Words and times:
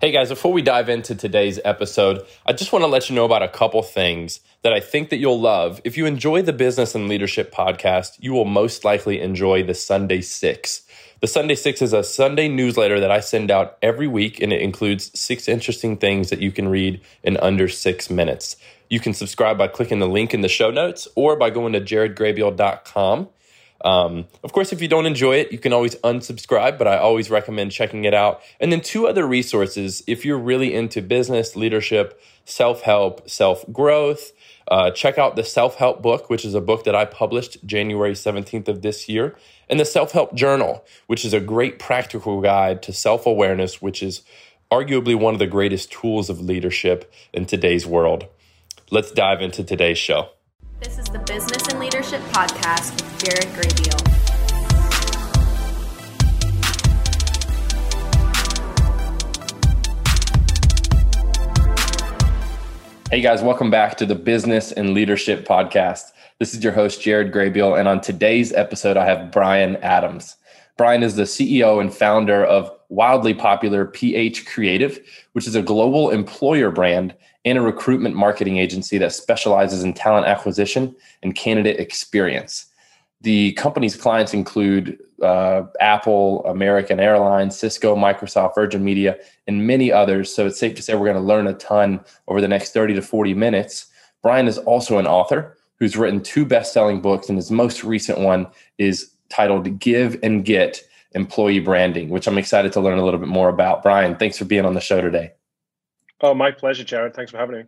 Hey 0.00 0.12
guys, 0.12 0.28
before 0.28 0.52
we 0.52 0.62
dive 0.62 0.88
into 0.88 1.16
today's 1.16 1.58
episode, 1.64 2.24
I 2.46 2.52
just 2.52 2.72
want 2.72 2.84
to 2.84 2.86
let 2.86 3.10
you 3.10 3.16
know 3.16 3.24
about 3.24 3.42
a 3.42 3.48
couple 3.48 3.82
things 3.82 4.38
that 4.62 4.72
I 4.72 4.78
think 4.78 5.08
that 5.08 5.16
you'll 5.16 5.40
love. 5.40 5.80
If 5.82 5.96
you 5.96 6.06
enjoy 6.06 6.42
the 6.42 6.52
Business 6.52 6.94
and 6.94 7.08
Leadership 7.08 7.52
podcast, 7.52 8.16
you 8.20 8.32
will 8.32 8.44
most 8.44 8.84
likely 8.84 9.20
enjoy 9.20 9.64
the 9.64 9.74
Sunday 9.74 10.20
Six. 10.20 10.82
The 11.18 11.26
Sunday 11.26 11.56
Six 11.56 11.82
is 11.82 11.92
a 11.92 12.04
Sunday 12.04 12.46
newsletter 12.46 13.00
that 13.00 13.10
I 13.10 13.18
send 13.18 13.50
out 13.50 13.76
every 13.82 14.06
week, 14.06 14.40
and 14.40 14.52
it 14.52 14.62
includes 14.62 15.10
six 15.18 15.48
interesting 15.48 15.96
things 15.96 16.30
that 16.30 16.40
you 16.40 16.52
can 16.52 16.68
read 16.68 17.00
in 17.24 17.36
under 17.38 17.66
six 17.66 18.08
minutes. 18.08 18.54
You 18.88 19.00
can 19.00 19.14
subscribe 19.14 19.58
by 19.58 19.66
clicking 19.66 19.98
the 19.98 20.06
link 20.06 20.32
in 20.32 20.42
the 20.42 20.48
show 20.48 20.70
notes 20.70 21.08
or 21.16 21.34
by 21.34 21.50
going 21.50 21.72
to 21.72 21.80
jaredgraybeal.com. 21.80 23.30
Um, 23.84 24.26
of 24.42 24.52
course, 24.52 24.72
if 24.72 24.82
you 24.82 24.88
don't 24.88 25.06
enjoy 25.06 25.36
it, 25.36 25.52
you 25.52 25.58
can 25.58 25.72
always 25.72 25.94
unsubscribe, 25.96 26.78
but 26.78 26.88
I 26.88 26.98
always 26.98 27.30
recommend 27.30 27.72
checking 27.72 28.04
it 28.04 28.14
out. 28.14 28.42
And 28.60 28.72
then 28.72 28.80
two 28.80 29.06
other 29.06 29.26
resources 29.26 30.02
if 30.06 30.24
you're 30.24 30.38
really 30.38 30.74
into 30.74 31.00
business, 31.00 31.54
leadership, 31.54 32.20
self 32.44 32.82
help, 32.82 33.28
self 33.28 33.64
growth. 33.72 34.32
Uh, 34.70 34.90
check 34.90 35.16
out 35.16 35.34
the 35.34 35.44
self 35.44 35.76
help 35.76 36.02
book, 36.02 36.28
which 36.28 36.44
is 36.44 36.54
a 36.54 36.60
book 36.60 36.84
that 36.84 36.94
I 36.94 37.04
published 37.04 37.64
January 37.64 38.12
17th 38.12 38.68
of 38.68 38.82
this 38.82 39.08
year, 39.08 39.36
and 39.68 39.80
the 39.80 39.84
self 39.84 40.12
help 40.12 40.34
journal, 40.34 40.84
which 41.06 41.24
is 41.24 41.32
a 41.32 41.40
great 41.40 41.78
practical 41.78 42.40
guide 42.40 42.82
to 42.82 42.92
self 42.92 43.26
awareness, 43.26 43.80
which 43.80 44.02
is 44.02 44.22
arguably 44.70 45.18
one 45.18 45.34
of 45.34 45.38
the 45.38 45.46
greatest 45.46 45.90
tools 45.90 46.28
of 46.28 46.40
leadership 46.40 47.10
in 47.32 47.46
today's 47.46 47.86
world. 47.86 48.26
Let's 48.90 49.10
dive 49.10 49.40
into 49.40 49.64
today's 49.64 49.98
show. 49.98 50.30
This 50.80 50.96
is 50.96 51.06
the 51.06 51.18
Business 51.18 51.66
and 51.66 51.80
Leadership 51.80 52.20
Podcast 52.30 52.92
with 52.94 53.24
Jared 53.24 53.48
Graybeal. 53.56 53.98
Hey 63.10 63.20
guys, 63.20 63.42
welcome 63.42 63.72
back 63.72 63.96
to 63.96 64.06
the 64.06 64.14
Business 64.14 64.70
and 64.70 64.94
Leadership 64.94 65.44
Podcast. 65.44 66.12
This 66.38 66.54
is 66.54 66.62
your 66.62 66.74
host, 66.74 67.02
Jared 67.02 67.32
Graybeal, 67.32 67.76
and 67.76 67.88
on 67.88 68.00
today's 68.00 68.52
episode, 68.52 68.96
I 68.96 69.04
have 69.04 69.32
Bryan 69.32 69.74
Adams. 69.78 70.36
Bryan 70.78 71.02
is 71.02 71.16
the 71.16 71.24
CEO 71.24 71.80
and 71.80 71.92
founder 71.92 72.44
of 72.44 72.70
wildly 72.88 73.34
popular 73.34 73.84
PH 73.84 74.46
Creative, 74.46 74.98
which 75.32 75.46
is 75.46 75.56
a 75.56 75.60
global 75.60 76.10
employer 76.10 76.70
brand 76.70 77.14
and 77.44 77.58
a 77.58 77.60
recruitment 77.60 78.14
marketing 78.14 78.58
agency 78.58 78.96
that 78.98 79.12
specializes 79.12 79.82
in 79.82 79.92
talent 79.92 80.26
acquisition 80.26 80.94
and 81.22 81.34
candidate 81.34 81.80
experience. 81.80 82.66
The 83.22 83.52
company's 83.54 83.96
clients 83.96 84.32
include 84.32 84.98
uh, 85.20 85.64
Apple, 85.80 86.44
American 86.44 87.00
Airlines, 87.00 87.58
Cisco, 87.58 87.96
Microsoft, 87.96 88.54
Virgin 88.54 88.84
Media, 88.84 89.18
and 89.48 89.66
many 89.66 89.90
others. 89.90 90.32
So 90.32 90.46
it's 90.46 90.60
safe 90.60 90.76
to 90.76 90.82
say 90.82 90.94
we're 90.94 91.12
going 91.12 91.16
to 91.16 91.20
learn 91.20 91.48
a 91.48 91.54
ton 91.54 92.00
over 92.28 92.40
the 92.40 92.46
next 92.46 92.72
30 92.72 92.94
to 92.94 93.02
40 93.02 93.34
minutes. 93.34 93.86
Bryan 94.22 94.46
is 94.46 94.58
also 94.58 94.98
an 94.98 95.08
author 95.08 95.56
who's 95.80 95.96
written 95.96 96.22
two 96.22 96.44
best 96.44 96.72
selling 96.72 97.00
books, 97.00 97.28
and 97.28 97.36
his 97.36 97.50
most 97.50 97.82
recent 97.82 98.20
one 98.20 98.46
is 98.78 99.10
titled 99.28 99.78
Give 99.78 100.18
and 100.22 100.44
Get 100.44 100.82
Employee 101.12 101.60
Branding, 101.60 102.08
which 102.08 102.26
I'm 102.26 102.38
excited 102.38 102.72
to 102.72 102.80
learn 102.80 102.98
a 102.98 103.04
little 103.04 103.20
bit 103.20 103.28
more 103.28 103.48
about. 103.48 103.82
Bryan, 103.82 104.16
thanks 104.16 104.38
for 104.38 104.44
being 104.44 104.64
on 104.64 104.74
the 104.74 104.80
show 104.80 105.00
today. 105.00 105.32
Oh, 106.20 106.34
my 106.34 106.50
pleasure, 106.50 106.84
Jared. 106.84 107.14
Thanks 107.14 107.30
for 107.30 107.38
having 107.38 107.56
me. 107.56 107.64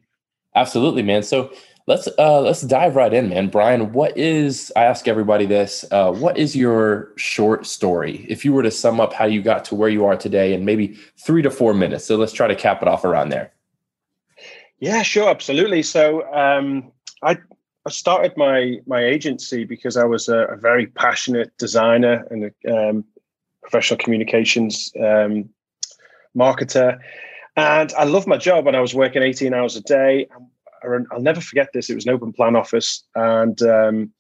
Absolutely, 0.54 1.02
man. 1.02 1.22
So 1.22 1.52
let's 1.86 2.08
uh, 2.18 2.40
let's 2.40 2.62
dive 2.62 2.96
right 2.96 3.14
in, 3.14 3.28
man. 3.28 3.48
Bryan, 3.48 3.92
what 3.92 4.16
is 4.16 4.72
I 4.74 4.84
ask 4.84 5.06
everybody 5.06 5.46
this? 5.46 5.84
Uh, 5.90 6.12
what 6.12 6.36
is 6.36 6.56
your 6.56 7.12
short 7.16 7.66
story? 7.66 8.26
If 8.28 8.44
you 8.44 8.52
were 8.52 8.64
to 8.64 8.70
sum 8.70 9.00
up 9.00 9.12
how 9.12 9.26
you 9.26 9.42
got 9.42 9.64
to 9.66 9.74
where 9.74 9.88
you 9.88 10.04
are 10.06 10.16
today 10.16 10.52
in 10.52 10.64
maybe 10.64 10.98
three 11.18 11.42
to 11.42 11.50
four 11.50 11.72
minutes, 11.72 12.04
so 12.04 12.16
let's 12.16 12.32
try 12.32 12.48
to 12.48 12.56
cap 12.56 12.82
it 12.82 12.88
off 12.88 13.04
around 13.04 13.28
there. 13.28 13.52
Yeah, 14.80 15.02
sure, 15.02 15.28
absolutely. 15.28 15.82
So 15.82 16.32
um, 16.34 16.90
I 17.22 17.38
I 17.86 17.90
started 17.90 18.36
my 18.36 18.78
my 18.86 19.02
agency 19.04 19.64
because 19.64 19.96
I 19.96 20.04
was 20.04 20.28
a, 20.28 20.46
a 20.46 20.56
very 20.56 20.86
passionate 20.86 21.56
designer 21.58 22.26
and 22.30 22.52
a 22.66 22.88
um, 22.88 23.04
professional 23.62 23.98
communications 23.98 24.92
um, 25.00 25.48
marketer 26.36 26.98
and 27.56 27.92
I 27.94 28.04
loved 28.04 28.26
my 28.26 28.36
job 28.36 28.66
and 28.66 28.76
I 28.76 28.80
was 28.80 28.94
working 28.94 29.22
18 29.22 29.52
hours 29.54 29.76
a 29.76 29.82
day. 29.82 30.28
I'll 30.82 31.20
never 31.20 31.40
forget 31.40 31.68
this. 31.74 31.90
It 31.90 31.94
was 31.94 32.06
an 32.06 32.12
open 32.12 32.32
plan 32.32 32.56
office 32.56 33.04
and 33.14 33.60
um, 33.62 34.12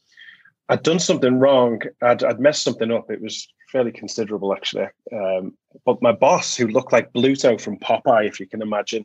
I'd 0.68 0.82
done 0.82 0.98
something 0.98 1.38
wrong. 1.38 1.80
I'd, 2.02 2.22
I'd, 2.22 2.40
messed 2.40 2.62
something 2.62 2.92
up. 2.92 3.10
It 3.10 3.22
was 3.22 3.48
fairly 3.70 3.92
considerable, 3.92 4.52
actually. 4.52 4.88
Um, 5.12 5.56
but 5.84 6.02
my 6.02 6.12
boss, 6.12 6.56
who 6.56 6.66
looked 6.66 6.92
like 6.92 7.12
Bluto 7.12 7.60
from 7.60 7.78
Popeye, 7.78 8.26
if 8.26 8.40
you 8.40 8.46
can 8.46 8.62
imagine, 8.62 9.04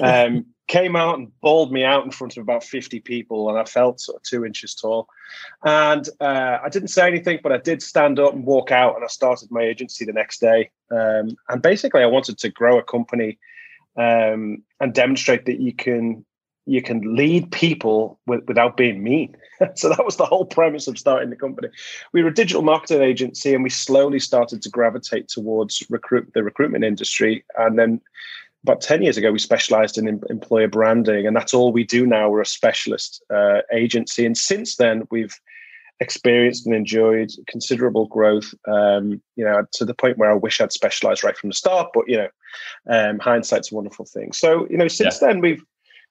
um, 0.00 0.46
came 0.68 0.96
out 0.96 1.18
and 1.18 1.30
bawled 1.40 1.72
me 1.72 1.84
out 1.84 2.04
in 2.04 2.10
front 2.10 2.36
of 2.36 2.42
about 2.42 2.64
50 2.64 3.00
people. 3.00 3.48
And 3.48 3.58
I 3.58 3.64
felt 3.64 4.00
sort 4.00 4.16
of 4.16 4.22
two 4.22 4.44
inches 4.44 4.74
tall. 4.74 5.08
And 5.64 6.08
uh, 6.20 6.58
I 6.64 6.68
didn't 6.68 6.88
say 6.88 7.06
anything, 7.06 7.40
but 7.42 7.52
I 7.52 7.58
did 7.58 7.82
stand 7.82 8.18
up 8.18 8.32
and 8.32 8.44
walk 8.44 8.70
out. 8.70 8.96
And 8.96 9.04
I 9.04 9.08
started 9.08 9.50
my 9.50 9.62
agency 9.62 10.04
the 10.04 10.12
next 10.12 10.40
day. 10.40 10.70
Um, 10.90 11.36
and 11.48 11.62
basically, 11.62 12.02
I 12.02 12.06
wanted 12.06 12.38
to 12.38 12.48
grow 12.48 12.78
a 12.78 12.82
company 12.82 13.38
um, 13.96 14.62
and 14.80 14.92
demonstrate 14.92 15.46
that 15.46 15.60
you 15.60 15.72
can 15.72 16.24
you 16.66 16.82
can 16.82 17.16
lead 17.16 17.50
people 17.52 18.18
with, 18.26 18.44
without 18.46 18.76
being 18.76 19.02
mean. 19.02 19.36
so 19.76 19.88
that 19.88 20.04
was 20.04 20.16
the 20.16 20.26
whole 20.26 20.44
premise 20.44 20.88
of 20.88 20.98
starting 20.98 21.30
the 21.30 21.36
company. 21.36 21.68
We 22.12 22.22
were 22.22 22.28
a 22.28 22.34
digital 22.34 22.62
marketing 22.62 23.02
agency, 23.02 23.54
and 23.54 23.62
we 23.62 23.70
slowly 23.70 24.18
started 24.18 24.62
to 24.62 24.68
gravitate 24.68 25.28
towards 25.28 25.82
recruit 25.88 26.30
the 26.34 26.42
recruitment 26.42 26.84
industry. 26.84 27.44
And 27.56 27.78
then 27.78 28.00
about 28.64 28.80
10 28.80 29.02
years 29.02 29.16
ago, 29.16 29.30
we 29.30 29.38
specialized 29.38 29.96
in 29.96 30.08
em- 30.08 30.24
employer 30.28 30.68
branding, 30.68 31.26
and 31.26 31.36
that's 31.36 31.54
all 31.54 31.72
we 31.72 31.84
do 31.84 32.04
now. 32.04 32.28
We're 32.28 32.40
a 32.40 32.46
specialist 32.46 33.22
uh, 33.32 33.60
agency. 33.72 34.26
And 34.26 34.36
since 34.36 34.76
then, 34.76 35.06
we've 35.10 35.38
experienced 36.00 36.66
and 36.66 36.74
enjoyed 36.74 37.30
considerable 37.46 38.06
growth. 38.06 38.52
Um, 38.66 39.22
you 39.36 39.44
know, 39.44 39.64
to 39.74 39.84
the 39.84 39.94
point 39.94 40.18
where 40.18 40.30
I 40.30 40.34
wish 40.34 40.60
I'd 40.60 40.72
specialized 40.72 41.22
right 41.22 41.38
from 41.38 41.48
the 41.48 41.54
start. 41.54 41.90
But 41.94 42.04
you 42.08 42.16
know, 42.16 42.28
um, 42.90 43.20
hindsight's 43.20 43.70
a 43.70 43.74
wonderful 43.76 44.04
thing. 44.04 44.32
So 44.32 44.66
you 44.68 44.76
know, 44.76 44.88
since 44.88 45.22
yeah. 45.22 45.28
then 45.28 45.40
we've 45.40 45.62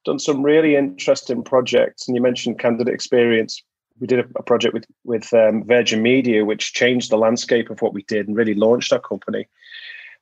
done 0.05 0.19
some 0.19 0.43
really 0.43 0.75
interesting 0.75 1.43
projects. 1.43 2.07
And 2.07 2.15
you 2.15 2.21
mentioned 2.21 2.59
candidate 2.59 2.93
experience. 2.93 3.61
We 3.99 4.07
did 4.07 4.19
a, 4.19 4.25
a 4.35 4.43
project 4.43 4.73
with 4.73 4.85
with 5.03 5.33
um, 5.33 5.63
Virgin 5.65 6.01
Media, 6.01 6.45
which 6.45 6.73
changed 6.73 7.09
the 7.09 7.17
landscape 7.17 7.69
of 7.69 7.81
what 7.81 7.93
we 7.93 8.03
did 8.03 8.27
and 8.27 8.37
really 8.37 8.53
launched 8.53 8.93
our 8.93 8.99
company. 8.99 9.47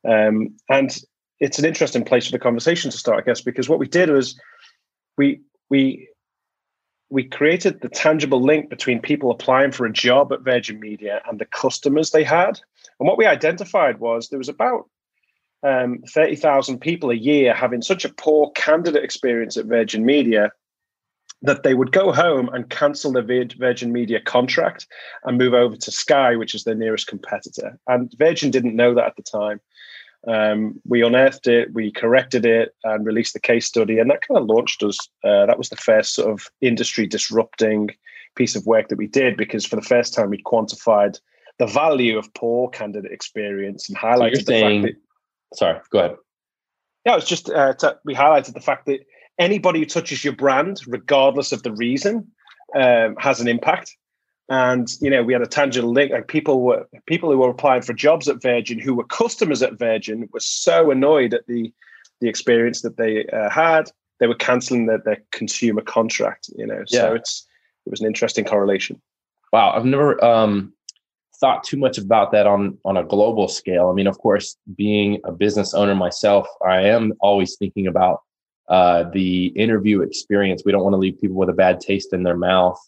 Um, 0.08 0.56
and 0.70 0.98
it's 1.40 1.60
an 1.60 1.66
interesting 1.66 2.04
place 2.04 2.26
for 2.26 2.32
the 2.32 2.40
conversation 2.40 2.92
to 2.92 2.98
start, 2.98 3.20
I 3.20 3.26
guess, 3.26 3.42
because 3.42 3.70
what 3.70 3.80
we 3.80 3.88
did 3.88 4.10
was 4.10 4.40
we 5.18 5.42
we 5.70 6.08
we 7.10 7.24
created 7.24 7.82
the 7.82 7.90
tangible 7.90 8.42
link 8.42 8.70
between 8.70 9.00
people 9.00 9.30
applying 9.30 9.72
for 9.72 9.86
a 9.86 9.94
job 9.94 10.34
at 10.34 10.42
Virgin 10.42 10.80
Media 10.80 11.22
and 11.30 11.40
the 11.40 11.46
customers 11.46 12.10
they 12.10 12.24
had. 12.24 12.60
And 13.00 13.08
what 13.08 13.18
we 13.18 13.26
identified 13.28 14.00
was 14.00 14.30
there 14.30 14.40
was 14.40 14.50
about 14.50 14.90
um, 15.64 16.00
30,000 16.10 16.80
people 16.80 17.10
a 17.10 17.16
year 17.16 17.54
having 17.54 17.82
such 17.82 18.06
a 18.06 18.14
poor 18.14 18.52
candidate 18.52 19.04
experience 19.04 19.58
at 19.58 19.66
Virgin 19.66 20.06
Media 20.06 20.52
that 21.42 21.64
they 21.64 21.74
would 21.74 21.92
go 21.92 22.12
home 22.14 22.50
and 22.54 22.70
cancel 22.70 23.12
their 23.12 23.46
Virgin 23.58 23.92
Media 23.92 24.22
contract 24.22 24.88
and 25.26 25.38
move 25.38 25.54
over 25.54 25.76
to 25.76 25.92
Sky, 25.92 26.36
which 26.36 26.56
is 26.56 26.64
their 26.64 26.76
nearest 26.76 27.08
competitor. 27.08 27.78
And 27.88 28.14
Virgin 28.18 28.50
didn't 28.50 28.76
know 28.76 28.94
that 28.94 29.08
at 29.08 29.16
the 29.18 29.24
time. 29.24 29.60
Um, 30.26 30.80
we 30.88 31.04
unearthed 31.04 31.48
it, 31.48 31.74
we 31.74 31.92
corrected 31.92 32.46
it, 32.46 32.74
and 32.86 33.06
released 33.06 33.34
the 33.34 33.42
case 33.42 33.66
study, 33.66 34.00
and 34.00 34.10
that 34.10 34.26
kind 34.26 34.40
of 34.40 34.46
launched 34.46 34.82
us. 34.84 34.98
Uh, 35.22 35.46
that 35.46 35.58
was 35.58 35.68
the 35.68 35.76
first 35.76 36.14
sort 36.14 36.32
of 36.32 36.48
industry 36.62 37.06
disrupting 37.06 37.90
piece 38.36 38.56
of 38.56 38.66
work 38.66 38.88
that 38.88 38.98
we 38.98 39.08
did 39.08 39.36
because 39.36 39.66
for 39.66 39.76
the 39.76 39.82
first 39.82 40.14
time 40.14 40.30
we'd 40.30 40.46
quantified 40.46 41.20
the 41.60 41.68
value 41.68 42.18
of 42.18 42.34
poor 42.34 42.70
candidate 42.70 43.12
experience 43.12 43.90
and 43.90 43.98
highlighted 43.98 44.46
so 44.46 44.54
the 44.54 44.62
fact 44.62 44.82
that. 44.84 44.96
Sorry, 45.54 45.80
go 45.92 46.00
ahead. 46.00 46.16
Yeah, 47.06 47.14
it 47.14 47.16
was 47.16 47.26
just 47.26 47.50
uh, 47.50 47.74
to, 47.76 47.98
we 48.06 48.16
highlighted 48.16 48.54
the 48.54 48.62
fact 48.62 48.86
that 48.86 49.02
anybody 49.38 49.80
who 49.80 49.86
touches 49.86 50.24
your 50.24 50.34
brand, 50.34 50.82
regardless 50.88 51.52
of 51.52 51.64
the 51.64 51.74
reason, 51.74 52.32
um, 52.76 53.16
has 53.18 53.40
an 53.40 53.48
impact 53.48 53.96
and 54.50 54.90
you 55.00 55.10
know 55.10 55.24
we 55.24 55.34
had 55.34 55.42
a 55.42 55.48
tangible 55.48 55.92
link 55.92 56.12
like 56.12 56.28
people 56.28 56.62
were 56.62 56.88
people 57.06 57.32
who 57.32 57.38
were 57.38 57.50
applying 57.50 57.82
for 57.82 57.94
jobs 57.94 58.28
at 58.28 58.42
virgin 58.42 58.80
who 58.80 58.94
were 58.94 59.06
customers 59.06 59.62
at 59.62 59.80
virgin 59.80 60.28
were 60.34 60.40
so 60.40 60.92
annoyed 60.92 61.34
at 61.34 61.46
the 61.48 61.74
the 62.20 62.28
experience 62.28 62.82
that 62.82 62.98
they 62.98 63.26
uh, 63.28 63.50
had 63.50 63.90
they 64.20 64.28
were 64.28 64.36
canceling 64.36 64.86
their, 64.86 65.00
their 65.00 65.22
consumer 65.32 65.82
contract 65.82 66.50
you 66.58 66.66
know 66.66 66.84
yeah. 66.90 67.02
so 67.02 67.14
it's 67.14 67.48
it 67.86 67.90
was 67.90 68.02
an 68.02 68.08
interesting 68.08 68.44
correlation 68.44 69.02
wow 69.54 69.72
i've 69.72 69.86
never 69.86 70.24
um 70.24 70.74
thought 71.44 71.64
too 71.64 71.78
much 71.78 71.98
about 71.98 72.32
that 72.32 72.48
on 72.48 72.78
on 72.86 72.96
a 72.96 73.04
global 73.04 73.48
scale 73.50 73.90
i 73.90 73.94
mean 73.94 74.08
of 74.08 74.18
course 74.20 74.56
being 74.78 75.20
a 75.26 75.32
business 75.32 75.74
owner 75.74 75.96
myself 75.96 76.48
i 76.66 76.80
am 76.82 77.12
always 77.20 77.58
thinking 77.58 77.88
about 77.88 78.22
uh, 78.70 79.04
the 79.12 79.48
interview 79.48 80.02
experience 80.02 80.64
we 80.66 80.72
don't 80.72 80.84
want 80.84 80.94
to 80.94 80.98
leave 80.98 81.20
people 81.20 81.36
with 81.36 81.50
a 81.50 81.54
bad 81.66 81.82
taste 81.82 82.14
in 82.14 82.24
their 82.24 82.38
mouth 82.38 82.80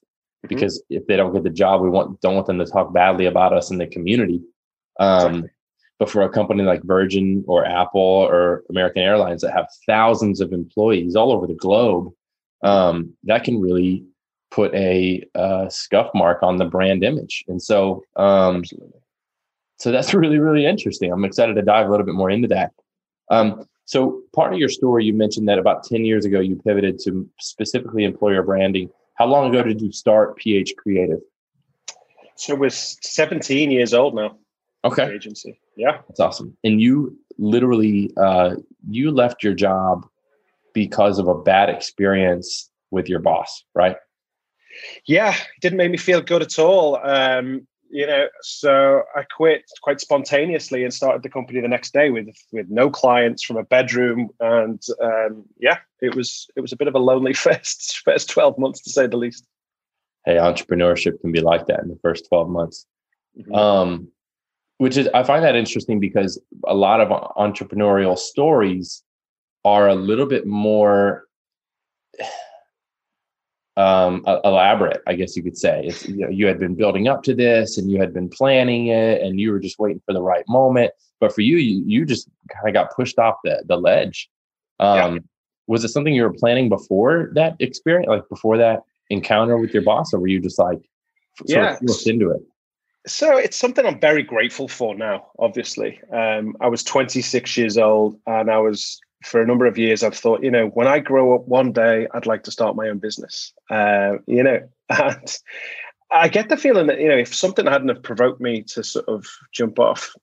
Mm-hmm. 0.45 0.55
because 0.55 0.79
mm-hmm. 0.79 0.97
if 0.97 1.07
they 1.07 1.15
don't 1.15 1.33
get 1.33 1.43
the 1.43 1.49
job, 1.49 1.81
we 1.81 1.89
want 1.89 2.19
don't 2.21 2.35
want 2.35 2.47
them 2.47 2.59
to 2.59 2.65
talk 2.65 2.93
badly 2.93 3.25
about 3.25 3.53
us 3.53 3.71
in 3.71 3.77
the 3.77 3.87
community. 3.87 4.41
Um, 4.99 5.27
exactly. 5.27 5.49
but 5.99 6.09
for 6.09 6.21
a 6.21 6.29
company 6.29 6.63
like 6.63 6.83
Virgin 6.83 7.43
or 7.47 7.65
Apple 7.65 8.01
or 8.01 8.63
American 8.69 9.01
Airlines 9.01 9.41
that 9.41 9.53
have 9.53 9.67
thousands 9.85 10.41
of 10.41 10.53
employees 10.53 11.15
all 11.15 11.31
over 11.31 11.47
the 11.47 11.53
globe, 11.55 12.13
um, 12.63 13.13
that 13.23 13.43
can 13.43 13.59
really 13.59 14.05
put 14.51 14.73
a 14.73 15.23
uh, 15.35 15.69
scuff 15.69 16.09
mark 16.13 16.41
on 16.41 16.57
the 16.57 16.65
brand 16.65 17.03
image. 17.03 17.43
And 17.47 17.61
so, 17.61 18.03
um, 18.15 18.63
so 19.77 19.91
that's 19.91 20.13
really, 20.13 20.39
really 20.39 20.65
interesting. 20.65 21.11
I'm 21.11 21.25
excited 21.25 21.55
to 21.55 21.61
dive 21.61 21.87
a 21.87 21.91
little 21.91 22.05
bit 22.05 22.15
more 22.15 22.29
into 22.29 22.47
that. 22.49 22.71
Um, 23.31 23.65
so 23.85 24.21
part 24.33 24.53
of 24.53 24.59
your 24.59 24.69
story, 24.69 25.05
you 25.05 25.13
mentioned 25.13 25.47
that 25.47 25.59
about 25.59 25.83
10 25.83 26.05
years 26.05 26.25
ago, 26.25 26.39
you 26.39 26.55
pivoted 26.55 26.99
to 27.03 27.29
specifically 27.39 28.03
employer 28.03 28.41
branding. 28.43 28.89
How 29.15 29.27
long 29.27 29.49
ago 29.49 29.63
did 29.63 29.81
you 29.81 29.91
start 29.91 30.37
PH 30.37 30.73
Creative? 30.77 31.19
So 32.35 32.55
we're 32.55 32.69
17 32.69 33.71
years 33.71 33.93
old 33.93 34.15
now. 34.15 34.37
Okay. 34.83 35.11
Agency. 35.11 35.59
Yeah. 35.75 35.99
That's 36.07 36.19
awesome. 36.19 36.55
And 36.63 36.81
you 36.81 37.17
literally, 37.37 38.11
uh, 38.17 38.55
you 38.89 39.11
left 39.11 39.43
your 39.43 39.53
job 39.53 40.05
because 40.73 41.19
of 41.19 41.27
a 41.27 41.35
bad 41.35 41.69
experience 41.69 42.69
with 42.91 43.07
your 43.07 43.19
boss, 43.19 43.63
right? 43.73 43.95
Yeah, 45.05 45.33
it 45.33 45.61
didn't 45.61 45.77
make 45.77 45.91
me 45.91 45.97
feel 45.97 46.21
good 46.21 46.41
at 46.41 46.59
all. 46.59 46.97
Um, 47.03 47.67
you 47.89 48.05
know, 48.05 48.27
so 48.41 49.03
I 49.15 49.23
quit 49.23 49.63
quite 49.81 50.01
spontaneously 50.01 50.83
and 50.83 50.93
started 50.93 51.23
the 51.23 51.29
company 51.29 51.61
the 51.61 51.67
next 51.67 51.93
day 51.93 52.09
with 52.09 52.27
with 52.51 52.67
no 52.69 52.89
clients 52.89 53.43
from 53.43 53.57
a 53.57 53.63
bedroom, 53.63 54.29
and 54.39 54.81
um, 55.01 55.45
yeah, 55.59 55.77
it 56.01 56.15
was 56.15 56.47
it 56.55 56.61
was 56.61 56.73
a 56.73 56.75
bit 56.75 56.87
of 56.87 56.95
a 56.95 56.99
lonely 56.99 57.33
first 57.45 58.01
first 58.03 58.29
twelve 58.29 58.57
months 58.57 58.81
to 58.81 58.89
say 58.89 59.07
the 59.07 59.17
least. 59.17 59.45
Hey, 60.25 60.35
entrepreneurship 60.35 61.21
can 61.21 61.31
be 61.31 61.41
like 61.41 61.67
that 61.67 61.81
in 61.81 61.89
the 61.89 61.99
first 62.01 62.27
twelve 62.27 62.49
months. 62.49 62.85
Mm-hmm. 63.37 63.53
Um, 63.53 64.07
which 64.77 64.97
is 64.97 65.07
I 65.13 65.23
find 65.23 65.43
that 65.43 65.55
interesting 65.55 65.99
because 65.99 66.39
a 66.67 66.73
lot 66.73 66.99
of 66.99 67.09
entrepreneurial 67.37 68.17
stories 68.17 69.03
are 69.63 69.87
a 69.87 69.95
little 69.95 70.25
bit 70.25 70.45
more 70.45 71.24
um, 73.77 74.23
elaborate, 74.43 75.01
I 75.07 75.15
guess 75.15 75.35
you 75.35 75.43
could 75.43 75.57
say. 75.57 75.85
It's, 75.85 76.07
you, 76.07 76.17
know, 76.17 76.29
you 76.29 76.47
had 76.47 76.59
been 76.59 76.75
building 76.75 77.07
up 77.07 77.23
to 77.23 77.35
this 77.35 77.77
and 77.77 77.91
you 77.91 77.99
had 77.99 78.13
been 78.13 78.29
planning 78.29 78.87
it 78.87 79.21
and 79.21 79.39
you 79.39 79.51
were 79.51 79.59
just 79.59 79.79
waiting 79.79 80.01
for 80.05 80.13
the 80.13 80.21
right 80.21 80.45
moment. 80.47 80.91
But 81.19 81.33
for 81.33 81.41
you, 81.41 81.57
you, 81.57 81.83
you 81.85 82.05
just 82.05 82.29
kind 82.51 82.67
of 82.67 82.73
got 82.73 82.95
pushed 82.95 83.19
off 83.19 83.35
the, 83.43 83.63
the 83.67 83.77
ledge. 83.77 84.29
Um, 84.79 85.15
yeah. 85.15 85.19
Was 85.67 85.83
it 85.83 85.89
something 85.89 86.13
you 86.13 86.23
were 86.23 86.33
planning 86.33 86.69
before 86.69 87.31
that 87.33 87.55
experience, 87.59 88.07
like 88.07 88.27
before 88.29 88.57
that 88.57 88.83
encounter 89.09 89.57
with 89.57 89.73
your 89.73 89.83
boss, 89.83 90.13
or 90.13 90.19
were 90.19 90.27
you 90.27 90.39
just 90.39 90.59
like 90.59 90.79
yeah. 91.45 91.77
forced 91.77 92.07
into 92.07 92.31
it? 92.31 92.41
So 93.07 93.37
it's 93.37 93.57
something 93.57 93.85
I'm 93.85 93.99
very 93.99 94.23
grateful 94.23 94.67
for 94.67 94.95
now. 94.95 95.27
Obviously, 95.37 95.99
um, 96.11 96.55
I 96.59 96.67
was 96.67 96.83
26 96.83 97.57
years 97.57 97.77
old, 97.77 98.19
and 98.25 98.49
I 98.49 98.57
was 98.57 98.99
for 99.25 99.41
a 99.41 99.47
number 99.47 99.65
of 99.65 99.77
years, 99.77 100.03
I've 100.03 100.15
thought, 100.15 100.43
you 100.43 100.51
know, 100.51 100.67
when 100.67 100.87
I 100.87 100.99
grow 100.99 101.35
up 101.35 101.47
one 101.47 101.71
day, 101.71 102.07
I'd 102.13 102.27
like 102.27 102.43
to 102.43 102.51
start 102.51 102.75
my 102.75 102.87
own 102.89 102.99
business. 102.99 103.53
Uh, 103.69 104.17
you 104.27 104.43
know, 104.43 104.59
and 104.89 105.37
I 106.11 106.27
get 106.27 106.49
the 106.49 106.57
feeling 106.57 106.87
that, 106.87 106.99
you 106.99 107.09
know, 107.09 107.17
if 107.17 107.33
something 107.33 107.65
hadn't 107.65 107.89
have 107.89 108.03
provoked 108.03 108.39
me 108.39 108.61
to 108.73 108.83
sort 108.83 109.07
of 109.07 109.25
jump 109.51 109.79
off, 109.79 110.13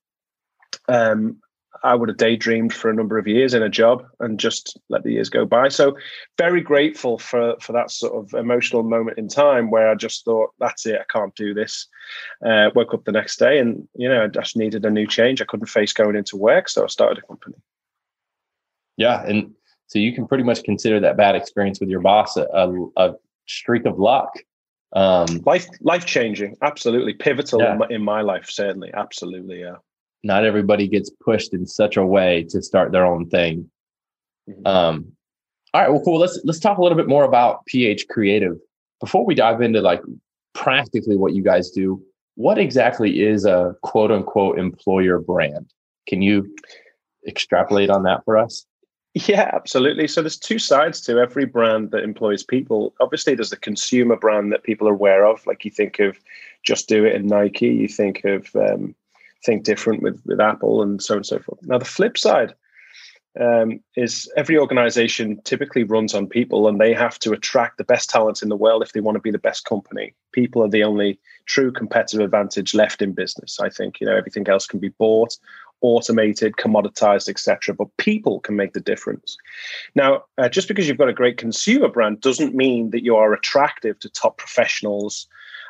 um, 0.88 1.38
I 1.84 1.96
would 1.96 2.10
have 2.10 2.18
daydreamed 2.18 2.72
for 2.72 2.90
a 2.90 2.94
number 2.94 3.18
of 3.18 3.26
years 3.26 3.54
in 3.54 3.62
a 3.62 3.68
job 3.68 4.04
and 4.20 4.38
just 4.38 4.78
let 4.88 5.02
the 5.02 5.12
years 5.12 5.28
go 5.28 5.44
by. 5.44 5.68
So 5.68 5.96
very 6.38 6.60
grateful 6.60 7.18
for 7.18 7.56
for 7.60 7.72
that 7.72 7.90
sort 7.90 8.14
of 8.14 8.38
emotional 8.38 8.84
moment 8.84 9.18
in 9.18 9.26
time 9.26 9.70
where 9.70 9.88
I 9.88 9.96
just 9.96 10.24
thought, 10.24 10.50
that's 10.60 10.86
it, 10.86 11.00
I 11.00 11.12
can't 11.12 11.34
do 11.34 11.54
this. 11.54 11.88
Uh, 12.46 12.70
woke 12.76 12.94
up 12.94 13.04
the 13.04 13.10
next 13.10 13.38
day 13.38 13.58
and 13.58 13.88
you 13.96 14.08
know, 14.08 14.22
I 14.22 14.28
just 14.28 14.56
needed 14.56 14.84
a 14.84 14.90
new 14.90 15.08
change. 15.08 15.42
I 15.42 15.44
couldn't 15.46 15.66
face 15.66 15.92
going 15.92 16.14
into 16.14 16.36
work, 16.36 16.68
so 16.68 16.84
I 16.84 16.86
started 16.86 17.18
a 17.18 17.26
company. 17.26 17.56
Yeah, 18.96 19.24
and 19.24 19.52
so 19.86 19.98
you 19.98 20.14
can 20.14 20.26
pretty 20.26 20.44
much 20.44 20.64
consider 20.64 21.00
that 21.00 21.16
bad 21.16 21.34
experience 21.34 21.80
with 21.80 21.88
your 21.88 22.00
boss 22.00 22.36
a, 22.36 22.46
a, 22.54 22.70
a 22.96 23.14
streak 23.46 23.84
of 23.84 23.98
luck. 23.98 24.32
Um, 24.94 25.26
life 25.46 25.66
life 25.80 26.04
changing, 26.04 26.56
absolutely 26.62 27.14
pivotal 27.14 27.60
yeah. 27.60 27.72
in, 27.72 27.78
my, 27.78 27.86
in 27.90 28.02
my 28.02 28.20
life. 28.20 28.50
Certainly, 28.50 28.90
absolutely, 28.94 29.60
yeah. 29.60 29.76
Not 30.22 30.44
everybody 30.44 30.86
gets 30.86 31.10
pushed 31.10 31.52
in 31.52 31.66
such 31.66 31.96
a 31.96 32.04
way 32.04 32.46
to 32.50 32.62
start 32.62 32.92
their 32.92 33.04
own 33.04 33.28
thing. 33.28 33.70
Mm-hmm. 34.48 34.66
Um, 34.66 35.12
all 35.74 35.80
right, 35.80 35.90
well, 35.90 36.02
cool. 36.02 36.18
Let's 36.18 36.40
let's 36.44 36.60
talk 36.60 36.78
a 36.78 36.82
little 36.82 36.96
bit 36.96 37.08
more 37.08 37.24
about 37.24 37.64
PH 37.66 38.08
Creative 38.08 38.56
before 39.00 39.24
we 39.24 39.34
dive 39.34 39.62
into 39.62 39.80
like 39.80 40.02
practically 40.54 41.16
what 41.16 41.34
you 41.34 41.42
guys 41.42 41.70
do. 41.70 42.02
What 42.34 42.58
exactly 42.58 43.22
is 43.22 43.44
a 43.44 43.74
quote 43.82 44.10
unquote 44.10 44.58
employer 44.58 45.18
brand? 45.18 45.72
Can 46.06 46.22
you 46.22 46.54
extrapolate 47.26 47.90
on 47.90 48.02
that 48.04 48.24
for 48.24 48.36
us? 48.36 48.66
Yeah, 49.14 49.50
absolutely. 49.52 50.08
So 50.08 50.22
there's 50.22 50.38
two 50.38 50.58
sides 50.58 51.00
to 51.02 51.18
every 51.18 51.44
brand 51.44 51.90
that 51.90 52.02
employs 52.02 52.42
people. 52.42 52.94
Obviously, 52.98 53.34
there's 53.34 53.50
the 53.50 53.56
consumer 53.56 54.16
brand 54.16 54.52
that 54.52 54.62
people 54.62 54.88
are 54.88 54.94
aware 54.94 55.26
of. 55.26 55.46
Like 55.46 55.64
you 55.64 55.70
think 55.70 55.98
of 55.98 56.18
Just 56.62 56.88
Do 56.88 57.04
It 57.04 57.14
and 57.14 57.28
Nike. 57.28 57.66
You 57.68 57.88
think 57.88 58.24
of 58.24 58.48
um, 58.56 58.94
Think 59.44 59.64
Different 59.64 60.02
with 60.02 60.22
with 60.24 60.40
Apple 60.40 60.82
and 60.82 61.02
so 61.02 61.14
on 61.14 61.18
and 61.18 61.26
so 61.26 61.38
forth. 61.40 61.58
Now 61.62 61.76
the 61.76 61.84
flip 61.84 62.16
side 62.16 62.54
um, 63.38 63.80
is 63.96 64.32
every 64.34 64.56
organization 64.56 65.42
typically 65.44 65.84
runs 65.84 66.14
on 66.14 66.26
people, 66.26 66.66
and 66.66 66.80
they 66.80 66.94
have 66.94 67.18
to 67.18 67.32
attract 67.32 67.76
the 67.76 67.84
best 67.84 68.08
talent 68.08 68.42
in 68.42 68.48
the 68.48 68.56
world 68.56 68.82
if 68.82 68.92
they 68.92 69.00
want 69.00 69.16
to 69.16 69.22
be 69.22 69.30
the 69.30 69.38
best 69.38 69.66
company. 69.66 70.14
People 70.32 70.62
are 70.62 70.70
the 70.70 70.84
only 70.84 71.18
true 71.44 71.70
competitive 71.70 72.20
advantage 72.20 72.72
left 72.72 73.02
in 73.02 73.12
business. 73.12 73.60
I 73.60 73.68
think 73.68 74.00
you 74.00 74.06
know 74.06 74.16
everything 74.16 74.48
else 74.48 74.66
can 74.66 74.80
be 74.80 74.88
bought 74.88 75.36
automated, 75.82 76.56
commoditized, 76.56 77.28
etc. 77.28 77.74
But 77.74 77.94
people 77.98 78.40
can 78.40 78.56
make 78.56 78.72
the 78.72 78.80
difference. 78.80 79.36
Now, 79.94 80.24
uh, 80.38 80.48
just 80.48 80.68
because 80.68 80.88
you've 80.88 80.98
got 80.98 81.08
a 81.08 81.12
great 81.12 81.36
consumer 81.36 81.88
brand 81.88 82.20
doesn't 82.20 82.54
mean 82.54 82.90
that 82.90 83.04
you 83.04 83.16
are 83.16 83.32
attractive 83.32 83.98
to 84.00 84.08
top 84.08 84.38
professionals 84.38 85.26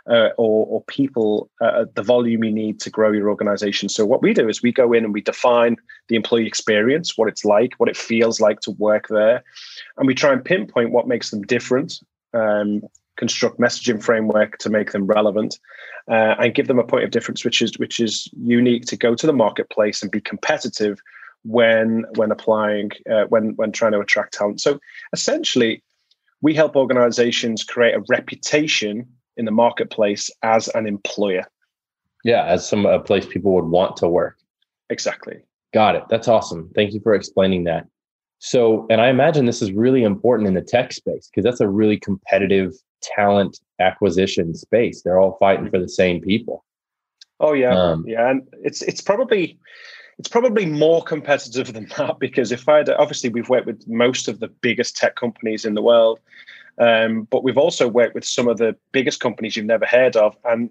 uh, 0.08 0.30
or, 0.36 0.66
or, 0.66 0.82
people 0.88 1.48
uh, 1.60 1.84
the 1.94 2.02
volume 2.02 2.42
you 2.42 2.50
need 2.50 2.80
to 2.80 2.90
grow 2.90 3.12
your 3.12 3.28
organization. 3.28 3.88
So 3.88 4.04
what 4.04 4.20
we 4.20 4.34
do 4.34 4.48
is 4.48 4.60
we 4.60 4.72
go 4.72 4.92
in 4.92 5.04
and 5.04 5.14
we 5.14 5.20
define 5.20 5.76
the 6.08 6.16
employee 6.16 6.46
experience, 6.46 7.16
what 7.16 7.28
it's 7.28 7.44
like, 7.44 7.74
what 7.76 7.88
it 7.88 7.96
feels 7.96 8.40
like 8.40 8.58
to 8.60 8.72
work 8.72 9.06
there, 9.08 9.44
and 9.96 10.08
we 10.08 10.14
try 10.14 10.32
and 10.32 10.44
pinpoint 10.44 10.90
what 10.90 11.06
makes 11.06 11.30
them 11.30 11.42
different. 11.42 12.00
Um, 12.34 12.82
construct 13.16 13.58
messaging 13.58 14.02
framework 14.02 14.58
to 14.58 14.70
make 14.70 14.92
them 14.92 15.06
relevant 15.06 15.58
uh, 16.10 16.34
and 16.38 16.54
give 16.54 16.66
them 16.66 16.78
a 16.78 16.84
point 16.84 17.04
of 17.04 17.10
difference 17.10 17.44
which 17.44 17.60
is 17.60 17.78
which 17.78 18.00
is 18.00 18.28
unique 18.42 18.84
to 18.86 18.96
go 18.96 19.14
to 19.14 19.26
the 19.26 19.32
marketplace 19.32 20.02
and 20.02 20.10
be 20.10 20.20
competitive 20.20 21.00
when 21.44 22.04
when 22.16 22.30
applying 22.30 22.90
uh, 23.10 23.24
when 23.28 23.54
when 23.56 23.72
trying 23.72 23.92
to 23.92 24.00
attract 24.00 24.34
talent. 24.34 24.60
So 24.60 24.78
essentially 25.12 25.82
we 26.40 26.54
help 26.54 26.76
organizations 26.76 27.62
create 27.62 27.94
a 27.94 28.02
reputation 28.08 29.06
in 29.36 29.44
the 29.44 29.50
marketplace 29.50 30.31
as 30.42 30.69
an 30.69 30.86
employer. 30.86 31.44
Yeah 32.24 32.44
as 32.44 32.66
some 32.69 32.86
a 32.86 33.00
place 33.00 33.26
people 33.26 33.54
would 33.54 33.66
want 33.66 33.96
to 33.98 34.08
work. 34.08 34.36
Exactly. 34.90 35.42
Got 35.72 35.96
it. 35.96 36.04
That's 36.10 36.28
awesome. 36.28 36.70
Thank 36.74 36.92
you 36.92 37.00
for 37.00 37.14
explaining 37.14 37.64
that. 37.64 37.86
So 38.38 38.86
and 38.90 39.00
i 39.00 39.08
imagine 39.08 39.46
this 39.46 39.62
is 39.62 39.72
really 39.72 40.02
important 40.02 40.48
in 40.48 40.54
the 40.54 40.62
tech 40.62 40.92
space 40.92 41.28
because 41.28 41.44
that's 41.44 41.60
a 41.60 41.69
really 41.69 41.98
competitive 41.98 42.72
talent 43.02 43.60
acquisition 43.80 44.54
space. 44.54 45.02
They're 45.02 45.18
all 45.18 45.36
fighting 45.38 45.70
for 45.70 45.78
the 45.78 45.88
same 45.88 46.20
people. 46.20 46.64
Oh 47.40 47.52
yeah, 47.52 47.74
um, 47.74 48.04
yeah, 48.06 48.30
and 48.30 48.46
it's 48.62 48.82
it's 48.82 49.00
probably 49.00 49.58
it's 50.18 50.28
probably 50.28 50.66
more 50.66 51.02
competitive 51.02 51.72
than 51.72 51.86
that 51.96 52.18
because 52.18 52.52
if 52.52 52.68
I 52.68 52.82
obviously 52.82 53.30
we've 53.30 53.48
worked 53.48 53.66
with 53.66 53.86
most 53.88 54.28
of 54.28 54.40
the 54.40 54.48
biggest 54.48 54.96
tech 54.96 55.16
companies 55.16 55.64
in 55.64 55.74
the 55.74 55.82
world, 55.82 56.20
um, 56.78 57.26
but 57.30 57.42
we've 57.42 57.58
also 57.58 57.88
worked 57.88 58.14
with 58.14 58.24
some 58.24 58.48
of 58.48 58.58
the 58.58 58.76
biggest 58.92 59.20
companies 59.20 59.56
you've 59.56 59.66
never 59.66 59.86
heard 59.86 60.16
of. 60.16 60.36
And 60.44 60.70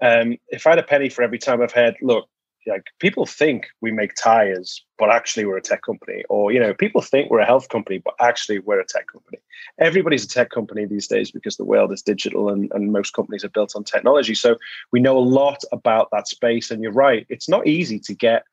um, 0.00 0.36
if 0.48 0.66
I 0.66 0.70
had 0.70 0.78
a 0.78 0.82
penny 0.82 1.08
for 1.08 1.22
every 1.22 1.38
time 1.38 1.62
I've 1.62 1.72
heard, 1.72 1.96
look, 2.02 2.28
like 2.66 2.86
people 2.98 3.26
think 3.26 3.66
we 3.80 3.90
make 3.90 4.14
tires, 4.14 4.84
but 4.98 5.10
actually 5.10 5.44
we're 5.44 5.56
a 5.56 5.62
tech 5.62 5.82
company. 5.82 6.24
Or, 6.28 6.52
you 6.52 6.60
know, 6.60 6.74
people 6.74 7.00
think 7.00 7.30
we're 7.30 7.40
a 7.40 7.46
health 7.46 7.68
company, 7.68 7.98
but 7.98 8.14
actually 8.20 8.58
we're 8.60 8.80
a 8.80 8.86
tech 8.86 9.06
company. 9.08 9.38
Everybody's 9.78 10.24
a 10.24 10.28
tech 10.28 10.50
company 10.50 10.84
these 10.84 11.08
days 11.08 11.30
because 11.30 11.56
the 11.56 11.64
world 11.64 11.92
is 11.92 12.02
digital 12.02 12.48
and, 12.48 12.70
and 12.72 12.92
most 12.92 13.12
companies 13.12 13.44
are 13.44 13.50
built 13.50 13.74
on 13.74 13.84
technology. 13.84 14.34
So 14.34 14.56
we 14.92 15.00
know 15.00 15.18
a 15.18 15.20
lot 15.20 15.62
about 15.72 16.08
that 16.12 16.28
space. 16.28 16.70
And 16.70 16.82
you're 16.82 16.92
right, 16.92 17.26
it's 17.28 17.48
not 17.48 17.66
easy 17.66 17.98
to 18.00 18.14
get 18.14 18.44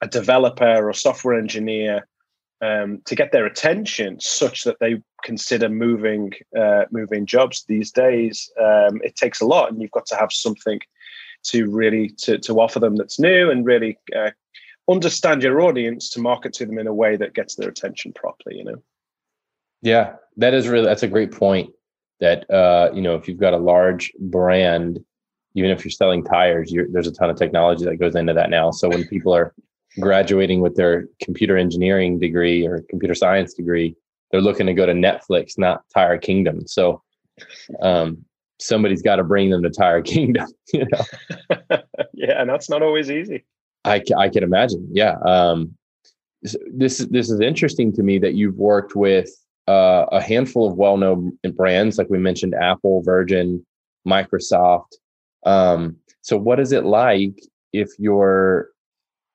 a 0.00 0.08
developer 0.08 0.88
or 0.88 0.92
software 0.92 1.38
engineer 1.38 2.06
um, 2.60 3.02
to 3.04 3.14
get 3.14 3.32
their 3.32 3.46
attention 3.46 4.18
such 4.20 4.64
that 4.64 4.78
they 4.80 5.02
consider 5.22 5.68
moving 5.68 6.32
uh, 6.58 6.84
moving 6.90 7.26
jobs 7.26 7.64
these 7.68 7.90
days. 7.90 8.50
Um, 8.60 9.00
it 9.02 9.16
takes 9.16 9.40
a 9.40 9.46
lot, 9.46 9.70
and 9.70 9.80
you've 9.80 9.90
got 9.90 10.06
to 10.06 10.16
have 10.16 10.32
something 10.32 10.80
to 11.44 11.70
really 11.70 12.08
to, 12.10 12.38
to 12.38 12.60
offer 12.60 12.80
them 12.80 12.96
that's 12.96 13.18
new 13.18 13.50
and 13.50 13.64
really 13.64 13.98
uh, 14.16 14.30
understand 14.90 15.42
your 15.42 15.60
audience 15.60 16.10
to 16.10 16.20
market 16.20 16.52
to 16.52 16.66
them 16.66 16.78
in 16.78 16.86
a 16.86 16.94
way 16.94 17.16
that 17.16 17.34
gets 17.34 17.54
their 17.54 17.68
attention 17.68 18.12
properly 18.12 18.56
you 18.56 18.64
know 18.64 18.82
yeah 19.82 20.14
that 20.36 20.54
is 20.54 20.68
really 20.68 20.86
that's 20.86 21.02
a 21.02 21.08
great 21.08 21.32
point 21.32 21.70
that 22.20 22.48
uh 22.50 22.90
you 22.94 23.02
know 23.02 23.14
if 23.14 23.28
you've 23.28 23.38
got 23.38 23.54
a 23.54 23.58
large 23.58 24.12
brand 24.18 25.04
even 25.54 25.70
if 25.70 25.84
you're 25.84 25.90
selling 25.90 26.24
tires, 26.24 26.72
you're, 26.72 26.88
there's 26.88 27.06
a 27.06 27.12
ton 27.12 27.30
of 27.30 27.36
technology 27.36 27.84
that 27.84 27.96
goes 27.96 28.16
into 28.16 28.34
that 28.34 28.50
now. 28.50 28.70
So 28.70 28.88
when 28.88 29.06
people 29.06 29.34
are 29.34 29.54
graduating 30.00 30.60
with 30.60 30.74
their 30.74 31.06
computer 31.22 31.56
engineering 31.56 32.18
degree 32.18 32.66
or 32.66 32.84
computer 32.90 33.14
science 33.14 33.54
degree, 33.54 33.94
they're 34.30 34.40
looking 34.40 34.66
to 34.66 34.74
go 34.74 34.84
to 34.84 34.92
Netflix, 34.92 35.56
not 35.56 35.84
Tire 35.94 36.18
Kingdom. 36.18 36.66
So 36.66 37.02
um, 37.80 38.24
somebody's 38.64 39.02
got 39.02 39.16
to 39.16 39.24
bring 39.24 39.50
them 39.50 39.62
to 39.62 39.70
Tire 39.70 40.02
Kingdom. 40.14 40.48
You 40.72 40.86
know? 40.90 41.58
yeah, 42.14 42.40
and 42.40 42.48
that's 42.48 42.68
not 42.68 42.82
always 42.82 43.10
easy. 43.10 43.44
I, 43.84 44.02
I 44.16 44.28
can 44.28 44.42
imagine. 44.42 44.88
Yeah. 44.92 45.16
Um, 45.26 45.76
this 46.74 46.98
this 47.10 47.30
is 47.30 47.40
interesting 47.40 47.92
to 47.94 48.02
me 48.02 48.18
that 48.18 48.34
you've 48.34 48.56
worked 48.56 48.94
with 48.94 49.30
uh, 49.66 50.04
a 50.12 50.20
handful 50.20 50.68
of 50.68 50.76
well-known 50.76 51.38
brands, 51.54 51.96
like 51.96 52.10
we 52.10 52.18
mentioned, 52.18 52.54
Apple, 52.54 53.02
Virgin, 53.02 53.64
Microsoft. 54.06 54.92
Um, 55.46 55.96
so, 56.20 56.36
what 56.36 56.60
is 56.60 56.72
it 56.72 56.84
like 56.84 57.38
if 57.72 57.88
you're? 57.98 58.68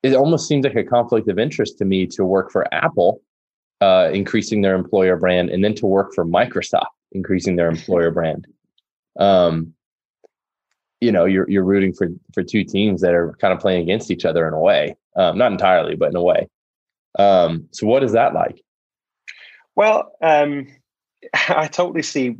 It 0.02 0.16
almost 0.16 0.48
seems 0.48 0.64
like 0.64 0.76
a 0.76 0.84
conflict 0.84 1.28
of 1.28 1.40
interest 1.40 1.78
to 1.80 1.86
me 1.86 2.08
to 2.08 2.24
work 2.24 2.52
for 2.52 2.72
Apple, 2.74 3.22
uh, 3.82 4.10
increasing 4.14 4.62
their 4.62 4.76
employer 4.76 5.18
brand, 5.18 5.50
and 5.50 5.64
then 5.64 5.76
to 5.76 5.86
work 5.88 6.14
for 6.14 6.26
Microsoft, 6.26 6.86
increasing 7.12 7.56
their 7.56 7.70
employer 7.76 8.12
brand. 8.12 8.48
Um, 9.20 9.74
you 11.02 11.12
know, 11.12 11.26
you're 11.26 11.50
you're 11.50 11.64
rooting 11.64 11.94
for 11.94 12.10
for 12.34 12.44
two 12.44 12.64
teams 12.64 13.02
that 13.02 13.14
are 13.14 13.36
kind 13.40 13.54
of 13.54 13.60
playing 13.60 13.84
against 13.84 14.12
each 14.12 14.26
other 14.26 14.48
in 14.48 14.54
a 14.54 14.60
way, 14.60 14.96
um, 15.16 15.38
not 15.38 15.52
entirely, 15.52 15.96
but 15.96 16.10
in 16.10 16.16
a 16.16 16.22
way. 16.22 16.50
Um, 17.18 17.68
so, 17.72 17.88
what 17.88 18.04
is 18.04 18.12
that 18.14 18.34
like? 18.34 18.62
Well, 19.76 20.12
um, 20.22 20.68
I 21.50 21.68
totally 21.68 22.04
see 22.04 22.36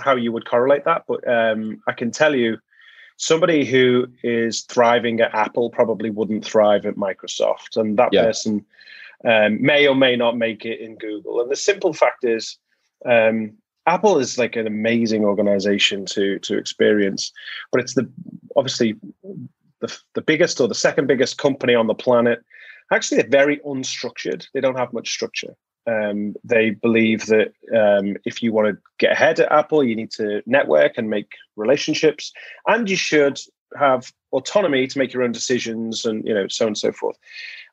how 0.00 0.16
you 0.16 0.32
would 0.32 0.48
correlate 0.48 0.84
that, 0.84 1.04
but 1.06 1.26
um, 1.28 1.80
I 1.86 1.92
can 1.92 2.10
tell 2.10 2.34
you 2.34 2.58
somebody 3.16 3.64
who 3.64 4.06
is 4.22 4.62
thriving 4.62 5.20
at 5.20 5.34
Apple 5.34 5.70
probably 5.70 6.10
wouldn't 6.10 6.44
thrive 6.44 6.86
at 6.86 6.96
Microsoft, 6.96 7.76
and 7.76 7.98
that 7.98 8.10
yeah. 8.12 8.24
person 8.24 8.64
um, 9.24 9.60
may 9.62 9.86
or 9.86 9.94
may 9.94 10.16
not 10.16 10.36
make 10.36 10.64
it 10.64 10.80
in 10.80 10.96
Google. 10.96 11.40
And 11.40 11.50
the 11.50 11.56
simple 11.56 11.92
fact 11.92 12.24
is, 12.24 12.58
um, 13.04 13.52
Apple 13.86 14.18
is 14.18 14.36
like 14.36 14.56
an 14.56 14.66
amazing 14.66 15.24
organization 15.24 16.04
to 16.06 16.38
to 16.40 16.58
experience, 16.58 17.32
but 17.72 17.80
it's 17.80 17.94
the 17.94 18.10
obviously 18.56 18.96
the, 19.80 19.98
the 20.14 20.22
biggest 20.22 20.60
or 20.60 20.68
the 20.68 20.74
second 20.74 21.06
biggest 21.06 21.38
company 21.38 21.74
on 21.74 21.86
the 21.86 21.94
planet. 21.94 22.40
Actually, 22.92 23.22
they're 23.22 23.30
very 23.30 23.58
unstructured. 23.58 24.46
They 24.54 24.60
don't 24.60 24.78
have 24.78 24.92
much 24.92 25.10
structure. 25.10 25.54
Um, 25.88 26.34
they 26.42 26.70
believe 26.70 27.26
that 27.26 27.52
um, 27.74 28.16
if 28.24 28.42
you 28.42 28.52
want 28.52 28.68
to 28.68 28.78
get 28.98 29.12
ahead 29.12 29.38
at 29.38 29.52
Apple, 29.52 29.84
you 29.84 29.94
need 29.94 30.10
to 30.12 30.42
network 30.46 30.94
and 30.96 31.08
make 31.08 31.32
relationships, 31.54 32.32
and 32.66 32.90
you 32.90 32.96
should 32.96 33.38
have 33.78 34.12
autonomy 34.32 34.86
to 34.86 34.98
make 34.98 35.12
your 35.12 35.22
own 35.22 35.32
decisions, 35.32 36.04
and 36.04 36.26
you 36.26 36.34
know 36.34 36.48
so 36.48 36.64
on 36.64 36.68
and 36.68 36.78
so 36.78 36.90
forth. 36.90 37.16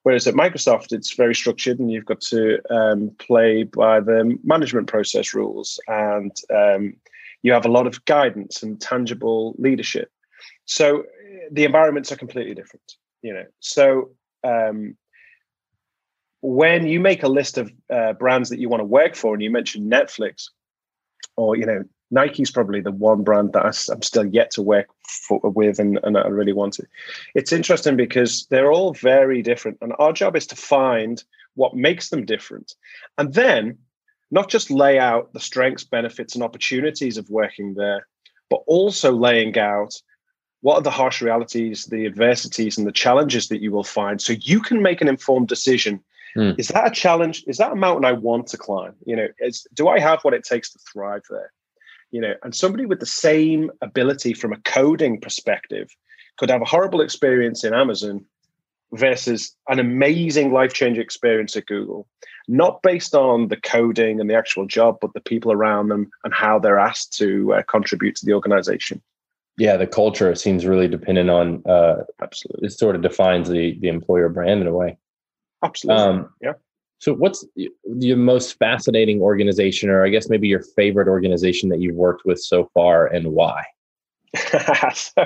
Whereas 0.04 0.28
at 0.28 0.36
Microsoft, 0.36 0.92
it's 0.92 1.16
very 1.16 1.34
structured, 1.34 1.80
and 1.80 1.92
you've 1.92 2.06
got 2.06 2.22
to 2.22 2.60
um, 2.70 3.12
play 3.20 3.64
by 3.64 4.02
the 4.02 4.38
management 4.44 4.88
process 4.88 5.34
rules, 5.34 5.80
and 5.88 6.36
um, 6.54 6.96
you 7.42 7.54
have 7.54 7.66
a 7.66 7.72
lot 7.72 7.88
of 7.88 8.04
guidance 8.06 8.62
and 8.64 8.80
tangible 8.80 9.56
leadership. 9.58 10.12
So 10.66 11.06
the 11.52 11.64
environments 11.64 12.12
are 12.12 12.18
completely 12.18 12.54
different. 12.54 12.96
You 13.22 13.34
know, 13.34 13.46
so 13.60 14.12
um, 14.44 14.98
when 16.42 16.86
you 16.86 17.00
make 17.00 17.24
a 17.24 17.30
list 17.30 17.58
of 17.58 17.72
uh, 17.90 18.14
brands 18.14 18.50
that 18.50 18.60
you 18.60 18.68
want 18.68 18.82
to 18.82 18.86
work 18.86 19.16
for, 19.16 19.34
and 19.34 19.42
you 19.42 19.50
mentioned 19.50 19.90
Netflix, 19.90 20.50
or 21.38 21.56
you 21.56 21.66
know, 21.66 21.84
Nike's 22.14 22.52
probably 22.52 22.80
the 22.80 22.92
one 22.92 23.24
brand 23.24 23.54
that 23.54 23.66
I'm 23.92 24.02
still 24.02 24.26
yet 24.26 24.52
to 24.52 24.62
work 24.62 24.88
for, 25.08 25.40
with, 25.44 25.80
and, 25.80 26.00
and 26.04 26.18
I 26.18 26.28
really 26.28 26.54
want 26.54 26.74
to. 26.74 26.86
It's 27.36 27.52
interesting 27.52 27.98
because 27.98 28.46
they're 28.50 28.72
all 28.72 28.94
very 28.94 29.42
different, 29.42 29.78
and 29.82 29.94
our 30.00 30.14
job 30.14 30.36
is 30.36 30.48
to 30.48 30.56
find 30.56 31.24
what 31.56 31.76
makes 31.76 32.10
them 32.10 32.26
different, 32.26 32.76
and 33.18 33.34
then 33.34 33.78
not 34.32 34.50
just 34.50 34.72
lay 34.72 34.98
out 34.98 35.34
the 35.34 35.40
strengths, 35.40 35.84
benefits, 35.84 36.36
and 36.36 36.44
opportunities 36.44 37.18
of 37.18 37.30
working 37.30 37.74
there, 37.76 38.08
but 38.50 38.62
also 38.68 39.12
laying 39.12 39.58
out 39.58 39.94
what 40.62 40.76
are 40.76 40.82
the 40.82 40.90
harsh 40.90 41.22
realities, 41.22 41.86
the 41.86 42.06
adversities, 42.06 42.78
and 42.78 42.88
the 42.88 42.92
challenges 42.92 43.50
that 43.50 43.62
you 43.62 43.72
will 43.72 43.84
find, 43.84 44.22
so 44.22 44.34
you 44.34 44.62
can 44.62 44.82
make 44.82 45.02
an 45.02 45.08
informed 45.08 45.48
decision 45.48 46.04
Mm. 46.36 46.58
Is 46.58 46.70
that 46.70 46.88
a 46.88 46.92
challenge? 46.92 47.44
Is 47.48 47.58
that 47.58 47.72
a 47.72 47.76
mountain 47.76 48.06
I 48.06 48.14
want 48.14 48.48
to 48.48 48.58
climb? 48.58 48.96
You 49.06 49.16
know, 49.16 49.28
is, 49.40 49.68
do 49.74 49.88
I 49.88 50.00
have 50.00 50.22
what 50.24 50.34
it 50.34 50.44
takes 50.44 50.72
to 50.74 50.80
thrive 50.80 51.22
there? 51.30 51.52
You 52.14 52.22
know, 52.22 52.34
and 52.44 52.56
somebody 52.56 52.86
with 52.86 53.00
the 53.00 53.06
same 53.06 53.72
ability 53.82 54.34
from 54.34 54.54
a 54.54 54.62
coding 54.62 55.20
perspective 55.20 55.90
could 56.38 56.50
have 56.50 56.62
a 56.62 56.66
horrible 56.66 57.02
experience 57.02 57.64
in 57.64 57.74
Amazon 57.74 58.24
versus 58.94 59.56
an 59.68 59.80
amazing 59.80 60.54
life 60.54 60.74
changing 60.74 61.02
experience 61.02 61.56
at 61.56 61.66
Google, 61.66 62.08
not 62.48 62.82
based 62.84 63.16
on 63.16 63.48
the 63.48 63.58
coding 63.58 64.20
and 64.20 64.30
the 64.30 64.36
actual 64.36 64.68
job, 64.68 64.98
but 65.02 65.14
the 65.14 65.22
people 65.22 65.52
around 65.52 65.90
them 65.90 66.10
and 66.24 66.34
how 66.34 66.60
they're 66.60 66.80
asked 66.80 67.18
to 67.18 67.54
uh, 67.54 67.64
contribute 67.68 68.16
to 68.18 68.26
the 68.26 68.34
organization. 68.34 69.02
Yeah, 69.58 69.78
the 69.78 69.88
culture 69.88 70.34
seems 70.36 70.66
really 70.66 70.88
dependent 70.88 71.30
on. 71.30 71.64
Uh, 71.66 72.04
Absolutely, 72.22 72.68
it 72.68 72.72
sort 72.72 72.96
of 72.96 73.02
defines 73.02 73.50
the 73.50 73.78
the 73.82 73.88
employer 73.88 74.30
brand 74.30 74.62
in 74.62 74.68
a 74.68 74.74
way. 74.74 74.98
Absolutely. 75.64 76.04
Um, 76.04 76.30
yeah. 76.42 76.54
So, 77.04 77.14
what's 77.14 77.46
your 77.84 78.16
most 78.16 78.58
fascinating 78.60 79.20
organization, 79.20 79.90
or 79.90 80.06
I 80.06 80.10
guess 80.10 80.30
maybe 80.30 80.48
your 80.48 80.62
favorite 80.62 81.10
organization 81.10 81.68
that 81.68 81.82
you've 81.82 81.98
worked 81.98 82.24
with 82.24 82.40
so 82.40 82.72
far, 82.74 83.08
and 83.08 83.34
why? 83.34 83.66
so, 84.94 85.26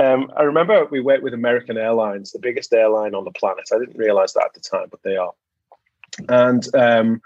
um, 0.00 0.30
I 0.36 0.44
remember 0.44 0.86
we 0.92 1.00
worked 1.00 1.24
with 1.24 1.34
American 1.34 1.76
Airlines, 1.76 2.30
the 2.30 2.38
biggest 2.38 2.72
airline 2.72 3.16
on 3.16 3.24
the 3.24 3.32
planet. 3.32 3.64
I 3.74 3.80
didn't 3.80 3.98
realize 3.98 4.32
that 4.34 4.44
at 4.44 4.54
the 4.54 4.60
time, 4.60 4.86
but 4.92 5.02
they 5.02 5.16
are. 5.16 5.32
And 6.28 6.64
um, 6.76 7.20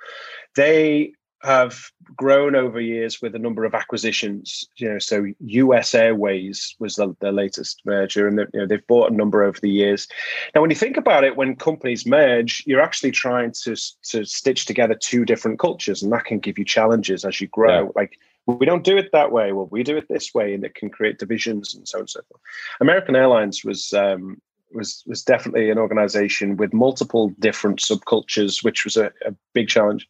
they 0.55 1.13
have 1.43 1.91
grown 2.17 2.55
over 2.55 2.81
years 2.81 3.21
with 3.21 3.35
a 3.35 3.39
number 3.39 3.65
of 3.65 3.75
acquisitions. 3.75 4.69
You 4.77 4.91
know, 4.91 4.99
so 4.99 5.27
US 5.39 5.95
Airways 5.95 6.75
was 6.79 6.97
the, 6.97 7.15
the 7.21 7.33
latest 7.33 7.83
merger, 7.85 8.27
and 8.27 8.39
you 8.53 8.61
know 8.61 8.67
they've 8.67 8.87
bought 8.87 9.13
a 9.13 9.15
number 9.15 9.43
over 9.43 9.59
the 9.61 9.71
years. 9.71 10.09
Now, 10.55 10.61
when 10.61 10.71
you 10.71 10.77
think 10.77 10.97
about 10.97 11.25
it, 11.25 11.37
when 11.37 11.57
companies 11.57 12.07
merge, 12.07 12.63
you're 12.67 12.81
actually 12.81 13.13
trying 13.13 13.53
to 13.65 13.77
to 14.11 14.25
stitch 14.25 14.67
together 14.67 14.95
two 14.95 15.25
different 15.25 15.59
cultures, 15.59 16.03
and 16.03 16.13
that 16.13 16.25
can 16.25 16.39
give 16.39 16.59
you 16.59 16.65
challenges 16.65 17.25
as 17.25 17.41
you 17.41 17.49
grow. 17.49 17.85
Yeah. 17.85 17.91
Like 17.95 18.19
we 18.47 18.67
don't 18.67 18.85
do 18.85 18.97
it 18.97 19.11
that 19.13 19.33
way. 19.33 19.53
Well, 19.53 19.69
we 19.71 19.83
do 19.83 19.97
it 19.97 20.09
this 20.09 20.33
way, 20.33 20.55
and 20.55 20.65
it 20.65 20.75
can 20.75 20.89
create 20.91 21.19
divisions 21.19 21.75
and 21.75 21.87
so 21.87 21.99
on 21.99 22.03
and 22.03 22.11
so 22.11 22.21
forth. 22.29 22.41
American 22.81 23.17
Airlines 23.17 23.65
was 23.65 23.93
um, 23.93 24.41
was 24.73 25.03
was 25.07 25.23
definitely 25.23 25.71
an 25.71 25.79
organization 25.79 26.57
with 26.57 26.73
multiple 26.73 27.33
different 27.39 27.81
subcultures, 27.81 28.65
which 28.65 28.85
was 28.85 28.97
a, 28.97 29.13
a 29.27 29.35
big 29.53 29.69
challenge 29.69 30.09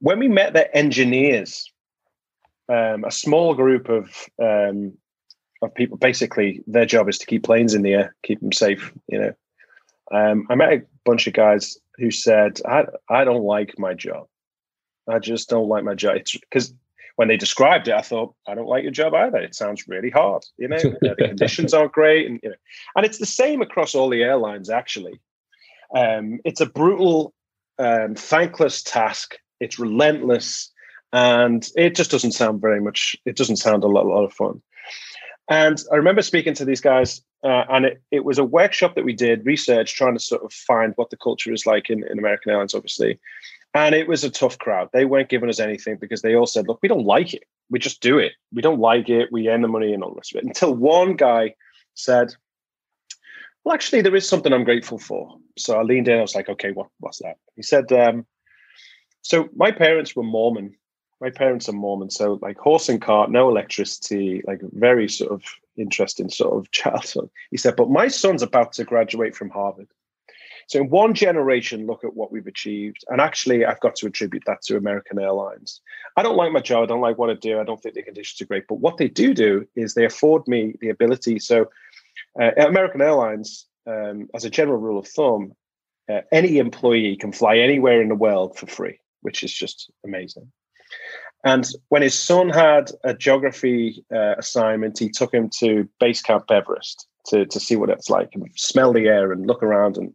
when 0.00 0.18
we 0.18 0.28
met 0.28 0.52
the 0.52 0.74
engineers, 0.76 1.70
um, 2.68 3.04
a 3.04 3.10
small 3.10 3.54
group 3.54 3.88
of 3.88 4.28
um, 4.42 4.92
of 5.62 5.74
people, 5.74 5.98
basically 5.98 6.62
their 6.66 6.86
job 6.86 7.08
is 7.08 7.18
to 7.18 7.26
keep 7.26 7.44
planes 7.44 7.74
in 7.74 7.82
the 7.82 7.92
air, 7.92 8.16
keep 8.22 8.40
them 8.40 8.52
safe. 8.52 8.92
You 9.08 9.20
know, 9.20 9.32
um, 10.12 10.46
I 10.50 10.54
met 10.54 10.72
a 10.72 10.82
bunch 11.04 11.26
of 11.26 11.34
guys 11.34 11.78
who 11.96 12.10
said, 12.10 12.60
"I 12.66 12.86
I 13.08 13.24
don't 13.24 13.44
like 13.44 13.78
my 13.78 13.94
job. 13.94 14.26
I 15.08 15.18
just 15.18 15.48
don't 15.48 15.68
like 15.68 15.84
my 15.84 15.94
job." 15.94 16.16
It's 16.16 16.36
because 16.36 16.72
when 17.16 17.28
they 17.28 17.36
described 17.36 17.88
it, 17.88 17.94
I 17.94 18.00
thought, 18.00 18.34
"I 18.48 18.54
don't 18.54 18.68
like 18.68 18.82
your 18.82 18.92
job 18.92 19.12
either. 19.14 19.38
It 19.38 19.54
sounds 19.54 19.86
really 19.86 20.10
hard. 20.10 20.44
You 20.56 20.68
know, 20.68 20.78
the 20.78 21.14
conditions 21.18 21.74
aren't 21.74 21.92
great, 21.92 22.26
and 22.26 22.40
you 22.42 22.50
know, 22.50 22.56
and 22.96 23.04
it's 23.04 23.18
the 23.18 23.26
same 23.26 23.60
across 23.60 23.94
all 23.94 24.08
the 24.08 24.22
airlines. 24.22 24.70
Actually, 24.70 25.20
um, 25.94 26.40
it's 26.44 26.62
a 26.62 26.66
brutal, 26.66 27.34
um, 27.78 28.14
thankless 28.14 28.82
task 28.82 29.36
it's 29.60 29.78
relentless, 29.78 30.70
and 31.12 31.68
it 31.76 31.94
just 31.94 32.10
doesn't 32.10 32.32
sound 32.32 32.60
very 32.60 32.80
much. 32.80 33.16
It 33.24 33.36
doesn't 33.36 33.56
sound 33.56 33.84
a 33.84 33.88
lot, 33.88 34.06
a 34.06 34.08
lot 34.08 34.24
of 34.24 34.32
fun. 34.32 34.62
And 35.48 35.82
I 35.92 35.96
remember 35.96 36.22
speaking 36.22 36.54
to 36.54 36.64
these 36.64 36.80
guys, 36.80 37.22
uh, 37.42 37.64
and 37.68 37.84
it, 37.84 38.02
it 38.10 38.24
was 38.24 38.38
a 38.38 38.44
workshop 38.44 38.94
that 38.94 39.04
we 39.04 39.12
did, 39.12 39.44
research, 39.44 39.94
trying 39.94 40.14
to 40.14 40.20
sort 40.20 40.44
of 40.44 40.52
find 40.52 40.92
what 40.96 41.10
the 41.10 41.16
culture 41.16 41.52
is 41.52 41.66
like 41.66 41.90
in, 41.90 42.04
in 42.08 42.18
American 42.18 42.52
Airlines, 42.52 42.74
obviously. 42.74 43.18
And 43.74 43.94
it 43.94 44.08
was 44.08 44.24
a 44.24 44.30
tough 44.30 44.58
crowd. 44.58 44.90
They 44.92 45.04
weren't 45.04 45.28
giving 45.28 45.48
us 45.48 45.60
anything 45.60 45.96
because 46.00 46.22
they 46.22 46.34
all 46.34 46.46
said, 46.46 46.68
look, 46.68 46.78
we 46.82 46.88
don't 46.88 47.04
like 47.04 47.34
it. 47.34 47.44
We 47.68 47.78
just 47.78 48.00
do 48.00 48.18
it. 48.18 48.32
We 48.52 48.62
don't 48.62 48.80
like 48.80 49.08
it. 49.08 49.30
We 49.32 49.48
earn 49.48 49.62
the 49.62 49.68
money 49.68 49.92
and 49.92 50.02
all 50.02 50.10
the 50.10 50.16
rest 50.16 50.34
of 50.34 50.38
it. 50.38 50.46
Until 50.46 50.74
one 50.74 51.14
guy 51.14 51.54
said, 51.94 52.32
well, 53.64 53.74
actually, 53.74 54.02
there 54.02 54.16
is 54.16 54.28
something 54.28 54.52
I'm 54.52 54.64
grateful 54.64 54.98
for. 54.98 55.36
So 55.56 55.78
I 55.78 55.82
leaned 55.82 56.08
in. 56.08 56.18
I 56.18 56.22
was 56.22 56.34
like, 56.34 56.48
okay, 56.48 56.72
what, 56.72 56.88
what's 56.98 57.18
that? 57.18 57.36
He 57.56 57.62
said, 57.62 57.92
um, 57.92 58.26
so 59.22 59.48
my 59.54 59.70
parents 59.70 60.14
were 60.16 60.22
Mormon. 60.22 60.74
My 61.20 61.30
parents 61.30 61.68
are 61.68 61.72
Mormon, 61.72 62.10
so 62.10 62.38
like 62.40 62.58
horse 62.58 62.88
and 62.88 63.00
cart, 63.00 63.30
no 63.30 63.48
electricity, 63.48 64.42
like 64.46 64.60
very 64.72 65.08
sort 65.08 65.32
of 65.32 65.42
interesting 65.76 66.30
sort 66.30 66.56
of 66.56 66.70
childhood. 66.72 67.30
He 67.50 67.56
said, 67.56 67.76
but 67.76 67.90
my 67.90 68.08
son's 68.08 68.42
about 68.42 68.72
to 68.74 68.84
graduate 68.84 69.36
from 69.36 69.50
Harvard. 69.50 69.88
So 70.70 70.78
in 70.78 70.88
one 70.88 71.14
generation, 71.14 71.86
look 71.86 72.04
at 72.04 72.14
what 72.14 72.30
we've 72.30 72.46
achieved. 72.46 73.04
And 73.08 73.20
actually, 73.20 73.64
I've 73.64 73.80
got 73.80 73.96
to 73.96 74.06
attribute 74.06 74.44
that 74.46 74.62
to 74.62 74.76
American 74.76 75.18
Airlines. 75.18 75.80
I 76.16 76.22
don't 76.22 76.36
like 76.36 76.52
my 76.52 76.60
job. 76.60 76.84
I 76.84 76.86
don't 76.86 77.00
like 77.00 77.18
what 77.18 77.28
I 77.28 77.34
do. 77.34 77.58
I 77.58 77.64
don't 77.64 77.82
think 77.82 77.96
the 77.96 78.02
conditions 78.02 78.40
are 78.40 78.44
great. 78.44 78.68
But 78.68 78.76
what 78.76 78.96
they 78.96 79.08
do 79.08 79.34
do 79.34 79.66
is 79.74 79.94
they 79.94 80.04
afford 80.04 80.46
me 80.46 80.76
the 80.80 80.90
ability. 80.90 81.40
So 81.40 81.70
uh, 82.40 82.52
American 82.56 83.02
Airlines, 83.02 83.66
um, 83.84 84.28
as 84.32 84.44
a 84.44 84.50
general 84.50 84.78
rule 84.78 85.00
of 85.00 85.08
thumb, 85.08 85.56
uh, 86.08 86.20
any 86.30 86.58
employee 86.58 87.16
can 87.16 87.32
fly 87.32 87.58
anywhere 87.58 88.00
in 88.00 88.08
the 88.08 88.14
world 88.14 88.56
for 88.56 88.66
free, 88.66 89.00
which 89.22 89.42
is 89.42 89.52
just 89.52 89.90
amazing. 90.04 90.50
And 91.44 91.66
when 91.88 92.02
his 92.02 92.18
son 92.18 92.50
had 92.50 92.90
a 93.04 93.14
geography 93.14 94.04
uh, 94.14 94.34
assignment, 94.36 94.98
he 94.98 95.08
took 95.08 95.32
him 95.32 95.48
to 95.58 95.88
Base 95.98 96.20
Camp 96.20 96.50
Everest 96.50 97.06
to, 97.26 97.46
to 97.46 97.60
see 97.60 97.76
what 97.76 97.90
it's 97.90 98.10
like 98.10 98.30
and 98.34 98.46
smell 98.56 98.92
the 98.92 99.08
air 99.08 99.32
and 99.32 99.46
look 99.46 99.62
around 99.62 99.96
and 99.96 100.12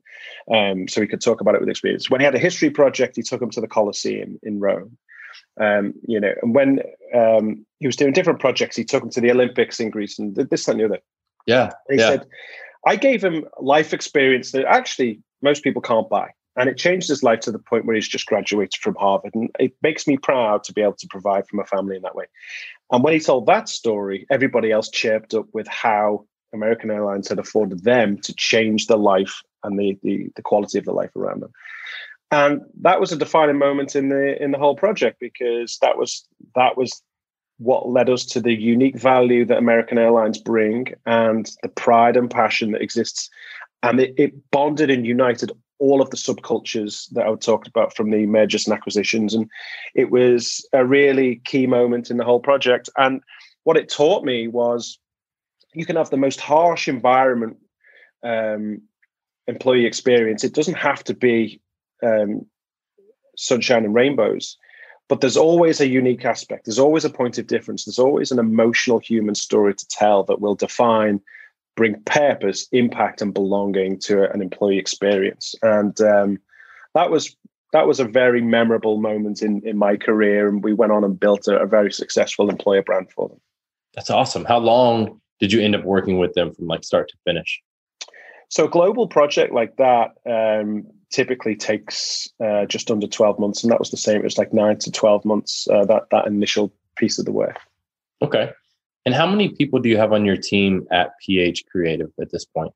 um, 0.53 0.87
so 0.87 1.01
he 1.01 1.07
could 1.07 1.21
talk 1.21 1.41
about 1.41 1.55
it 1.55 1.61
with 1.61 1.69
experience. 1.69 2.09
When 2.09 2.21
he 2.21 2.25
had 2.25 2.35
a 2.35 2.39
history 2.39 2.69
project, 2.69 3.15
he 3.15 3.23
took 3.23 3.41
him 3.41 3.49
to 3.51 3.61
the 3.61 3.67
Colosseum 3.67 4.39
in 4.43 4.59
Rome. 4.59 4.97
Um, 5.59 5.93
you 6.07 6.19
know, 6.19 6.33
and 6.41 6.53
when 6.53 6.81
um, 7.13 7.65
he 7.79 7.87
was 7.87 7.95
doing 7.95 8.13
different 8.13 8.39
projects, 8.39 8.75
he 8.75 8.83
took 8.83 9.03
him 9.03 9.09
to 9.11 9.21
the 9.21 9.31
Olympics 9.31 9.79
in 9.79 9.89
Greece 9.89 10.19
and 10.19 10.35
this 10.35 10.67
and 10.67 10.79
the 10.79 10.85
other. 10.85 10.99
Yeah. 11.47 11.71
And 11.87 11.99
he 11.99 12.05
yeah. 12.05 12.09
said, 12.09 12.27
I 12.85 12.95
gave 12.95 13.23
him 13.23 13.45
life 13.59 13.93
experience 13.93 14.51
that 14.51 14.65
actually 14.65 15.21
most 15.41 15.63
people 15.63 15.81
can't 15.81 16.09
buy. 16.09 16.31
And 16.57 16.69
it 16.69 16.77
changed 16.77 17.09
his 17.09 17.23
life 17.23 17.41
to 17.41 17.51
the 17.51 17.59
point 17.59 17.85
where 17.85 17.95
he's 17.95 18.07
just 18.07 18.27
graduated 18.27 18.79
from 18.81 18.95
Harvard. 18.95 19.35
And 19.35 19.49
it 19.59 19.73
makes 19.81 20.07
me 20.07 20.17
proud 20.17 20.63
to 20.65 20.73
be 20.73 20.81
able 20.81 20.93
to 20.93 21.07
provide 21.07 21.47
for 21.47 21.57
my 21.57 21.65
family 21.65 21.97
in 21.97 22.01
that 22.03 22.15
way. 22.15 22.25
And 22.91 23.03
when 23.03 23.13
he 23.13 23.19
told 23.19 23.47
that 23.47 23.67
story, 23.67 24.25
everybody 24.29 24.71
else 24.71 24.89
chirped 24.89 25.33
up 25.33 25.47
with 25.53 25.67
how 25.67 26.25
American 26.53 26.91
Airlines 26.91 27.27
had 27.27 27.39
afforded 27.39 27.83
them 27.83 28.17
to 28.19 28.33
change 28.33 28.87
the 28.87 28.97
life 28.97 29.41
and 29.63 29.77
the, 29.77 29.97
the, 30.03 30.29
the 30.35 30.41
quality 30.41 30.77
of 30.77 30.85
the 30.85 30.93
life 30.93 31.15
around 31.15 31.41
them. 31.41 31.51
And 32.31 32.61
that 32.81 32.99
was 32.99 33.11
a 33.11 33.17
defining 33.17 33.57
moment 33.57 33.95
in 33.95 34.09
the 34.09 34.41
in 34.41 34.51
the 34.51 34.57
whole 34.57 34.75
project 34.75 35.19
because 35.19 35.77
that 35.81 35.97
was 35.97 36.27
that 36.55 36.75
was 36.75 37.01
what 37.57 37.87
led 37.87 38.09
us 38.09 38.25
to 38.25 38.41
the 38.41 38.53
unique 38.53 38.97
value 38.97 39.45
that 39.45 39.57
American 39.57 39.97
Airlines 39.97 40.39
bring 40.39 40.93
and 41.05 41.49
the 41.61 41.69
pride 41.69 42.17
and 42.17 42.29
passion 42.29 42.71
that 42.71 42.81
exists. 42.81 43.29
And 43.83 43.99
it, 43.99 44.15
it 44.17 44.51
bonded 44.51 44.89
and 44.89 45.05
united 45.05 45.51
all 45.79 46.01
of 46.01 46.09
the 46.09 46.17
subcultures 46.17 47.09
that 47.11 47.25
I 47.25 47.35
talked 47.35 47.67
about 47.67 47.95
from 47.95 48.11
the 48.11 48.25
mergers 48.25 48.65
and 48.65 48.75
acquisitions. 48.75 49.33
And 49.33 49.49
it 49.93 50.09
was 50.09 50.65
a 50.73 50.85
really 50.85 51.41
key 51.45 51.67
moment 51.67 52.09
in 52.09 52.17
the 52.17 52.23
whole 52.23 52.39
project. 52.39 52.89
And 52.97 53.21
what 53.63 53.77
it 53.77 53.89
taught 53.89 54.23
me 54.23 54.47
was 54.47 54.97
you 55.73 55.85
can 55.85 55.97
have 55.97 56.09
the 56.09 56.17
most 56.17 56.39
harsh 56.39 56.87
environment 56.87 57.57
um, 58.23 58.81
employee 59.47 59.85
experience. 59.85 60.43
It 60.43 60.53
doesn't 60.53 60.75
have 60.75 61.03
to 61.05 61.13
be 61.13 61.61
um, 62.01 62.45
sunshine 63.37 63.85
and 63.85 63.93
rainbows, 63.93 64.57
but 65.09 65.21
there's 65.21 65.37
always 65.37 65.81
a 65.81 65.87
unique 65.87 66.25
aspect. 66.25 66.65
There's 66.65 66.79
always 66.79 67.05
a 67.05 67.09
point 67.09 67.37
of 67.37 67.47
difference. 67.47 67.85
There's 67.85 67.99
always 67.99 68.31
an 68.31 68.39
emotional 68.39 68.99
human 68.99 69.35
story 69.35 69.75
to 69.75 69.87
tell 69.87 70.23
that 70.23 70.41
will 70.41 70.55
define, 70.55 71.21
bring 71.75 72.01
purpose, 72.03 72.67
impact, 72.71 73.21
and 73.21 73.33
belonging 73.33 73.99
to 73.99 74.31
an 74.31 74.41
employee 74.41 74.77
experience. 74.77 75.55
And 75.61 75.99
um, 76.01 76.39
that 76.93 77.11
was 77.11 77.35
that 77.73 77.87
was 77.87 77.99
a 77.99 78.05
very 78.05 78.41
memorable 78.41 78.97
moment 78.99 79.41
in 79.41 79.61
in 79.65 79.77
my 79.77 79.97
career. 79.97 80.47
And 80.47 80.63
we 80.63 80.73
went 80.73 80.91
on 80.91 81.03
and 81.03 81.19
built 81.19 81.47
a, 81.47 81.59
a 81.59 81.67
very 81.67 81.91
successful 81.91 82.49
employer 82.49 82.81
brand 82.81 83.11
for 83.11 83.29
them. 83.29 83.39
That's 83.93 84.09
awesome. 84.09 84.45
How 84.45 84.59
long 84.59 85.21
did 85.39 85.51
you 85.51 85.61
end 85.61 85.75
up 85.75 85.83
working 85.83 86.17
with 86.17 86.33
them 86.33 86.53
from 86.53 86.67
like 86.67 86.83
start 86.83 87.09
to 87.09 87.17
finish? 87.25 87.61
So 88.49 88.65
a 88.65 88.69
global 88.69 89.07
project 89.07 89.53
like 89.53 89.75
that 89.77 90.11
um, 90.25 90.85
typically 91.11 91.55
takes 91.55 92.27
uh, 92.43 92.65
just 92.65 92.91
under 92.91 93.07
12 93.07 93.39
months. 93.39 93.63
And 93.63 93.71
that 93.71 93.79
was 93.79 93.91
the 93.91 93.97
same. 93.97 94.17
It 94.17 94.23
was 94.23 94.37
like 94.37 94.53
nine 94.53 94.77
to 94.79 94.91
12 94.91 95.25
months, 95.25 95.67
uh, 95.67 95.85
that, 95.85 96.03
that 96.11 96.27
initial 96.27 96.73
piece 96.95 97.17
of 97.19 97.25
the 97.25 97.31
work. 97.31 97.57
Okay. 98.21 98.51
And 99.05 99.13
how 99.13 99.27
many 99.27 99.49
people 99.49 99.79
do 99.79 99.89
you 99.89 99.97
have 99.97 100.13
on 100.13 100.25
your 100.25 100.37
team 100.37 100.87
at 100.91 101.11
PH 101.19 101.65
Creative 101.67 102.11
at 102.19 102.31
this 102.31 102.45
point? 102.45 102.73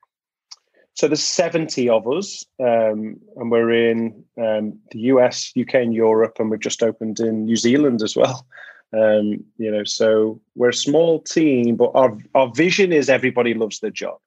So 0.94 1.08
there's 1.08 1.24
70 1.24 1.90
of 1.90 2.08
us, 2.08 2.46
um, 2.60 3.18
and 3.38 3.50
we're 3.50 3.90
in 3.90 4.24
um, 4.38 4.78
the 4.92 5.00
US, 5.14 5.54
UK, 5.60 5.76
and 5.76 5.94
Europe, 5.94 6.34
and 6.40 6.52
we've 6.52 6.60
just 6.60 6.84
opened 6.84 7.20
in 7.20 7.46
New 7.46 7.56
Zealand 7.56 8.02
as 8.02 8.16
well. 8.16 8.46
Um, 8.92 9.46
you 9.58 9.72
know, 9.72 9.84
so 9.84 10.42
we're 10.56 10.70
a 10.70 10.74
small 10.74 11.22
team, 11.22 11.76
but 11.76 11.92
our 11.94 12.18
our 12.34 12.52
vision 12.56 12.92
is 12.92 13.08
everybody 13.08 13.54
loves 13.54 13.80
their 13.80 13.92
job. 13.92 14.18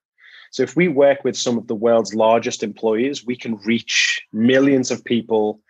So 0.52 0.62
if 0.62 0.76
we 0.76 0.86
work 0.86 1.24
with 1.24 1.36
some 1.36 1.58
of 1.58 1.66
the 1.66 1.74
world's 1.74 2.14
largest 2.14 2.62
employers, 2.62 3.26
we 3.26 3.34
can 3.34 3.56
reach 3.64 4.20
millions 4.32 4.92
of 4.92 5.04
people 5.04 5.60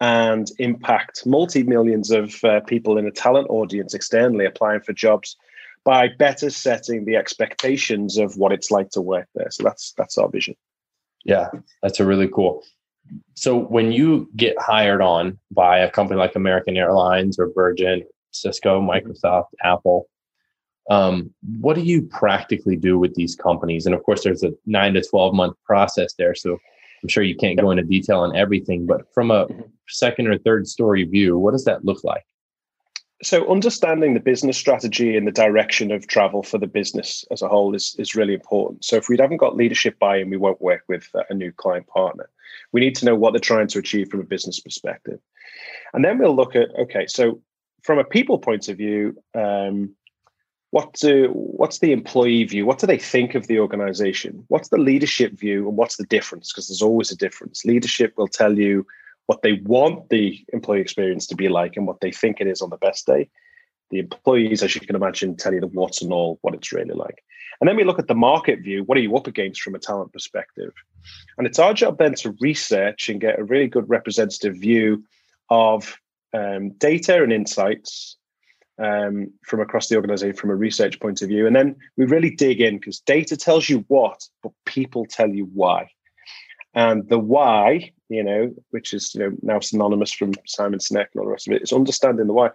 and 0.00 0.50
impact 0.58 1.26
multi 1.26 1.62
millions 1.62 2.10
of 2.10 2.42
uh, 2.42 2.60
people 2.60 2.96
in 2.96 3.06
a 3.06 3.10
talent 3.10 3.48
audience 3.50 3.94
externally 3.94 4.46
applying 4.46 4.80
for 4.80 4.94
jobs 4.94 5.36
by 5.88 6.06
better 6.06 6.50
setting 6.50 7.06
the 7.06 7.16
expectations 7.16 8.18
of 8.18 8.36
what 8.36 8.52
it's 8.52 8.70
like 8.70 8.90
to 8.90 9.00
work 9.00 9.26
there. 9.34 9.50
So 9.50 9.62
that's 9.62 9.94
that's 9.96 10.18
our 10.18 10.28
vision. 10.28 10.54
Yeah, 11.24 11.48
that's 11.82 11.98
a 11.98 12.04
really 12.04 12.28
cool. 12.28 12.62
So 13.36 13.56
when 13.56 13.90
you 13.90 14.28
get 14.36 14.54
hired 14.60 15.00
on 15.00 15.38
by 15.50 15.78
a 15.78 15.90
company 15.90 16.18
like 16.18 16.36
American 16.36 16.76
Airlines 16.76 17.38
or 17.38 17.50
Virgin 17.54 18.04
Cisco, 18.32 18.82
mm-hmm. 18.82 18.90
Microsoft, 18.90 19.46
Apple. 19.64 20.10
Um, 20.90 21.32
what 21.60 21.74
do 21.74 21.80
you 21.80 22.02
practically 22.02 22.76
do 22.76 22.98
with 22.98 23.14
these 23.14 23.34
companies? 23.34 23.86
And 23.86 23.94
of 23.94 24.02
course, 24.02 24.24
there's 24.24 24.42
a 24.42 24.52
nine 24.66 24.92
to 24.92 25.02
12 25.02 25.32
month 25.32 25.56
process 25.64 26.12
there. 26.18 26.34
So 26.34 26.58
I'm 27.02 27.08
sure 27.08 27.22
you 27.22 27.36
can't 27.36 27.58
go 27.58 27.70
into 27.70 27.82
detail 27.82 28.20
on 28.20 28.36
everything, 28.36 28.84
but 28.84 29.02
from 29.14 29.30
a 29.30 29.46
mm-hmm. 29.46 29.62
second 29.88 30.26
or 30.26 30.36
third 30.36 30.68
story 30.68 31.04
view, 31.04 31.38
what 31.38 31.52
does 31.52 31.64
that 31.64 31.86
look 31.86 32.04
like? 32.04 32.24
So 33.22 33.50
understanding 33.50 34.14
the 34.14 34.20
business 34.20 34.56
strategy 34.56 35.16
and 35.16 35.26
the 35.26 35.32
direction 35.32 35.90
of 35.90 36.06
travel 36.06 36.44
for 36.44 36.56
the 36.56 36.68
business 36.68 37.24
as 37.32 37.42
a 37.42 37.48
whole 37.48 37.74
is, 37.74 37.96
is 37.98 38.14
really 38.14 38.34
important. 38.34 38.84
So 38.84 38.94
if 38.96 39.08
we 39.08 39.16
haven't 39.18 39.38
got 39.38 39.56
leadership 39.56 39.98
buy-in, 39.98 40.30
we 40.30 40.36
won't 40.36 40.60
work 40.60 40.84
with 40.86 41.08
a 41.28 41.34
new 41.34 41.50
client 41.50 41.88
partner. 41.88 42.28
We 42.70 42.80
need 42.80 42.94
to 42.96 43.04
know 43.04 43.16
what 43.16 43.32
they're 43.32 43.40
trying 43.40 43.66
to 43.68 43.80
achieve 43.80 44.08
from 44.08 44.20
a 44.20 44.24
business 44.24 44.60
perspective. 44.60 45.18
And 45.92 46.04
then 46.04 46.18
we'll 46.18 46.36
look 46.36 46.54
at, 46.54 46.68
okay, 46.78 47.06
so 47.08 47.40
from 47.82 47.98
a 47.98 48.04
people 48.04 48.38
point 48.38 48.68
of 48.68 48.76
view, 48.76 49.20
um, 49.34 49.94
what 50.70 50.92
do, 50.92 51.30
what's 51.32 51.78
the 51.78 51.92
employee 51.92 52.44
view? 52.44 52.66
What 52.66 52.78
do 52.78 52.86
they 52.86 52.98
think 52.98 53.34
of 53.34 53.46
the 53.46 53.58
organization? 53.58 54.44
What's 54.48 54.68
the 54.68 54.78
leadership 54.78 55.32
view, 55.32 55.66
and 55.66 55.76
what's 55.76 55.96
the 55.96 56.04
difference? 56.04 56.52
Because 56.52 56.68
there's 56.68 56.82
always 56.82 57.10
a 57.10 57.16
difference. 57.16 57.64
Leadership 57.64 58.12
will 58.16 58.28
tell 58.28 58.58
you 58.58 58.86
what 59.28 59.42
they 59.42 59.60
want 59.64 60.08
the 60.08 60.42
employee 60.54 60.80
experience 60.80 61.26
to 61.26 61.36
be 61.36 61.48
like 61.50 61.76
and 61.76 61.86
what 61.86 62.00
they 62.00 62.10
think 62.10 62.40
it 62.40 62.46
is 62.46 62.62
on 62.62 62.70
the 62.70 62.78
best 62.78 63.06
day. 63.06 63.28
The 63.90 63.98
employees, 63.98 64.62
as 64.62 64.74
you 64.74 64.80
can 64.80 64.96
imagine, 64.96 65.36
tell 65.36 65.52
you 65.52 65.60
the 65.60 65.66
what's 65.66 66.00
and 66.00 66.12
all, 66.12 66.38
what 66.40 66.54
it's 66.54 66.72
really 66.72 66.94
like. 66.94 67.22
And 67.60 67.68
then 67.68 67.76
we 67.76 67.84
look 67.84 67.98
at 67.98 68.08
the 68.08 68.14
market 68.14 68.60
view. 68.60 68.84
What 68.84 68.96
are 68.96 69.02
you 69.02 69.14
up 69.16 69.26
against 69.26 69.60
from 69.60 69.74
a 69.74 69.78
talent 69.78 70.14
perspective? 70.14 70.72
And 71.36 71.46
it's 71.46 71.58
our 71.58 71.74
job 71.74 71.98
then 71.98 72.14
to 72.16 72.34
research 72.40 73.10
and 73.10 73.20
get 73.20 73.38
a 73.38 73.44
really 73.44 73.68
good 73.68 73.88
representative 73.88 74.56
view 74.56 75.04
of 75.50 75.98
um, 76.32 76.70
data 76.78 77.22
and 77.22 77.32
insights 77.32 78.16
um, 78.78 79.30
from 79.44 79.60
across 79.60 79.88
the 79.88 79.96
organization 79.96 80.36
from 80.36 80.50
a 80.50 80.56
research 80.56 81.00
point 81.00 81.20
of 81.20 81.28
view. 81.28 81.46
And 81.46 81.54
then 81.54 81.76
we 81.98 82.06
really 82.06 82.30
dig 82.30 82.62
in 82.62 82.78
because 82.78 83.00
data 83.00 83.36
tells 83.36 83.68
you 83.68 83.84
what, 83.88 84.26
but 84.42 84.52
people 84.64 85.04
tell 85.04 85.28
you 85.28 85.50
why. 85.52 85.90
And 86.74 87.08
the 87.08 87.18
why, 87.18 87.92
you 88.08 88.22
know, 88.22 88.54
which 88.70 88.92
is 88.92 89.14
you 89.14 89.20
know 89.20 89.36
now 89.42 89.60
synonymous 89.60 90.12
from 90.12 90.34
Simon 90.46 90.78
Sinek 90.78 91.06
and 91.12 91.20
all 91.20 91.24
the 91.24 91.32
rest 91.32 91.48
of 91.48 91.54
it, 91.54 91.62
is 91.62 91.72
understanding 91.72 92.26
the 92.26 92.32
why. 92.32 92.50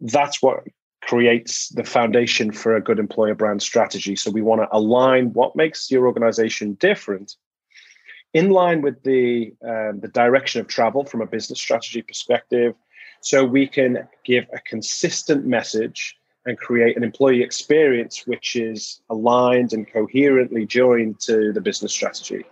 That's 0.00 0.42
what 0.42 0.64
creates 1.02 1.68
the 1.68 1.84
foundation 1.84 2.50
for 2.50 2.74
a 2.74 2.80
good 2.80 2.98
employer 2.98 3.34
brand 3.34 3.62
strategy. 3.62 4.16
So 4.16 4.30
we 4.30 4.42
want 4.42 4.62
to 4.62 4.68
align 4.72 5.32
what 5.34 5.54
makes 5.54 5.90
your 5.90 6.06
organization 6.06 6.74
different 6.74 7.36
in 8.32 8.50
line 8.50 8.82
with 8.82 9.02
the 9.02 9.54
um, 9.62 10.00
the 10.00 10.08
direction 10.08 10.60
of 10.60 10.66
travel 10.66 11.04
from 11.04 11.20
a 11.20 11.26
business 11.26 11.60
strategy 11.60 12.02
perspective 12.02 12.74
so 13.20 13.44
we 13.44 13.66
can 13.66 14.06
give 14.24 14.44
a 14.52 14.58
consistent 14.60 15.46
message 15.46 16.16
and 16.46 16.58
create 16.58 16.96
an 16.96 17.02
employee 17.02 17.42
experience 17.42 18.26
which 18.26 18.54
is 18.54 19.00
aligned 19.08 19.72
and 19.72 19.90
coherently 19.90 20.66
joined 20.66 21.18
to 21.20 21.52
the 21.52 21.60
business 21.60 21.92
strategy. 21.92 22.44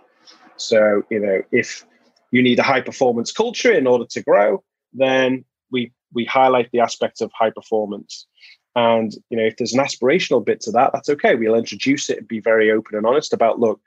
So, 0.63 1.03
you 1.09 1.19
know, 1.19 1.41
if 1.51 1.85
you 2.31 2.41
need 2.41 2.59
a 2.59 2.63
high 2.63 2.81
performance 2.81 3.31
culture 3.31 3.71
in 3.71 3.87
order 3.87 4.05
to 4.05 4.21
grow, 4.21 4.63
then 4.93 5.45
we 5.71 5.91
we 6.13 6.25
highlight 6.25 6.71
the 6.71 6.79
aspects 6.79 7.21
of 7.21 7.31
high 7.33 7.49
performance. 7.49 8.27
And 8.75 9.13
you 9.29 9.37
know, 9.37 9.43
if 9.43 9.57
there's 9.57 9.73
an 9.73 9.83
aspirational 9.83 10.43
bit 10.43 10.61
to 10.61 10.71
that, 10.71 10.91
that's 10.93 11.09
okay. 11.09 11.35
We'll 11.35 11.55
introduce 11.55 12.09
it 12.09 12.19
and 12.19 12.27
be 12.27 12.39
very 12.39 12.71
open 12.71 12.95
and 12.95 13.05
honest 13.05 13.33
about 13.33 13.59
look, 13.59 13.79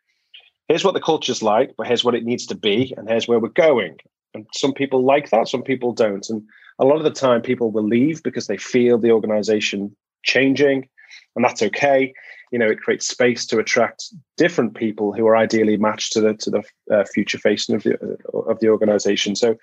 here's 0.68 0.84
what 0.84 0.94
the 0.94 1.00
culture's 1.00 1.42
like, 1.42 1.74
but 1.76 1.86
here's 1.86 2.04
what 2.04 2.14
it 2.14 2.24
needs 2.24 2.46
to 2.46 2.54
be, 2.54 2.94
and 2.96 3.08
here's 3.08 3.28
where 3.28 3.40
we're 3.40 3.48
going. 3.48 3.96
And 4.34 4.46
some 4.54 4.72
people 4.72 5.04
like 5.04 5.30
that, 5.30 5.48
some 5.48 5.62
people 5.62 5.92
don't. 5.92 6.28
And 6.28 6.42
a 6.78 6.84
lot 6.84 6.98
of 6.98 7.04
the 7.04 7.10
time 7.10 7.40
people 7.40 7.70
will 7.70 7.86
leave 7.86 8.22
because 8.22 8.46
they 8.46 8.58
feel 8.58 8.98
the 8.98 9.10
organization 9.10 9.96
changing 10.22 10.88
and 11.34 11.44
that's 11.44 11.62
okay 11.62 12.12
you 12.52 12.58
know 12.58 12.68
it 12.68 12.80
creates 12.80 13.06
space 13.06 13.46
to 13.46 13.58
attract 13.58 14.12
different 14.36 14.74
people 14.74 15.12
who 15.12 15.26
are 15.26 15.36
ideally 15.36 15.76
matched 15.76 16.12
to 16.12 16.20
the 16.20 16.34
to 16.34 16.50
the 16.50 16.62
uh, 16.90 17.04
future 17.12 17.38
facing 17.38 17.74
of 17.74 17.82
the 17.82 18.18
of 18.32 18.60
the 18.60 18.68
organization 18.68 19.34
so 19.34 19.56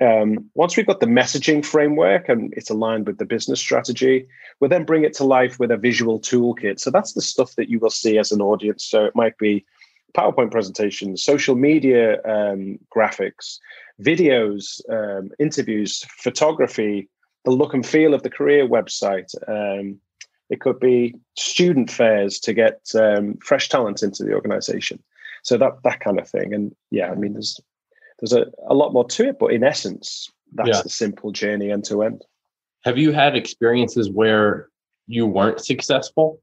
um, 0.00 0.50
once 0.54 0.76
we've 0.76 0.86
got 0.86 1.00
the 1.00 1.06
messaging 1.06 1.64
framework 1.64 2.28
and 2.28 2.52
it's 2.54 2.70
aligned 2.70 3.06
with 3.06 3.18
the 3.18 3.24
business 3.24 3.60
strategy, 3.60 4.26
we'll 4.60 4.68
then 4.68 4.84
bring 4.84 5.04
it 5.04 5.14
to 5.14 5.24
life 5.24 5.58
with 5.58 5.70
a 5.70 5.76
visual 5.76 6.20
toolkit. 6.20 6.80
So 6.80 6.90
that's 6.90 7.14
the 7.14 7.22
stuff 7.22 7.54
that 7.56 7.70
you 7.70 7.78
will 7.78 7.90
see 7.90 8.18
as 8.18 8.30
an 8.30 8.42
audience. 8.42 8.84
So 8.84 9.06
it 9.06 9.16
might 9.16 9.38
be 9.38 9.64
PowerPoint 10.14 10.50
presentations, 10.50 11.22
social 11.22 11.54
media 11.54 12.22
um, 12.24 12.78
graphics, 12.94 13.58
videos, 14.02 14.80
um, 14.90 15.30
interviews, 15.38 16.04
photography, 16.18 17.08
the 17.44 17.50
look 17.50 17.74
and 17.74 17.86
feel 17.86 18.12
of 18.12 18.22
the 18.22 18.30
career 18.30 18.66
website. 18.68 19.32
Um, 19.48 19.98
it 20.50 20.60
could 20.60 20.78
be 20.78 21.14
student 21.36 21.90
fairs 21.90 22.38
to 22.40 22.52
get 22.52 22.80
um, 22.94 23.36
fresh 23.42 23.68
talent 23.68 24.02
into 24.02 24.24
the 24.24 24.32
organization. 24.32 25.02
So 25.42 25.56
that 25.58 25.82
that 25.84 26.00
kind 26.00 26.18
of 26.18 26.28
thing. 26.28 26.52
And 26.54 26.74
yeah, 26.90 27.10
I 27.10 27.14
mean, 27.14 27.34
there's 27.34 27.60
there's 28.20 28.32
a, 28.32 28.46
a 28.68 28.74
lot 28.74 28.92
more 28.92 29.04
to 29.04 29.28
it, 29.28 29.38
but 29.38 29.52
in 29.52 29.62
essence, 29.62 30.30
that's 30.54 30.68
yeah. 30.68 30.82
the 30.82 30.88
simple 30.88 31.32
journey 31.32 31.70
end 31.70 31.84
to 31.86 32.02
end. 32.02 32.24
Have 32.84 32.98
you 32.98 33.12
had 33.12 33.36
experiences 33.36 34.10
where 34.10 34.68
you 35.06 35.26
weren't 35.26 35.60
successful? 35.60 36.40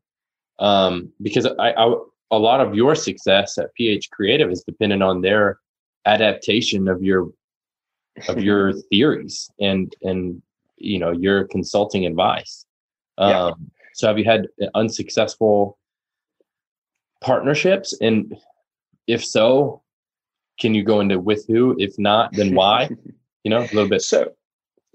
Um, 0.59 1.11
because 1.21 1.45
I, 1.45 1.71
I, 1.71 1.95
a 2.31 2.37
lot 2.37 2.61
of 2.61 2.75
your 2.75 2.95
success 2.95 3.57
at 3.57 3.73
PH 3.75 4.09
Creative 4.11 4.51
is 4.51 4.63
dependent 4.63 5.03
on 5.03 5.21
their 5.21 5.59
adaptation 6.05 6.87
of 6.87 7.03
your 7.03 7.29
of 8.27 8.39
your 8.43 8.73
theories 8.73 9.49
and 9.59 9.95
and 10.01 10.41
you 10.77 10.99
know 10.99 11.11
your 11.11 11.45
consulting 11.45 12.05
advice. 12.05 12.65
Um. 13.17 13.71
So 13.93 14.07
have 14.07 14.17
you 14.17 14.25
had 14.25 14.47
unsuccessful 14.75 15.77
partnerships? 17.21 17.95
And 18.01 18.35
if 19.07 19.23
so, 19.23 19.81
can 20.59 20.73
you 20.73 20.83
go 20.83 20.99
into 20.99 21.19
with 21.19 21.45
who? 21.47 21.75
If 21.79 21.97
not, 21.97 22.33
then 22.33 22.55
why? 22.55 22.89
you 23.43 23.49
know, 23.49 23.59
a 23.59 23.73
little 23.73 23.89
bit. 23.89 24.01
So, 24.01 24.33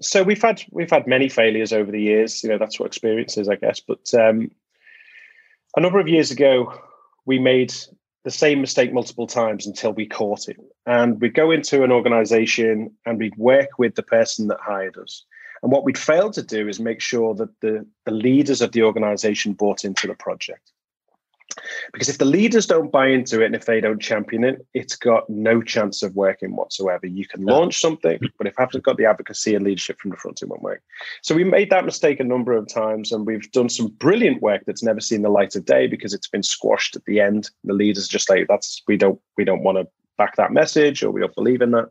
so 0.01 0.23
we've 0.23 0.41
had 0.41 0.63
we've 0.71 0.89
had 0.89 1.07
many 1.07 1.29
failures 1.29 1.73
over 1.73 1.91
the 1.91 2.01
years. 2.01 2.43
You 2.43 2.49
know, 2.49 2.57
that's 2.57 2.79
what 2.79 2.87
experience 2.87 3.37
is, 3.37 3.49
I 3.49 3.55
guess. 3.55 3.79
But 3.79 4.13
um, 4.13 4.51
a 5.75 5.81
number 5.81 5.99
of 5.99 6.07
years 6.07 6.31
ago, 6.31 6.73
we 7.25 7.39
made 7.39 7.73
the 8.23 8.31
same 8.31 8.61
mistake 8.61 8.93
multiple 8.93 9.27
times 9.27 9.65
until 9.65 9.93
we 9.93 10.05
caught 10.05 10.49
it. 10.49 10.57
And 10.85 11.19
we'd 11.21 11.33
go 11.33 11.51
into 11.51 11.83
an 11.83 11.91
organization 11.91 12.91
and 13.05 13.17
we'd 13.17 13.35
work 13.37 13.69
with 13.77 13.95
the 13.95 14.03
person 14.03 14.47
that 14.47 14.59
hired 14.61 14.97
us. 14.97 15.25
And 15.63 15.71
what 15.71 15.83
we'd 15.83 15.97
failed 15.97 16.33
to 16.33 16.43
do 16.43 16.67
is 16.67 16.79
make 16.79 17.01
sure 17.01 17.33
that 17.35 17.59
the, 17.61 17.85
the 18.05 18.11
leaders 18.11 18.61
of 18.61 18.71
the 18.71 18.83
organization 18.83 19.53
bought 19.53 19.83
into 19.83 20.07
the 20.07 20.15
project. 20.15 20.71
Because 21.93 22.09
if 22.09 22.17
the 22.17 22.25
leaders 22.25 22.65
don't 22.65 22.91
buy 22.91 23.07
into 23.07 23.41
it 23.41 23.47
and 23.47 23.55
if 23.55 23.65
they 23.65 23.81
don't 23.81 24.01
champion 24.01 24.43
it, 24.43 24.65
it's 24.73 24.95
got 24.95 25.29
no 25.29 25.61
chance 25.61 26.03
of 26.03 26.15
working 26.15 26.55
whatsoever. 26.55 27.07
You 27.07 27.27
can 27.27 27.43
launch 27.43 27.79
something, 27.79 28.19
but 28.37 28.47
if 28.47 28.53
it 28.53 28.59
haven't 28.59 28.83
got 28.83 28.97
the 28.97 29.05
advocacy 29.05 29.55
and 29.55 29.65
leadership 29.65 29.99
from 29.99 30.11
the 30.11 30.17
front, 30.17 30.41
it 30.41 30.47
won't 30.47 30.61
work. 30.61 30.81
So 31.21 31.35
we 31.35 31.43
made 31.43 31.69
that 31.71 31.85
mistake 31.85 32.19
a 32.19 32.23
number 32.23 32.53
of 32.53 32.67
times, 32.67 33.11
and 33.11 33.25
we've 33.25 33.51
done 33.51 33.69
some 33.69 33.87
brilliant 33.87 34.41
work 34.41 34.63
that's 34.65 34.83
never 34.83 35.01
seen 35.01 35.21
the 35.21 35.29
light 35.29 35.55
of 35.55 35.65
day 35.65 35.87
because 35.87 36.13
it's 36.13 36.27
been 36.27 36.43
squashed 36.43 36.95
at 36.95 37.05
the 37.05 37.19
end. 37.19 37.49
The 37.63 37.73
leaders 37.73 38.07
just 38.07 38.29
like 38.29 38.47
that's 38.47 38.81
we 38.87 38.97
don't 38.97 39.19
we 39.37 39.43
don't 39.43 39.63
want 39.63 39.79
to 39.79 39.87
back 40.17 40.35
that 40.35 40.51
message 40.51 41.01
or 41.01 41.11
we 41.11 41.21
don't 41.21 41.35
believe 41.35 41.61
in 41.61 41.71
that. 41.71 41.89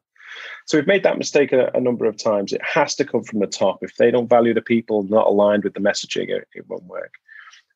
So 0.69 0.77
we've 0.77 0.87
made 0.87 1.03
that 1.05 1.17
mistake 1.17 1.51
a, 1.53 1.71
a, 1.73 1.81
number 1.81 2.05
of 2.05 2.23
times. 2.23 2.53
It 2.53 2.61
has 2.63 2.95
to 2.97 3.05
come 3.05 3.25
from 3.25 3.39
the 3.39 3.47
top. 3.47 3.79
If 3.81 3.97
they 3.97 4.11
don't 4.11 4.29
value 4.29 4.53
the 4.53 4.61
people, 4.61 5.03
not 5.05 5.27
aligned 5.27 5.65
with 5.65 5.73
the 5.73 5.81
messaging, 5.81 6.29
it, 6.29 6.47
it 6.55 6.69
won't 6.69 6.85
work. 6.85 7.15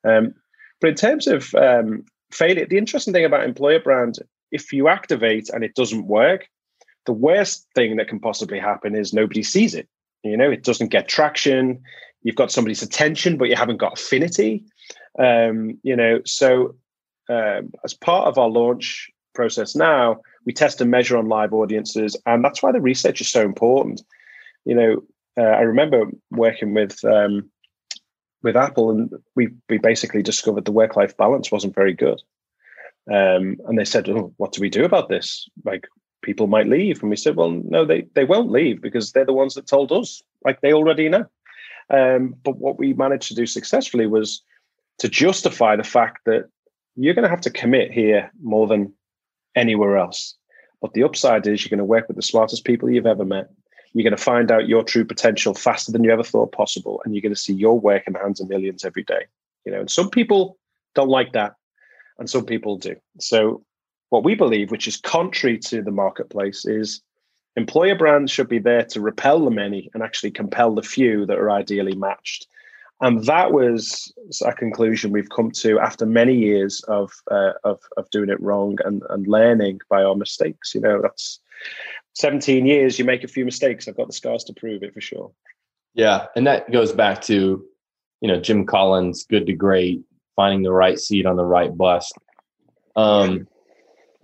Um, 0.05 0.35
but 0.79 0.91
in 0.91 0.97
terms 0.97 1.27
of 1.27 1.55
um, 1.55 2.05
failure, 2.31 2.67
the 2.67 2.77
interesting 2.77 3.15
thing 3.15 3.25
about 3.25 3.45
employer 3.45 3.81
brand, 3.81 4.19
if 4.51 4.75
you 4.75 4.89
activate 4.89 5.49
and 5.49 5.65
it 5.65 5.75
doesn't 5.75 6.07
work, 6.07 6.49
the 7.07 7.15
worst 7.15 7.67
thing 7.75 7.97
that 7.97 8.09
can 8.09 8.21
possibly 8.21 8.59
happen 8.59 8.95
is 8.95 9.15
nobody 9.15 9.43
sees 9.43 9.75
it. 9.75 9.89
You 10.23 10.37
know, 10.37 10.51
it 10.51 10.63
doesn't 10.63 10.89
get 10.89 11.09
traction. 11.09 11.83
You've 12.23 12.37
got 12.37 12.53
somebody's 12.53 12.83
attention, 12.83 13.39
but 13.39 13.49
you 13.49 13.57
haven't 13.57 13.79
got 13.79 13.99
affinity. 13.99 14.65
Um, 15.19 15.79
you 15.83 15.97
know, 15.97 16.21
so 16.27 16.75
um, 17.31 17.73
as 17.85 17.95
part 17.95 18.29
of 18.29 18.37
our 18.37 18.51
launch 18.51 19.11
process 19.35 19.75
now, 19.75 20.21
we 20.45 20.53
test 20.53 20.81
and 20.81 20.91
measure 20.91 21.17
on 21.17 21.29
live 21.29 21.53
audiences, 21.53 22.17
and 22.27 22.45
that's 22.45 22.63
why 22.63 22.73
the 22.73 22.81
research 22.81 23.21
is 23.21 23.31
so 23.31 23.43
important. 23.43 24.03
You 24.65 24.75
know, 24.75 25.03
uh, 25.37 25.57
I 25.57 25.63
remember 25.63 26.07
working 26.31 26.75
with 26.75 27.05
um, 27.05 27.51
with 28.43 28.57
Apple, 28.57 28.91
and 28.91 29.11
we 29.35 29.49
we 29.69 29.79
basically 29.79 30.23
discovered 30.23 30.65
the 30.65 30.73
work 30.73 30.97
life 30.97 31.17
balance 31.17 31.51
wasn't 31.51 31.75
very 31.75 31.95
good. 31.95 32.21
Um, 33.11 33.59
and 33.67 33.79
they 33.79 33.85
said, 33.85 34.09
"Oh, 34.09 34.33
what 34.37 34.53
do 34.53 34.61
we 34.61 34.71
do 34.71 34.85
about 34.85 35.09
this? 35.09 35.49
Like, 35.65 35.89
people 36.23 36.47
might 36.47 36.69
leave." 36.69 37.01
And 37.01 37.11
we 37.11 37.17
said, 37.17 37.37
"Well, 37.37 37.51
no, 37.51 37.85
they 37.85 38.03
they 38.15 38.25
won't 38.25 38.51
leave 38.51 38.81
because 38.81 39.13
they're 39.13 39.25
the 39.25 39.33
ones 39.33 39.55
that 39.55 39.67
told 39.67 39.93
us. 39.93 40.23
Like, 40.45 40.61
they 40.61 40.73
already 40.73 41.09
know." 41.09 41.27
Um, 41.91 42.37
but 42.43 42.57
what 42.57 42.79
we 42.79 42.95
managed 42.95 43.29
to 43.29 43.35
do 43.35 43.47
successfully 43.47 44.07
was 44.07 44.43
to 44.99 45.09
justify 45.09 45.77
the 45.77 45.85
fact 45.85 46.25
that 46.27 46.49
you're 46.97 47.15
going 47.15 47.25
to 47.25 47.29
have 47.29 47.41
to 47.41 47.51
commit 47.51 47.91
here 47.91 48.31
more 48.43 48.67
than 48.67 48.93
anywhere 49.55 49.97
else. 49.97 50.35
But 50.81 50.95
the 50.95 51.05
upside 51.05 51.47
is 51.47 51.65
you're 51.65 51.71
going 51.71 51.79
to 51.79 51.85
work 51.85 52.09
with 52.09 52.17
the 52.17 52.23
smartest 52.23 52.65
people 52.65 52.91
you've 52.91 53.07
ever 53.07 53.25
met. 53.25 53.51
You're 53.93 54.03
going 54.03 54.17
to 54.17 54.23
find 54.23 54.51
out 54.51 54.69
your 54.69 54.83
true 54.83 55.05
potential 55.05 55.55
faster 55.55 55.93
than 55.93 56.03
you 56.03 56.11
ever 56.11 56.25
thought 56.25 56.53
possible, 56.53 57.01
and 57.05 57.15
you're 57.15 57.23
going 57.23 57.35
to 57.35 57.41
see 57.41 57.53
your 57.53 57.79
work 57.79 58.05
in 58.07 58.15
the 58.15 58.19
hands 58.19 58.41
of 58.41 58.49
millions 58.49 58.85
every 58.85 59.05
day. 59.05 59.27
You 59.65 59.73
know, 59.73 59.81
and 59.81 59.91
some 59.91 60.11
people 60.11 60.59
don't 60.95 61.09
like 61.09 61.33
that, 61.33 61.55
and 62.19 62.29
some 62.29 62.45
people 62.45 62.77
do. 62.79 62.97
So, 63.21 63.65
what 64.09 64.25
we 64.25 64.35
believe, 64.35 64.71
which 64.71 64.89
is 64.89 64.97
contrary 64.97 65.59
to 65.59 65.83
the 65.83 65.91
marketplace, 65.91 66.67
is 66.67 67.03
employer 67.57 67.95
brands 67.95 68.33
should 68.33 68.49
be 68.49 68.59
there 68.59 68.85
to 68.87 69.01
repel 69.01 69.45
the 69.45 69.51
many 69.51 69.91
and 69.95 70.03
actually 70.03 70.31
compel 70.31 70.75
the 70.75 70.83
few 70.83 71.27
that 71.27 71.39
are 71.39 71.51
ideally 71.51 71.95
matched. 71.95 72.47
And 73.03 73.25
that 73.25 73.53
was 73.53 74.13
a 74.47 74.53
conclusion 74.53 75.11
we've 75.11 75.29
come 75.29 75.51
to 75.57 75.81
after 75.81 76.07
many 76.07 76.35
years 76.35 76.83
of 76.87 77.13
uh, 77.31 77.53
of, 77.65 77.81
of 77.97 78.09
doing 78.11 78.31
it 78.31 78.41
wrong 78.41 78.79
and, 78.85 79.03
and 79.11 79.27
learning 79.27 79.81
by 79.91 80.05
our 80.05 80.15
mistakes. 80.15 80.73
You 80.73 80.83
know, 80.83 81.03
that's 81.03 81.41
17 82.15 82.65
years, 82.65 82.99
you 82.99 83.05
make 83.05 83.25
a 83.25 83.29
few 83.29 83.45
mistakes. 83.45 83.89
I've 83.89 83.97
got 83.97 84.07
the 84.07 84.13
scars 84.13 84.45
to 84.45 84.53
prove 84.53 84.83
it 84.83 84.95
for 84.95 85.01
sure. 85.01 85.33
Yeah. 85.95 86.27
And 86.37 86.47
that 86.47 86.71
goes 86.71 86.93
back 86.93 87.21
to, 87.23 87.65
you 88.21 88.29
know, 88.29 88.41
Jim 88.41 88.67
Collins, 88.67 89.25
good 89.29 89.47
to 89.47 89.53
great, 89.53 90.03
finding 90.37 90.63
the 90.63 90.73
right 90.73 90.99
seat 90.99 91.27
on 91.27 91.37
the 91.37 91.45
right 91.45 91.77
bus. 91.77 92.11
Um, 92.95 93.49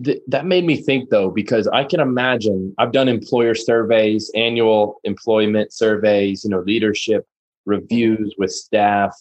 th- 0.04 0.22
that 0.28 0.46
made 0.46 0.64
me 0.64 0.76
think 0.76 1.10
though, 1.10 1.30
because 1.30 1.66
I 1.68 1.84
can 1.84 2.00
imagine 2.00 2.74
I've 2.78 2.92
done 2.92 3.08
employer 3.08 3.54
surveys, 3.54 4.30
annual 4.34 5.00
employment 5.04 5.72
surveys, 5.72 6.44
you 6.44 6.50
know, 6.50 6.60
leadership 6.60 7.26
reviews 7.68 8.34
with 8.38 8.50
staff, 8.50 9.14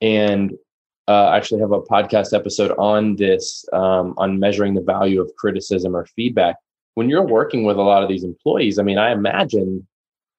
and 0.00 0.52
uh, 1.08 1.30
actually 1.30 1.60
have 1.60 1.72
a 1.72 1.80
podcast 1.80 2.32
episode 2.32 2.70
on 2.78 3.16
this 3.16 3.64
um, 3.72 4.14
on 4.18 4.38
measuring 4.38 4.74
the 4.74 4.82
value 4.82 5.20
of 5.20 5.34
criticism 5.36 5.96
or 5.96 6.04
feedback 6.04 6.56
when 6.98 7.08
you're 7.08 7.24
working 7.24 7.62
with 7.62 7.76
a 7.76 7.82
lot 7.82 8.02
of 8.02 8.08
these 8.08 8.24
employees, 8.24 8.76
I 8.76 8.82
mean, 8.82 8.98
I 8.98 9.12
imagine 9.12 9.86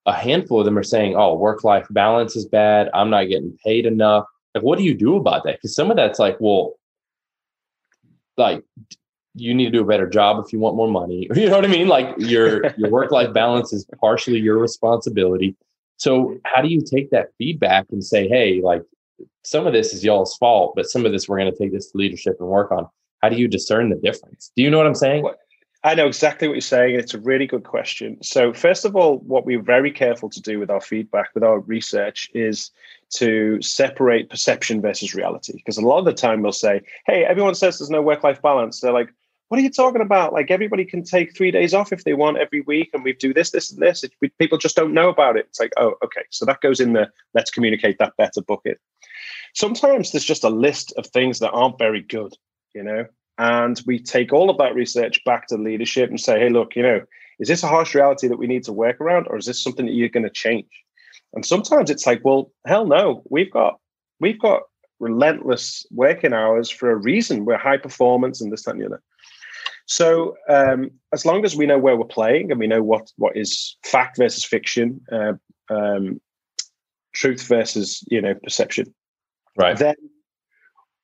a 0.05 0.11
handful 0.11 0.59
of 0.59 0.65
them 0.65 0.77
are 0.77 0.83
saying, 0.83 1.15
"Oh, 1.15 1.35
work-life 1.35 1.87
balance 1.89 2.35
is 2.35 2.45
bad. 2.45 2.89
I'm 2.93 3.09
not 3.09 3.29
getting 3.29 3.57
paid 3.63 3.85
enough." 3.85 4.25
Like, 4.53 4.65
what 4.65 4.77
do 4.77 4.83
you 4.83 4.93
do 4.93 5.15
about 5.15 5.45
that? 5.45 5.55
Because 5.55 5.73
some 5.73 5.89
of 5.89 5.95
that's 5.95 6.19
like, 6.19 6.35
well, 6.41 6.73
like 8.35 8.61
you 9.35 9.53
need 9.53 9.67
to 9.67 9.71
do 9.71 9.83
a 9.83 9.85
better 9.85 10.09
job 10.09 10.43
if 10.45 10.51
you 10.51 10.59
want 10.59 10.75
more 10.75 10.89
money. 10.89 11.29
You 11.33 11.49
know 11.49 11.55
what 11.55 11.63
I 11.63 11.69
mean? 11.69 11.87
Like 11.87 12.13
your 12.17 12.75
your 12.75 12.89
work-life 12.89 13.33
balance 13.33 13.71
is 13.71 13.85
partially 14.01 14.39
your 14.39 14.57
responsibility. 14.57 15.55
So 15.99 16.37
how 16.45 16.61
do 16.61 16.69
you 16.69 16.81
take 16.81 17.11
that 17.11 17.29
feedback 17.37 17.85
and 17.91 18.03
say, 18.03 18.27
hey, 18.27 18.61
like 18.63 18.83
some 19.43 19.67
of 19.67 19.73
this 19.73 19.93
is 19.93 20.03
y'all's 20.03 20.35
fault, 20.37 20.73
but 20.75 20.85
some 20.85 21.05
of 21.05 21.11
this 21.11 21.27
we're 21.27 21.37
going 21.37 21.51
to 21.51 21.57
take 21.57 21.73
this 21.73 21.91
to 21.91 21.97
leadership 21.97 22.37
and 22.39 22.49
work 22.49 22.71
on. 22.71 22.87
How 23.21 23.29
do 23.29 23.35
you 23.35 23.47
discern 23.47 23.89
the 23.89 23.97
difference? 23.97 24.51
Do 24.55 24.63
you 24.63 24.69
know 24.69 24.77
what 24.77 24.87
I'm 24.87 24.95
saying? 24.95 25.29
I 25.83 25.95
know 25.95 26.07
exactly 26.07 26.47
what 26.47 26.55
you're 26.55 26.61
saying. 26.61 26.95
It's 26.95 27.13
a 27.13 27.19
really 27.19 27.47
good 27.47 27.63
question. 27.63 28.21
So, 28.21 28.51
first 28.53 28.83
of 28.83 28.97
all, 28.97 29.19
what 29.19 29.45
we're 29.45 29.61
very 29.61 29.91
careful 29.91 30.29
to 30.29 30.41
do 30.41 30.59
with 30.59 30.69
our 30.69 30.81
feedback, 30.81 31.29
with 31.33 31.43
our 31.43 31.59
research, 31.61 32.29
is 32.33 32.71
to 33.15 33.61
separate 33.61 34.29
perception 34.29 34.81
versus 34.81 35.15
reality. 35.15 35.53
Because 35.55 35.77
a 35.77 35.81
lot 35.81 35.99
of 35.99 36.05
the 36.05 36.13
time 36.13 36.41
we'll 36.41 36.51
say, 36.51 36.81
hey, 37.05 37.23
everyone 37.23 37.55
says 37.55 37.79
there's 37.79 37.89
no 37.89 38.01
work 38.01 38.23
life 38.23 38.41
balance. 38.41 38.81
They're 38.81 38.91
like, 38.91 39.13
what 39.49 39.59
are 39.59 39.63
you 39.63 39.71
talking 39.71 40.01
about? 40.01 40.31
Like, 40.31 40.51
everybody 40.51 40.85
can 40.85 41.03
take 41.03 41.35
three 41.35 41.51
days 41.51 41.73
off 41.73 41.91
if 41.91 42.03
they 42.03 42.13
want 42.13 42.37
every 42.37 42.61
week, 42.61 42.91
and 42.93 43.03
we 43.03 43.13
do 43.13 43.33
this, 43.33 43.49
this, 43.49 43.71
and 43.71 43.81
this. 43.81 44.03
It, 44.03 44.13
we, 44.21 44.29
people 44.39 44.59
just 44.59 44.75
don't 44.75 44.93
know 44.93 45.09
about 45.09 45.37
it. 45.37 45.47
It's 45.49 45.59
like, 45.59 45.73
oh, 45.77 45.95
okay. 46.03 46.21
So 46.29 46.45
that 46.45 46.61
goes 46.61 46.79
in 46.79 46.93
the 46.93 47.09
let's 47.33 47.49
communicate 47.49 47.97
that 47.97 48.15
better 48.17 48.41
bucket. 48.41 48.79
Sometimes 49.55 50.11
there's 50.11 50.23
just 50.23 50.43
a 50.43 50.49
list 50.49 50.93
of 50.97 51.07
things 51.07 51.39
that 51.39 51.51
aren't 51.51 51.79
very 51.79 52.01
good, 52.01 52.35
you 52.75 52.83
know? 52.83 53.05
And 53.39 53.81
we 53.87 53.99
take 53.99 54.31
all 54.31 54.51
of 54.51 54.57
that 54.59 54.75
research 54.75 55.23
back 55.25 55.47
to 55.47 55.57
leadership 55.57 56.09
and 56.09 56.19
say, 56.19 56.39
hey, 56.39 56.49
look, 56.49 56.75
you 56.75 56.83
know, 56.83 57.01
is 57.39 57.47
this 57.47 57.63
a 57.63 57.67
harsh 57.67 57.95
reality 57.95 58.27
that 58.27 58.37
we 58.37 58.47
need 58.47 58.65
to 58.65 58.73
work 58.73 59.01
around, 59.01 59.27
or 59.29 59.37
is 59.37 59.45
this 59.45 59.63
something 59.63 59.85
that 59.85 59.93
you're 59.93 60.09
going 60.09 60.23
to 60.23 60.29
change? 60.29 60.69
And 61.33 61.45
sometimes 61.45 61.89
it's 61.89 62.05
like, 62.05 62.21
well, 62.23 62.51
hell 62.67 62.85
no, 62.85 63.23
we've 63.29 63.51
got 63.51 63.79
we've 64.19 64.39
got 64.39 64.63
relentless 64.99 65.85
working 65.91 66.33
hours 66.33 66.69
for 66.69 66.91
a 66.91 66.95
reason. 66.95 67.45
We're 67.45 67.57
high 67.57 67.77
performance 67.77 68.41
and 68.41 68.51
this, 68.51 68.65
that, 68.65 68.71
and 68.71 68.81
the 68.81 68.85
other. 68.87 69.01
So 69.89 70.35
um, 70.47 70.91
as 71.11 71.25
long 71.25 71.43
as 71.45 71.55
we 71.55 71.65
know 71.65 71.79
where 71.79 71.97
we're 71.97 72.05
playing 72.05 72.51
and 72.51 72.59
we 72.59 72.67
know 72.67 72.83
what 72.83 73.11
what 73.17 73.35
is 73.35 73.75
fact 73.83 74.17
versus 74.17 74.45
fiction, 74.45 75.01
uh, 75.11 75.33
um, 75.69 76.21
truth 77.13 77.41
versus 77.47 78.03
you 78.07 78.21
know 78.21 78.35
perception, 78.35 78.93
right? 79.57 79.75
Then 79.75 79.95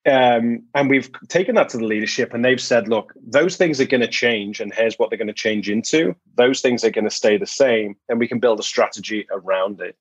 um, 0.06 0.65
and 0.76 0.88
we've 0.88 1.10
taken 1.30 1.56
that 1.56 1.69
to 1.69 1.78
the 1.78 1.84
leadership, 1.86 2.36
and 2.36 2.45
they've 2.45 2.62
said, 2.62 2.88
look, 2.88 3.12
those 3.26 3.58
things 3.58 3.82
are 3.82 3.88
going 3.88 4.02
to 4.02 4.08
change, 4.08 4.60
and 4.60 4.71
here's 4.71 5.00
what 5.00 5.10
they're 5.10 5.17
going 5.17 5.28
to 5.28 5.34
change 5.34 5.67
into. 5.67 6.15
Those 6.38 6.62
things 6.62 6.84
are 6.84 6.91
going 6.91 7.10
to 7.10 7.15
stay 7.15 7.38
the 7.38 7.48
same, 7.48 7.95
and 8.08 8.19
we 8.19 8.28
can 8.28 8.39
build 8.39 8.60
a 8.60 8.63
strategy 8.63 9.26
around 9.32 9.82
it. 9.82 9.98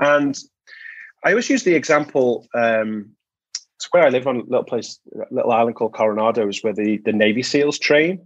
And 0.00 0.36
I 1.24 1.30
always 1.30 1.48
use 1.48 1.62
the 1.62 1.76
example. 1.76 2.48
Um, 2.52 3.14
it's 3.76 3.88
where 3.90 4.04
I 4.04 4.08
live 4.08 4.26
on 4.26 4.36
a 4.36 4.44
little 4.44 4.64
place, 4.64 4.98
a 5.14 5.34
little 5.34 5.52
island 5.52 5.76
called 5.76 5.94
Coronado, 5.94 6.48
is 6.48 6.62
where 6.62 6.72
the, 6.72 6.98
the 7.04 7.12
Navy 7.12 7.42
SEALs 7.42 7.78
train. 7.78 8.24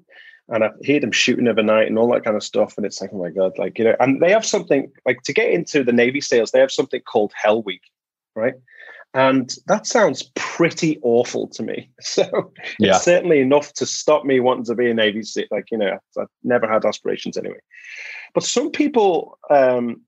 And 0.50 0.64
I 0.64 0.70
hear 0.82 1.00
them 1.00 1.12
shooting 1.12 1.46
overnight 1.46 1.88
and 1.88 1.98
all 1.98 2.10
that 2.12 2.24
kind 2.24 2.36
of 2.36 2.42
stuff. 2.42 2.74
And 2.76 2.86
it's 2.86 3.00
like, 3.00 3.10
oh 3.12 3.18
my 3.18 3.30
God, 3.30 3.52
like, 3.58 3.78
you 3.78 3.84
know, 3.84 3.96
and 4.00 4.20
they 4.20 4.30
have 4.30 4.46
something 4.46 4.90
like 5.04 5.22
to 5.24 5.32
get 5.32 5.50
into 5.50 5.84
the 5.84 5.92
Navy 5.92 6.20
SEALs, 6.20 6.50
they 6.50 6.60
have 6.60 6.72
something 6.72 7.02
called 7.02 7.32
Hell 7.34 7.62
Week, 7.62 7.82
right? 8.34 8.54
And 9.14 9.54
that 9.66 9.86
sounds 9.86 10.30
pretty 10.34 10.98
awful 11.02 11.48
to 11.48 11.62
me. 11.62 11.90
So 12.02 12.52
yeah. 12.78 12.96
it's 12.96 13.04
certainly 13.04 13.40
enough 13.40 13.72
to 13.74 13.86
stop 13.86 14.24
me 14.24 14.40
wanting 14.40 14.64
to 14.66 14.74
be 14.74 14.90
a 14.90 14.94
Navy 14.94 15.22
SEAL. 15.22 15.46
Like, 15.50 15.70
you 15.70 15.78
know, 15.78 15.98
I've 16.18 16.26
never 16.44 16.70
had 16.70 16.84
aspirations 16.84 17.36
anyway. 17.36 17.58
But 18.34 18.44
some 18.44 18.70
people 18.70 19.38
um, 19.50 20.02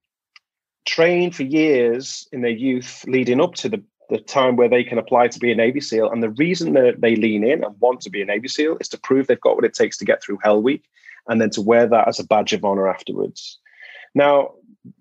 train 0.87 1.31
for 1.31 1.43
years 1.43 2.29
in 2.33 2.43
their 2.43 2.51
youth 2.51 3.05
leading 3.07 3.41
up 3.41 3.55
to 3.57 3.69
the, 3.69 3.83
the 4.11 4.19
time 4.19 4.57
where 4.57 4.69
they 4.69 4.85
can 4.85 4.99
apply 4.99 5.29
to 5.29 5.39
be 5.39 5.53
a 5.53 5.55
Navy 5.55 5.81
SEAL. 5.81 6.11
And 6.11 6.23
the 6.23 6.31
reason 6.31 6.73
that 6.75 7.01
they 7.01 7.17
lean 7.17 7.45
in 7.45 7.65
and 7.65 7.81
want 7.81 8.01
to 8.03 8.11
be 8.11 8.21
a 8.21 8.27
Navy 8.27 8.49
SEAL 8.49 8.77
is 8.81 8.89
to 8.89 8.99
prove 8.99 9.27
they've 9.27 9.41
got 9.41 9.57
what 9.57 9.65
it 9.65 9.75
takes 9.75 9.97
to 9.99 10.05
get 10.05 10.23
through 10.23 10.39
Hell 10.43 10.63
Week 10.63 10.85
and 11.29 11.41
then 11.41 11.51
to 11.51 11.63
wear 11.63 11.87
that 11.87 12.09
as 12.09 12.19
a 12.19 12.25
badge 12.25 12.53
of 12.53 12.65
honor 12.65 12.89
afterwards. 12.89 13.59
Now, 14.15 14.53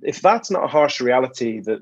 if 0.02 0.22
that's 0.22 0.52
not 0.52 0.66
a 0.66 0.68
harsh 0.68 1.02
reality 1.02 1.60
that 1.62 1.80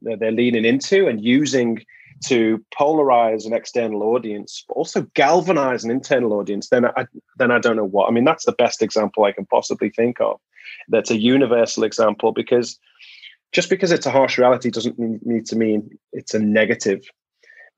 they're 0.00 0.32
leaning 0.32 0.64
into 0.64 1.06
and 1.06 1.24
using 1.24 1.84
to 2.26 2.64
polarize 2.76 3.44
an 3.46 3.52
external 3.52 4.02
audience, 4.02 4.64
but 4.66 4.74
also 4.74 5.02
galvanize 5.14 5.84
an 5.84 5.90
internal 5.90 6.32
audience, 6.32 6.68
then 6.70 6.86
I 6.86 7.06
then 7.36 7.50
I 7.50 7.58
don't 7.58 7.76
know 7.76 7.84
what. 7.84 8.08
I 8.08 8.12
mean, 8.12 8.24
that's 8.24 8.46
the 8.46 8.52
best 8.52 8.82
example 8.82 9.24
I 9.24 9.32
can 9.32 9.46
possibly 9.46 9.90
think 9.90 10.20
of. 10.20 10.40
That's 10.88 11.10
a 11.10 11.18
universal 11.18 11.84
example 11.84 12.32
because 12.32 12.78
just 13.54 13.70
because 13.70 13.92
it's 13.92 14.04
a 14.04 14.10
harsh 14.10 14.36
reality 14.36 14.68
doesn't 14.68 14.98
need 14.98 15.46
to 15.46 15.56
mean 15.56 15.88
it's 16.12 16.34
a 16.34 16.40
negative. 16.40 17.04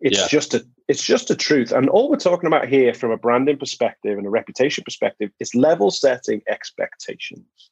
It's 0.01 0.19
yeah. 0.19 0.29
just 0.29 0.55
a 0.55 0.67
it's 0.89 1.03
just 1.03 1.31
a 1.31 1.37
truth. 1.37 1.71
And 1.71 1.89
all 1.91 2.11
we're 2.11 2.17
talking 2.17 2.47
about 2.47 2.67
here 2.67 2.95
from 2.95 3.11
a 3.11 3.17
branding 3.19 3.59
perspective 3.59 4.17
and 4.17 4.27
a 4.27 4.31
reputation 4.31 4.85
perspective 4.85 5.31
is 5.39 5.55
level 5.55 5.91
setting 5.91 6.43
expectations. 6.49 7.71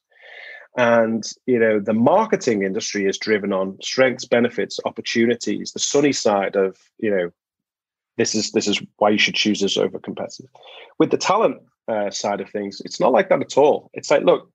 And 0.77 1.23
you 1.47 1.57
know, 1.57 1.79
the 1.79 1.93
marketing 1.93 2.61
industry 2.61 3.05
is 3.05 3.17
driven 3.17 3.51
on 3.51 3.77
strengths, 3.81 4.25
benefits, 4.25 4.79
opportunities, 4.85 5.71
the 5.71 5.79
sunny 5.79 6.11
side 6.11 6.55
of, 6.55 6.77
you 6.99 7.09
know, 7.09 7.31
this 8.17 8.35
is 8.35 8.51
this 8.51 8.67
is 8.67 8.81
why 8.97 9.09
you 9.09 9.17
should 9.17 9.35
choose 9.35 9.63
us 9.63 9.77
over 9.77 9.97
competitors. 9.97 10.47
With 10.99 11.09
the 11.09 11.17
talent 11.17 11.57
uh, 11.87 12.11
side 12.11 12.39
of 12.39 12.49
things, 12.51 12.81
it's 12.85 12.99
not 12.99 13.13
like 13.13 13.29
that 13.29 13.41
at 13.41 13.57
all. 13.57 13.89
It's 13.93 14.11
like, 14.11 14.23
look, 14.23 14.51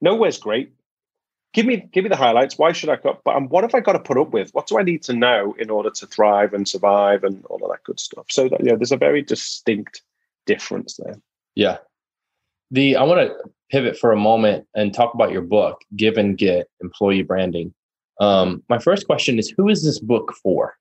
nowhere's 0.00 0.38
great. 0.38 0.72
Give 1.52 1.66
me 1.66 1.88
give 1.92 2.04
me 2.04 2.08
the 2.08 2.16
highlights. 2.16 2.56
Why 2.56 2.72
should 2.72 2.88
I 2.88 2.96
cut? 2.96 3.20
But 3.24 3.36
um, 3.36 3.48
what 3.48 3.62
have 3.62 3.74
I 3.74 3.80
got 3.80 3.92
to 3.92 3.98
put 3.98 4.16
up 4.16 4.32
with? 4.32 4.50
What 4.52 4.66
do 4.66 4.78
I 4.78 4.82
need 4.82 5.02
to 5.04 5.12
know 5.12 5.54
in 5.58 5.68
order 5.68 5.90
to 5.90 6.06
thrive 6.06 6.54
and 6.54 6.66
survive 6.66 7.24
and 7.24 7.44
all 7.46 7.62
of 7.62 7.70
that 7.70 7.84
good 7.84 8.00
stuff? 8.00 8.26
So 8.30 8.48
that, 8.48 8.60
you 8.60 8.70
know, 8.70 8.76
there's 8.76 8.92
a 8.92 8.96
very 8.96 9.20
distinct 9.20 10.02
difference 10.46 10.96
there. 10.96 11.20
Yeah. 11.54 11.78
The 12.70 12.96
I 12.96 13.02
want 13.02 13.20
to 13.20 13.50
pivot 13.70 13.98
for 13.98 14.12
a 14.12 14.16
moment 14.16 14.66
and 14.74 14.94
talk 14.94 15.12
about 15.12 15.32
your 15.32 15.42
book, 15.42 15.82
Give 15.94 16.16
and 16.16 16.38
Get 16.38 16.68
Employee 16.80 17.22
Branding. 17.22 17.74
Um, 18.20 18.62
my 18.68 18.78
first 18.78 19.06
question 19.06 19.38
is 19.38 19.50
Who 19.50 19.68
is 19.68 19.84
this 19.84 19.98
book 19.98 20.32
for? 20.42 20.74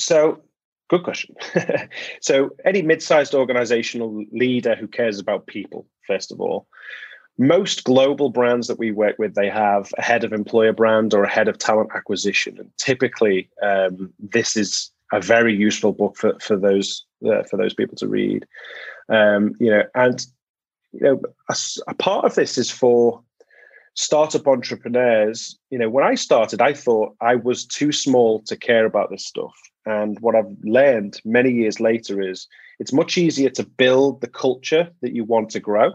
So, 0.00 0.42
good 0.90 1.04
question. 1.04 1.36
so, 2.20 2.50
any 2.64 2.82
mid 2.82 3.02
sized 3.02 3.34
organizational 3.34 4.24
leader 4.32 4.74
who 4.74 4.88
cares 4.88 5.20
about 5.20 5.46
people, 5.46 5.86
first 6.06 6.32
of 6.32 6.40
all, 6.40 6.66
most 7.38 7.84
global 7.84 8.30
brands 8.30 8.68
that 8.68 8.78
we 8.78 8.92
work 8.92 9.18
with 9.18 9.34
they 9.34 9.48
have 9.48 9.92
a 9.98 10.02
head 10.02 10.24
of 10.24 10.32
employer 10.32 10.72
brand 10.72 11.12
or 11.12 11.24
a 11.24 11.30
head 11.30 11.48
of 11.48 11.58
talent 11.58 11.90
acquisition 11.94 12.56
and 12.58 12.70
typically 12.76 13.48
um, 13.62 14.12
this 14.18 14.56
is 14.56 14.90
a 15.12 15.20
very 15.20 15.54
useful 15.54 15.92
book 15.92 16.16
for, 16.16 16.38
for 16.40 16.56
those 16.56 17.04
uh, 17.26 17.42
for 17.44 17.56
those 17.56 17.74
people 17.74 17.96
to 17.96 18.08
read 18.08 18.46
um, 19.08 19.52
you 19.58 19.70
know 19.70 19.82
and 19.94 20.26
you 20.94 21.00
know, 21.00 21.20
a, 21.48 21.56
a 21.88 21.94
part 21.94 22.24
of 22.24 22.34
this 22.34 22.56
is 22.56 22.70
for 22.70 23.20
startup 23.94 24.46
entrepreneurs. 24.46 25.58
You 25.70 25.78
know, 25.78 25.90
when 25.90 26.04
I 26.04 26.14
started, 26.14 26.60
I 26.60 26.72
thought 26.72 27.16
I 27.20 27.34
was 27.34 27.66
too 27.66 27.92
small 27.92 28.42
to 28.42 28.56
care 28.56 28.86
about 28.86 29.10
this 29.10 29.26
stuff. 29.26 29.54
And 29.86 30.18
what 30.20 30.34
I've 30.34 30.56
learned 30.62 31.20
many 31.24 31.50
years 31.50 31.80
later 31.80 32.22
is 32.22 32.46
it's 32.78 32.92
much 32.92 33.18
easier 33.18 33.50
to 33.50 33.64
build 33.64 34.20
the 34.20 34.28
culture 34.28 34.88
that 35.02 35.14
you 35.14 35.24
want 35.24 35.50
to 35.50 35.60
grow 35.60 35.92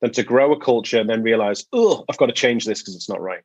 than 0.00 0.12
to 0.12 0.22
grow 0.22 0.52
a 0.52 0.60
culture 0.60 0.98
and 0.98 1.10
then 1.10 1.22
realize, 1.22 1.66
oh, 1.72 2.04
I've 2.08 2.18
got 2.18 2.26
to 2.26 2.32
change 2.32 2.64
this 2.64 2.80
because 2.80 2.94
it's 2.94 3.08
not 3.08 3.20
right. 3.20 3.42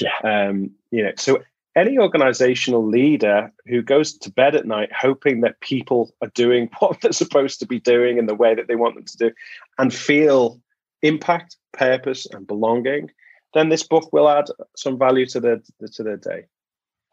Yeah. 0.00 0.12
Um, 0.24 0.70
you 0.90 1.02
know, 1.02 1.12
so 1.16 1.42
any 1.74 1.98
organizational 1.98 2.86
leader 2.86 3.52
who 3.66 3.82
goes 3.82 4.16
to 4.18 4.30
bed 4.30 4.54
at 4.54 4.66
night 4.66 4.90
hoping 4.92 5.40
that 5.40 5.60
people 5.60 6.14
are 6.20 6.30
doing 6.34 6.68
what 6.78 7.00
they're 7.00 7.12
supposed 7.12 7.58
to 7.60 7.66
be 7.66 7.80
doing 7.80 8.18
in 8.18 8.26
the 8.26 8.34
way 8.34 8.54
that 8.54 8.68
they 8.68 8.76
want 8.76 8.94
them 8.94 9.04
to 9.04 9.16
do 9.16 9.30
and 9.78 9.92
feel 9.94 10.60
impact 11.02 11.56
purpose 11.72 12.26
and 12.26 12.46
belonging 12.46 13.10
then 13.54 13.68
this 13.68 13.82
book 13.82 14.12
will 14.12 14.28
add 14.28 14.46
some 14.76 14.98
value 14.98 15.26
to 15.26 15.40
their 15.40 15.60
to 15.92 16.02
their 16.02 16.16
day 16.16 16.44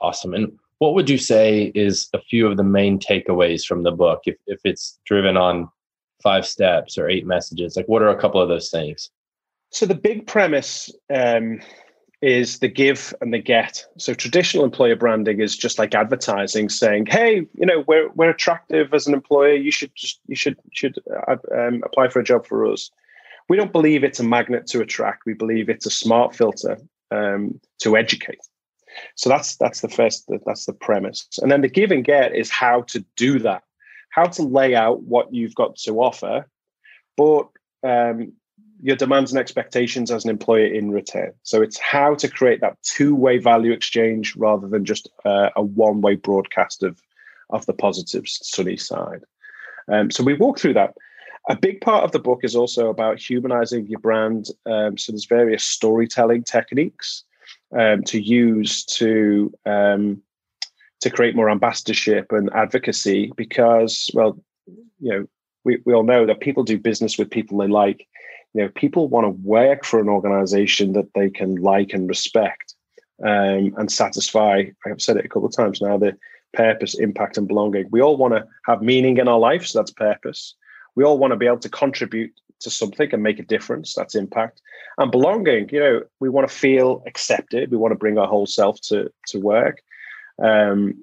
awesome 0.01 0.33
and 0.33 0.51
what 0.77 0.93
would 0.93 1.09
you 1.09 1.17
say 1.17 1.71
is 1.75 2.07
a 2.13 2.21
few 2.21 2.47
of 2.47 2.55
the 2.55 2.63
main 2.63 2.99
takeaways 2.99 3.65
from 3.65 3.83
the 3.83 3.91
book 3.91 4.21
if, 4.25 4.37
if 4.47 4.59
it's 4.63 4.99
driven 5.05 5.37
on 5.37 5.67
five 6.21 6.45
steps 6.45 6.97
or 6.97 7.09
eight 7.09 7.25
messages 7.25 7.75
like 7.75 7.87
what 7.87 8.01
are 8.01 8.09
a 8.09 8.19
couple 8.19 8.41
of 8.41 8.49
those 8.49 8.69
things 8.69 9.09
so 9.71 9.85
the 9.85 9.95
big 9.95 10.25
premise 10.25 10.91
um, 11.13 11.59
is 12.21 12.59
the 12.59 12.67
give 12.67 13.13
and 13.21 13.33
the 13.33 13.39
get. 13.39 13.85
So 13.97 14.13
traditional 14.13 14.65
employer 14.65 14.95
branding 14.95 15.39
is 15.39 15.55
just 15.55 15.79
like 15.79 15.95
advertising, 15.95 16.69
saying, 16.69 17.07
"Hey, 17.07 17.47
you 17.53 17.65
know, 17.65 17.83
we're 17.87 18.09
we're 18.09 18.31
attractive 18.31 18.93
as 18.93 19.07
an 19.07 19.13
employer. 19.13 19.53
You 19.53 19.71
should 19.71 19.91
just 19.95 20.19
you 20.27 20.35
should 20.35 20.57
should 20.73 20.99
uh, 21.27 21.37
um, 21.55 21.81
apply 21.85 22.09
for 22.09 22.19
a 22.19 22.23
job 22.23 22.45
for 22.45 22.65
us." 22.71 22.89
We 23.47 23.57
don't 23.57 23.71
believe 23.71 24.03
it's 24.03 24.19
a 24.19 24.23
magnet 24.23 24.67
to 24.67 24.81
attract. 24.81 25.25
We 25.25 25.33
believe 25.33 25.69
it's 25.69 25.85
a 25.85 25.91
smart 25.91 26.35
filter 26.35 26.77
um, 27.09 27.59
to 27.79 27.97
educate. 27.97 28.39
So 29.15 29.29
that's 29.29 29.55
that's 29.55 29.81
the 29.81 29.89
first 29.89 30.29
that's 30.45 30.65
the 30.65 30.73
premise, 30.73 31.27
and 31.41 31.51
then 31.51 31.61
the 31.61 31.69
give 31.69 31.91
and 31.91 32.03
get 32.03 32.35
is 32.35 32.49
how 32.49 32.81
to 32.89 33.05
do 33.15 33.39
that, 33.39 33.63
how 34.09 34.25
to 34.25 34.43
lay 34.43 34.75
out 34.75 35.03
what 35.03 35.33
you've 35.33 35.55
got 35.55 35.75
to 35.77 35.99
offer, 36.01 36.47
but 37.15 37.47
um, 37.83 38.33
your 38.81 38.95
demands 38.95 39.31
and 39.31 39.39
expectations 39.39 40.09
as 40.11 40.23
an 40.23 40.29
employer 40.29 40.65
in 40.65 40.91
return. 40.91 41.33
So 41.43 41.61
it's 41.61 41.77
how 41.77 42.15
to 42.15 42.27
create 42.27 42.61
that 42.61 42.77
two-way 42.81 43.37
value 43.37 43.71
exchange 43.71 44.35
rather 44.35 44.67
than 44.67 44.85
just 44.85 45.09
uh, 45.25 45.49
a 45.55 45.61
one-way 45.61 46.15
broadcast 46.15 46.83
of 46.83 47.01
of 47.51 47.65
the 47.65 47.73
positives, 47.73 48.39
sunny 48.43 48.77
side. 48.77 49.23
Um, 49.91 50.11
so 50.11 50.23
we 50.23 50.35
walk 50.35 50.59
through 50.59 50.75
that. 50.75 50.93
A 51.49 51.55
big 51.55 51.81
part 51.81 52.03
of 52.03 52.11
the 52.11 52.19
book 52.19 52.41
is 52.43 52.55
also 52.55 52.89
about 52.89 53.19
humanizing 53.19 53.87
your 53.87 53.99
brand. 53.99 54.49
Um, 54.67 54.97
so 54.97 55.11
there's 55.11 55.25
various 55.25 55.63
storytelling 55.63 56.43
techniques 56.43 57.23
um, 57.75 58.03
to 58.03 58.21
use 58.21 58.85
to 58.85 59.51
um, 59.65 60.21
to 61.01 61.09
create 61.09 61.35
more 61.35 61.49
ambassadorship 61.49 62.31
and 62.31 62.49
advocacy 62.53 63.31
because, 63.35 64.09
well, 64.13 64.37
you 64.99 65.11
know, 65.11 65.27
we, 65.63 65.81
we 65.85 65.93
all 65.93 66.03
know 66.03 66.25
that 66.25 66.39
people 66.39 66.63
do 66.63 66.77
business 66.77 67.17
with 67.17 67.29
people 67.29 67.57
they 67.57 67.67
like. 67.67 68.07
You 68.53 68.63
know 68.63 68.69
people 68.69 69.07
want 69.07 69.25
to 69.25 69.41
work 69.47 69.85
for 69.85 69.99
an 69.99 70.09
organization 70.09 70.93
that 70.93 71.13
they 71.13 71.29
can 71.29 71.57
like 71.57 71.93
and 71.93 72.09
respect 72.09 72.73
um, 73.23 73.75
and 73.77 73.91
satisfy. 73.91 74.63
I've 74.85 75.01
said 75.01 75.17
it 75.17 75.25
a 75.25 75.27
couple 75.27 75.45
of 75.45 75.55
times 75.55 75.81
now 75.81 75.97
the 75.97 76.17
purpose 76.53 76.97
impact 76.97 77.37
and 77.37 77.47
belonging. 77.47 77.87
We 77.91 78.01
all 78.01 78.17
want 78.17 78.33
to 78.33 78.47
have 78.65 78.81
meaning 78.81 79.17
in 79.17 79.27
our 79.27 79.37
life 79.37 79.67
so 79.67 79.79
that's 79.79 79.91
purpose. 79.91 80.55
We 80.95 81.03
all 81.03 81.19
want 81.19 81.31
to 81.31 81.37
be 81.37 81.45
able 81.45 81.59
to 81.59 81.69
contribute 81.69 82.33
to 82.61 82.71
something 82.71 83.09
and 83.13 83.21
make 83.21 83.39
a 83.39 83.43
difference 83.43 83.93
that's 83.93 84.15
impact. 84.15 84.61
And 84.97 85.11
belonging 85.11 85.69
you 85.71 85.79
know 85.79 86.01
we 86.19 86.29
want 86.29 86.49
to 86.49 86.55
feel 86.55 87.03
accepted. 87.05 87.69
We 87.69 87.77
want 87.77 87.91
to 87.91 87.99
bring 87.99 88.17
our 88.17 88.27
whole 88.27 88.47
self 88.47 88.81
to 88.81 89.11
to 89.27 89.39
work 89.39 89.83
um, 90.43 90.93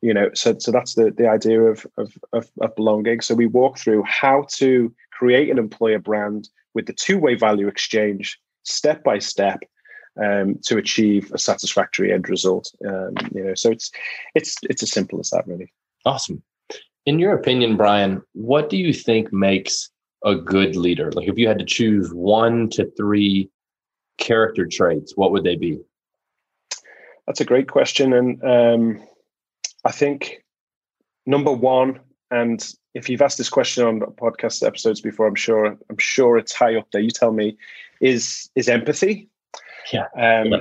you 0.00 0.12
know 0.12 0.30
so 0.34 0.56
so 0.58 0.70
that's 0.70 0.94
the 0.94 1.10
the 1.10 1.28
idea 1.28 1.60
of, 1.60 1.86
of 1.96 2.16
of 2.32 2.50
of 2.60 2.74
belonging 2.76 3.20
so 3.20 3.34
we 3.34 3.46
walk 3.46 3.78
through 3.78 4.02
how 4.04 4.46
to 4.50 4.92
create 5.12 5.50
an 5.50 5.58
employer 5.58 5.98
brand 5.98 6.48
with 6.74 6.86
the 6.86 6.92
two 6.92 7.18
way 7.18 7.34
value 7.34 7.68
exchange 7.68 8.38
step 8.64 9.04
by 9.04 9.18
step 9.18 9.62
um, 10.22 10.58
to 10.64 10.78
achieve 10.78 11.30
a 11.32 11.38
satisfactory 11.38 12.12
end 12.12 12.28
result. 12.28 12.72
Um, 12.86 13.14
you 13.34 13.44
know, 13.44 13.54
so 13.54 13.70
it's 13.70 13.90
it's 14.34 14.56
it's 14.64 14.82
as 14.82 14.90
simple 14.90 15.20
as 15.20 15.30
that, 15.30 15.46
really. 15.46 15.72
Awesome. 16.04 16.42
In 17.06 17.18
your 17.18 17.34
opinion, 17.34 17.76
Bryan, 17.76 18.22
what 18.32 18.70
do 18.70 18.76
you 18.76 18.92
think 18.92 19.32
makes 19.32 19.90
a 20.24 20.34
good 20.34 20.74
leader? 20.76 21.12
Like, 21.12 21.28
if 21.28 21.38
you 21.38 21.48
had 21.48 21.58
to 21.58 21.64
choose 21.64 22.12
one 22.12 22.70
to 22.70 22.90
three 22.96 23.50
character 24.18 24.66
traits, 24.66 25.16
what 25.16 25.32
would 25.32 25.44
they 25.44 25.56
be? 25.56 25.80
That's 27.26 27.40
a 27.40 27.44
great 27.44 27.70
question, 27.70 28.12
and 28.12 28.42
um, 28.44 29.02
I 29.84 29.92
think 29.92 30.44
number 31.26 31.52
one, 31.52 32.00
and 32.30 32.64
if 32.94 33.08
you've 33.08 33.22
asked 33.22 33.38
this 33.38 33.48
question 33.48 33.84
on 33.84 34.00
podcast 34.00 34.66
episodes 34.66 35.00
before, 35.00 35.26
I'm 35.26 35.34
sure 35.34 35.66
I'm 35.66 35.98
sure 35.98 36.36
it's 36.36 36.54
high 36.54 36.76
up 36.76 36.88
there. 36.92 37.00
You 37.00 37.10
tell 37.10 37.32
me, 37.32 37.56
is 38.00 38.50
is 38.54 38.68
empathy? 38.68 39.28
Yeah, 39.92 40.06
um, 40.16 40.52
yeah. 40.52 40.60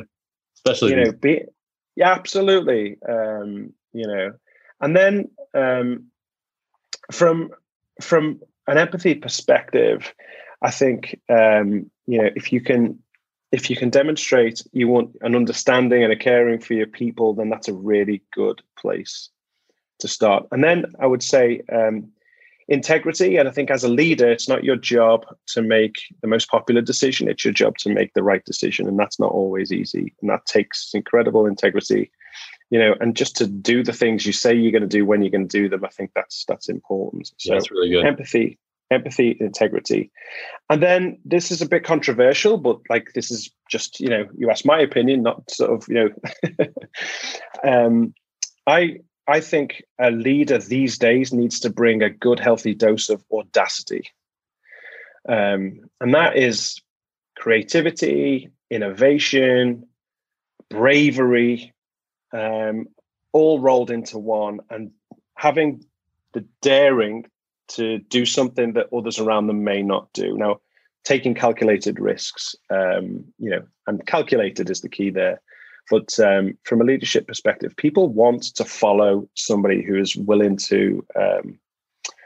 especially 0.55 0.91
you 0.91 1.03
know, 1.03 1.11
be, 1.11 1.43
yeah, 1.95 2.11
absolutely. 2.13 2.97
Um, 3.07 3.73
you 3.93 4.07
know, 4.07 4.33
and 4.81 4.95
then 4.95 5.29
um, 5.53 6.05
from 7.11 7.51
from 8.01 8.41
an 8.67 8.77
empathy 8.77 9.15
perspective, 9.15 10.13
I 10.61 10.71
think 10.71 11.19
um, 11.29 11.91
you 12.07 12.21
know 12.21 12.29
if 12.35 12.53
you 12.53 12.61
can 12.61 13.02
if 13.53 13.69
you 13.69 13.75
can 13.75 13.91
demonstrate 13.91 14.63
you 14.71 14.87
want 14.87 15.15
an 15.21 15.35
understanding 15.35 16.03
and 16.03 16.11
a 16.11 16.15
caring 16.15 16.59
for 16.59 16.73
your 16.73 16.87
people, 16.87 17.35
then 17.35 17.49
that's 17.49 17.67
a 17.67 17.73
really 17.73 18.23
good 18.33 18.61
place 18.77 19.29
to 19.99 20.07
start. 20.07 20.47
And 20.51 20.63
then 20.63 20.85
I 20.99 21.05
would 21.05 21.21
say 21.21 21.61
um, 21.71 22.11
integrity. 22.67 23.37
And 23.37 23.47
I 23.47 23.51
think 23.51 23.69
as 23.69 23.83
a 23.83 23.89
leader, 23.89 24.27
it's 24.27 24.49
not 24.49 24.63
your 24.63 24.75
job 24.75 25.27
to 25.49 25.61
make 25.61 25.97
the 26.21 26.27
most 26.27 26.49
popular 26.49 26.81
decision, 26.81 27.29
it's 27.29 27.45
your 27.45 27.53
job 27.53 27.77
to 27.77 27.93
make 27.93 28.15
the 28.15 28.23
right 28.23 28.43
decision. 28.43 28.87
And 28.87 28.97
that's 28.97 29.19
not 29.19 29.31
always 29.31 29.71
easy. 29.71 30.15
And 30.21 30.31
that 30.31 30.47
takes 30.47 30.89
incredible 30.95 31.45
integrity. 31.45 32.11
You 32.71 32.79
know, 32.79 32.95
and 32.99 33.15
just 33.15 33.35
to 33.35 33.45
do 33.45 33.83
the 33.83 33.93
things 33.93 34.25
you 34.25 34.33
say 34.33 34.55
you're 34.55 34.71
going 34.71 34.81
to 34.81 34.87
do 34.87 35.05
when 35.05 35.21
you're 35.21 35.29
going 35.29 35.47
to 35.47 35.61
do 35.61 35.69
them, 35.69 35.85
I 35.85 35.89
think 35.89 36.09
that's 36.15 36.43
that's 36.47 36.69
important. 36.69 37.31
So 37.37 37.53
that's 37.53 37.69
really 37.69 37.91
good. 37.91 38.03
Empathy, 38.03 38.57
empathy, 38.91 39.37
integrity. 39.39 40.11
And 40.69 40.81
then 40.81 41.19
this 41.25 41.51
is 41.51 41.61
a 41.61 41.67
bit 41.67 41.83
controversial, 41.83 42.57
but 42.57 42.79
like 42.89 43.13
this 43.13 43.31
is 43.31 43.49
just, 43.69 43.99
you 43.99 44.07
know, 44.07 44.27
you 44.35 44.49
ask 44.49 44.65
my 44.65 44.79
opinion, 44.79 45.23
not 45.23 45.49
sort 45.49 45.71
of, 45.71 45.87
you 45.87 45.95
know, 45.95 46.67
um, 47.63 48.13
I 48.67 48.99
I 49.27 49.39
think 49.39 49.83
a 49.99 50.11
leader 50.11 50.57
these 50.57 50.97
days 50.97 51.31
needs 51.31 51.59
to 51.61 51.69
bring 51.69 52.01
a 52.01 52.09
good, 52.09 52.39
healthy 52.39 52.73
dose 52.73 53.09
of 53.09 53.23
audacity. 53.31 54.09
Um, 55.27 55.79
and 56.01 56.13
that 56.13 56.35
is 56.35 56.81
creativity, 57.37 58.49
innovation, 58.69 59.87
bravery, 60.69 61.73
um, 62.33 62.87
all 63.31 63.59
rolled 63.59 63.91
into 63.91 64.17
one, 64.17 64.59
and 64.69 64.91
having 65.35 65.85
the 66.33 66.45
daring 66.61 67.25
to 67.69 67.99
do 67.99 68.25
something 68.25 68.73
that 68.73 68.87
others 68.95 69.19
around 69.19 69.47
them 69.47 69.63
may 69.63 69.81
not 69.81 70.11
do. 70.13 70.37
Now, 70.37 70.59
taking 71.03 71.33
calculated 71.33 71.99
risks, 71.99 72.55
um, 72.69 73.25
you 73.37 73.49
know, 73.49 73.63
and 73.87 74.05
calculated 74.05 74.69
is 74.69 74.81
the 74.81 74.89
key 74.89 75.09
there. 75.09 75.41
But 75.89 76.17
um, 76.19 76.57
from 76.63 76.81
a 76.81 76.85
leadership 76.85 77.27
perspective, 77.27 77.75
people 77.75 78.07
want 78.07 78.43
to 78.55 78.63
follow 78.63 79.27
somebody 79.35 79.83
who 79.83 79.99
is 79.99 80.15
willing 80.15 80.55
to 80.57 81.05
um, 81.19 81.59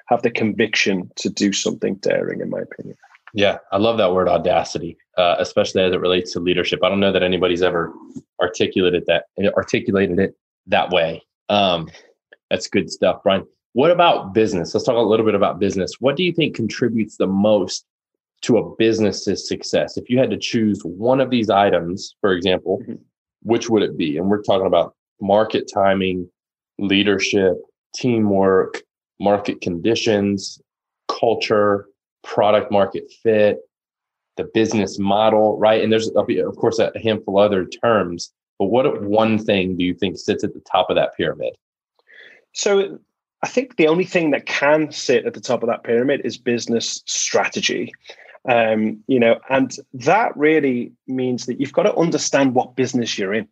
have 0.07 0.21
the 0.21 0.29
conviction 0.29 1.09
to 1.15 1.29
do 1.29 1.51
something 1.51 1.95
daring, 1.95 2.41
in 2.41 2.49
my 2.49 2.59
opinion. 2.59 2.97
Yeah, 3.33 3.57
I 3.71 3.77
love 3.77 3.97
that 3.97 4.13
word 4.13 4.29
audacity, 4.29 4.97
uh, 5.17 5.35
especially 5.39 5.83
as 5.83 5.93
it 5.93 5.99
relates 5.99 6.31
to 6.33 6.39
leadership. 6.39 6.79
I 6.83 6.89
don't 6.89 6.99
know 6.99 7.11
that 7.11 7.23
anybody's 7.23 7.61
ever 7.61 7.93
articulated 8.41 9.03
that 9.07 9.25
articulated 9.55 10.19
it 10.19 10.35
that 10.67 10.91
way. 10.91 11.23
Um, 11.49 11.89
that's 12.49 12.67
good 12.67 12.89
stuff, 12.89 13.23
Bryan. 13.23 13.45
What 13.77 13.91
about 13.91 14.33
business? 14.33 14.73
Let's 14.73 14.87
talk 14.87 14.95
a 14.95 14.99
little 14.99 15.23
bit 15.23 15.35
about 15.35 15.59
business. 15.59 15.91
What 15.99 16.15
do 16.15 16.23
you 16.23 16.33
think 16.33 16.55
contributes 16.55 17.17
the 17.17 17.27
most 17.27 17.85
to 18.41 18.57
a 18.57 18.75
business's 18.75 19.47
success? 19.47 19.97
If 19.97 20.09
you 20.09 20.17
had 20.17 20.31
to 20.31 20.37
choose 20.37 20.81
one 20.81 21.21
of 21.21 21.29
these 21.29 21.51
items, 21.51 22.15
for 22.19 22.33
example, 22.33 22.79
mm-hmm 22.81 22.95
which 23.43 23.69
would 23.69 23.83
it 23.83 23.97
be? 23.97 24.17
And 24.17 24.29
we're 24.29 24.41
talking 24.41 24.67
about 24.67 24.95
market 25.21 25.69
timing, 25.73 26.29
leadership, 26.79 27.55
teamwork, 27.95 28.81
market 29.19 29.61
conditions, 29.61 30.61
culture, 31.07 31.87
product 32.23 32.71
market 32.71 33.11
fit, 33.23 33.59
the 34.35 34.43
business 34.53 34.99
model, 34.99 35.57
right? 35.57 35.81
And 35.81 35.91
there's, 35.91 36.09
of 36.09 36.55
course, 36.57 36.79
a 36.79 36.91
handful 37.01 37.39
of 37.39 37.45
other 37.45 37.65
terms. 37.65 38.33
But 38.59 38.65
what 38.65 39.01
one 39.03 39.39
thing 39.39 39.77
do 39.77 39.83
you 39.83 39.93
think 39.93 40.17
sits 40.17 40.43
at 40.43 40.53
the 40.53 40.61
top 40.61 40.89
of 40.89 40.95
that 40.95 41.15
pyramid? 41.15 41.55
So 42.53 42.99
I 43.43 43.47
think 43.47 43.75
the 43.75 43.87
only 43.87 44.05
thing 44.05 44.31
that 44.31 44.45
can 44.45 44.91
sit 44.91 45.25
at 45.25 45.33
the 45.33 45.41
top 45.41 45.61
of 45.61 45.69
that 45.69 45.83
pyramid 45.83 46.21
is 46.23 46.37
business 46.37 47.03
strategy. 47.05 47.93
Um, 48.49 49.03
you 49.07 49.19
know, 49.19 49.39
and 49.49 49.75
that 49.93 50.35
really 50.35 50.93
means 51.07 51.45
that 51.45 51.59
you've 51.59 51.73
got 51.73 51.83
to 51.83 51.95
understand 51.95 52.55
what 52.55 52.75
business 52.75 53.17
you're 53.17 53.33
in. 53.33 53.47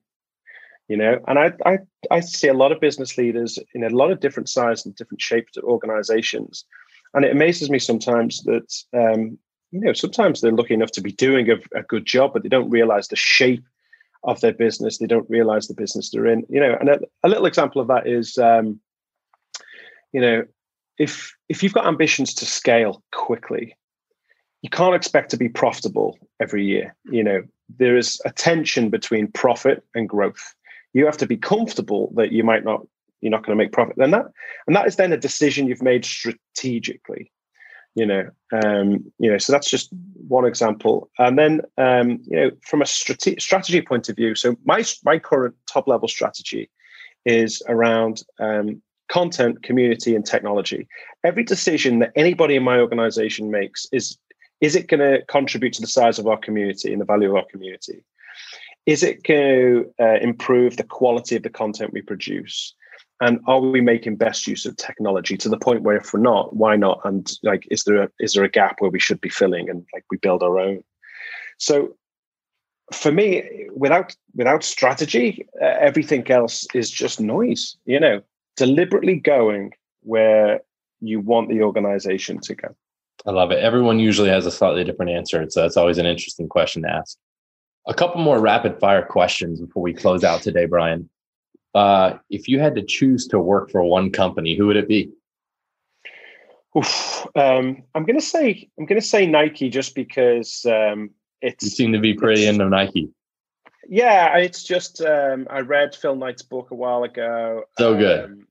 You 0.87 0.97
know, 0.97 1.19
and 1.27 1.39
I 1.39 1.51
I, 1.65 1.77
I 2.11 2.19
see 2.19 2.47
a 2.47 2.53
lot 2.53 2.71
of 2.71 2.79
business 2.79 3.17
leaders 3.17 3.57
in 3.73 3.83
a 3.83 3.89
lot 3.89 4.11
of 4.11 4.19
different 4.19 4.49
sizes 4.49 4.85
and 4.85 4.95
different 4.95 5.21
shapes 5.21 5.57
of 5.57 5.63
organizations, 5.63 6.63
and 7.13 7.25
it 7.25 7.31
amazes 7.31 7.69
me 7.69 7.79
sometimes 7.79 8.43
that 8.43 8.71
um, 8.93 9.37
you 9.71 9.79
know 9.81 9.93
sometimes 9.93 10.41
they're 10.41 10.51
lucky 10.51 10.75
enough 10.75 10.91
to 10.91 11.01
be 11.01 11.11
doing 11.11 11.49
a, 11.49 11.55
a 11.77 11.81
good 11.83 12.05
job, 12.05 12.33
but 12.33 12.43
they 12.43 12.49
don't 12.49 12.69
realize 12.69 13.07
the 13.07 13.15
shape 13.15 13.65
of 14.23 14.39
their 14.41 14.53
business. 14.53 14.97
They 14.97 15.07
don't 15.07 15.29
realize 15.29 15.67
the 15.67 15.73
business 15.73 16.09
they're 16.09 16.27
in. 16.27 16.45
You 16.49 16.59
know, 16.59 16.77
and 16.79 16.89
a, 16.89 16.99
a 17.23 17.29
little 17.29 17.47
example 17.47 17.81
of 17.81 17.87
that 17.87 18.07
is, 18.07 18.37
um, 18.37 18.79
you 20.15 20.21
know, 20.21 20.45
if 20.97 21.35
if 21.49 21.61
you've 21.61 21.73
got 21.73 21.87
ambitions 21.87 22.33
to 22.35 22.45
scale 22.45 23.03
quickly, 23.11 23.75
you 24.61 24.69
can't 24.69 24.95
expect 24.95 25.29
to 25.31 25.37
be 25.37 25.49
profitable 25.49 26.17
every 26.39 26.63
year. 26.63 26.95
You 27.11 27.21
know, 27.21 27.43
there 27.77 27.97
is 27.97 28.21
a 28.23 28.31
tension 28.31 28.89
between 28.89 29.27
profit 29.27 29.83
and 29.93 30.07
growth. 30.07 30.55
You 30.93 31.05
have 31.05 31.17
to 31.17 31.27
be 31.27 31.35
comfortable 31.35 32.13
that 32.15 32.31
you 32.31 32.45
might 32.45 32.63
not, 32.63 32.87
you're 33.19 33.29
not 33.29 33.45
going 33.45 33.57
to 33.57 33.61
make 33.61 33.73
profit. 33.73 33.97
Then 33.97 34.11
that, 34.11 34.27
and 34.67 34.75
that 34.77 34.87
is 34.87 34.95
then 34.95 35.11
a 35.11 35.17
decision 35.17 35.67
you've 35.67 35.83
made 35.83 36.05
strategically. 36.05 37.29
You 37.95 38.05
know, 38.05 38.29
um, 38.63 39.11
you 39.19 39.29
know, 39.29 39.37
so 39.37 39.51
that's 39.51 39.69
just 39.69 39.89
one 40.29 40.45
example. 40.45 41.09
And 41.19 41.37
then, 41.37 41.61
um, 41.77 42.21
you 42.23 42.37
know, 42.37 42.51
from 42.61 42.81
a 42.81 42.85
strate- 42.85 43.41
strategy 43.41 43.81
point 43.81 44.07
of 44.07 44.15
view, 44.15 44.33
so 44.33 44.55
my 44.63 44.85
my 45.03 45.19
current 45.19 45.55
top 45.67 45.89
level 45.89 46.07
strategy 46.07 46.69
is 47.25 47.61
around 47.67 48.23
um, 48.39 48.81
content, 49.09 49.63
community, 49.63 50.15
and 50.15 50.25
technology. 50.25 50.87
Every 51.23 51.43
decision 51.43 51.99
that 51.99 52.11
anybody 52.15 52.55
in 52.55 52.63
my 52.63 52.79
organization 52.79 53.51
makes 53.51 53.87
is 53.91 54.17
is 54.61 54.75
it 54.75 54.87
going 54.87 55.01
to 55.01 55.23
contribute 55.25 55.73
to 55.73 55.81
the 55.81 55.87
size 55.87 56.17
of 56.17 56.27
our 56.27 56.37
community 56.37 56.91
and 56.91 57.01
the 57.01 57.05
value 57.05 57.29
of 57.29 57.35
our 57.35 57.45
community? 57.51 58.03
Is 58.85 59.03
it 59.03 59.23
going 59.23 59.41
to 59.41 59.93
uh, 59.99 60.19
improve 60.21 60.77
the 60.77 60.83
quality 60.83 61.35
of 61.35 61.43
the 61.43 61.49
content 61.49 61.91
we 61.91 62.01
produce? 62.01 62.73
And 63.21 63.39
are 63.47 63.59
we 63.59 63.81
making 63.81 64.17
best 64.17 64.47
use 64.47 64.65
of 64.65 64.77
technology 64.77 65.37
to 65.37 65.49
the 65.49 65.57
point 65.57 65.81
where 65.81 65.97
if 65.97 66.13
we're 66.13 66.19
not, 66.19 66.55
why 66.55 66.75
not? 66.75 67.01
And 67.03 67.31
like, 67.43 67.67
is 67.71 67.83
there 67.83 68.03
a, 68.03 68.09
is 68.19 68.33
there 68.33 68.43
a 68.43 68.49
gap 68.49 68.77
where 68.79 68.91
we 68.91 68.99
should 68.99 69.21
be 69.21 69.29
filling 69.29 69.69
and 69.69 69.85
like 69.93 70.05
we 70.09 70.17
build 70.17 70.43
our 70.43 70.59
own? 70.59 70.83
So 71.57 71.95
for 72.93 73.11
me, 73.11 73.67
without 73.73 74.15
without 74.35 74.63
strategy, 74.63 75.47
uh, 75.61 75.65
everything 75.79 76.29
else 76.29 76.67
is 76.73 76.91
just 76.91 77.19
noise. 77.19 77.77
You 77.85 77.99
know, 77.99 78.21
deliberately 78.55 79.15
going 79.15 79.71
where 80.01 80.61
you 81.01 81.19
want 81.19 81.49
the 81.49 81.61
organization 81.61 82.39
to 82.41 82.55
go. 82.55 82.75
I 83.25 83.31
love 83.31 83.51
it. 83.51 83.59
Everyone 83.59 83.99
usually 83.99 84.29
has 84.29 84.45
a 84.45 84.51
slightly 84.51 84.83
different 84.83 85.11
answer. 85.11 85.45
So 85.49 85.65
it's 85.65 85.77
always 85.77 85.97
an 85.97 86.05
interesting 86.05 86.47
question 86.47 86.83
to 86.83 86.89
ask. 86.89 87.17
A 87.87 87.93
couple 87.93 88.21
more 88.21 88.39
rapid 88.39 88.79
fire 88.79 89.05
questions 89.05 89.61
before 89.61 89.83
we 89.83 89.93
close 89.93 90.23
out 90.23 90.41
today, 90.41 90.65
Bryan. 90.65 91.09
Uh, 91.73 92.17
if 92.29 92.47
you 92.47 92.59
had 92.59 92.75
to 92.75 92.83
choose 92.83 93.27
to 93.27 93.39
work 93.39 93.69
for 93.69 93.83
one 93.83 94.11
company, 94.11 94.55
who 94.55 94.67
would 94.67 94.77
it 94.77 94.87
be? 94.87 95.11
Oof, 96.77 97.25
um, 97.35 97.83
I'm 97.93 98.05
going 98.05 98.19
to 98.19 98.25
say 98.25 98.69
I'm 98.77 98.85
going 98.85 98.99
to 98.99 99.05
say 99.05 99.25
Nike 99.25 99.69
just 99.69 99.95
because 99.95 100.65
um, 100.65 101.11
it's. 101.41 101.63
You 101.63 101.69
seem 101.69 101.93
to 101.93 101.99
be 101.99 102.13
pretty 102.13 102.47
into 102.47 102.67
Nike. 102.69 103.09
Yeah, 103.87 104.37
it's 104.37 104.63
just 104.63 105.01
um, 105.01 105.47
I 105.49 105.59
read 105.59 105.95
Phil 105.95 106.15
Knight's 106.15 106.41
book 106.41 106.71
a 106.71 106.75
while 106.75 107.03
ago. 107.03 107.63
So 107.77 107.95
good. 107.95 108.25
Um, 108.25 108.47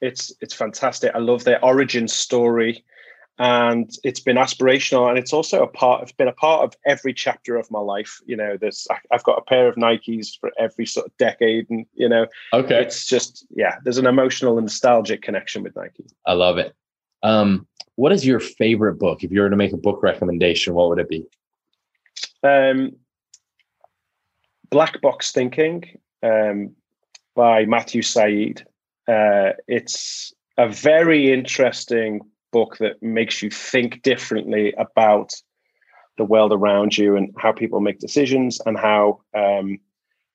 it's 0.00 0.32
it's 0.40 0.54
fantastic. 0.54 1.12
I 1.14 1.18
love 1.18 1.44
their 1.44 1.62
origin 1.64 2.08
story 2.08 2.84
and 3.38 3.90
it's 4.02 4.20
been 4.20 4.36
aspirational 4.36 5.08
and 5.08 5.18
it's 5.18 5.32
also 5.32 5.62
a 5.62 5.66
part 5.66 6.02
it's 6.02 6.12
been 6.12 6.28
a 6.28 6.32
part 6.32 6.64
of 6.64 6.74
every 6.84 7.14
chapter 7.14 7.56
of 7.56 7.70
my 7.70 7.78
life 7.78 8.20
you 8.26 8.36
know 8.36 8.56
there's 8.60 8.86
i've 9.12 9.22
got 9.22 9.38
a 9.38 9.42
pair 9.42 9.68
of 9.68 9.76
nikes 9.76 10.38
for 10.40 10.50
every 10.58 10.84
sort 10.84 11.06
of 11.06 11.16
decade 11.18 11.68
and 11.70 11.86
you 11.94 12.08
know 12.08 12.26
okay 12.52 12.80
it's 12.80 13.06
just 13.06 13.46
yeah 13.50 13.76
there's 13.84 13.98
an 13.98 14.06
emotional 14.06 14.58
and 14.58 14.64
nostalgic 14.64 15.22
connection 15.22 15.62
with 15.62 15.74
nike 15.76 16.04
i 16.26 16.32
love 16.32 16.58
it 16.58 16.74
um 17.22 17.66
what 17.94 18.12
is 18.12 18.26
your 18.26 18.40
favorite 18.40 18.98
book 18.98 19.22
if 19.22 19.30
you 19.30 19.40
were 19.40 19.50
to 19.50 19.56
make 19.56 19.72
a 19.72 19.76
book 19.76 20.02
recommendation 20.02 20.74
what 20.74 20.88
would 20.88 20.98
it 20.98 21.08
be 21.08 21.24
um 22.42 22.92
Black 24.70 25.00
Box 25.00 25.32
Thinking 25.32 25.84
um, 26.22 26.74
by 27.34 27.64
Matthew 27.64 28.02
Syed. 28.02 28.66
Uh, 29.06 29.52
it's 29.66 30.32
a 30.56 30.68
very 30.68 31.32
interesting 31.32 32.20
book 32.52 32.78
that 32.78 33.02
makes 33.02 33.42
you 33.42 33.50
think 33.50 34.02
differently 34.02 34.74
about 34.78 35.32
the 36.16 36.24
world 36.24 36.52
around 36.52 36.98
you 36.98 37.16
and 37.16 37.32
how 37.38 37.52
people 37.52 37.80
make 37.80 38.00
decisions 38.00 38.60
and 38.66 38.76
how 38.76 39.20
um, 39.36 39.78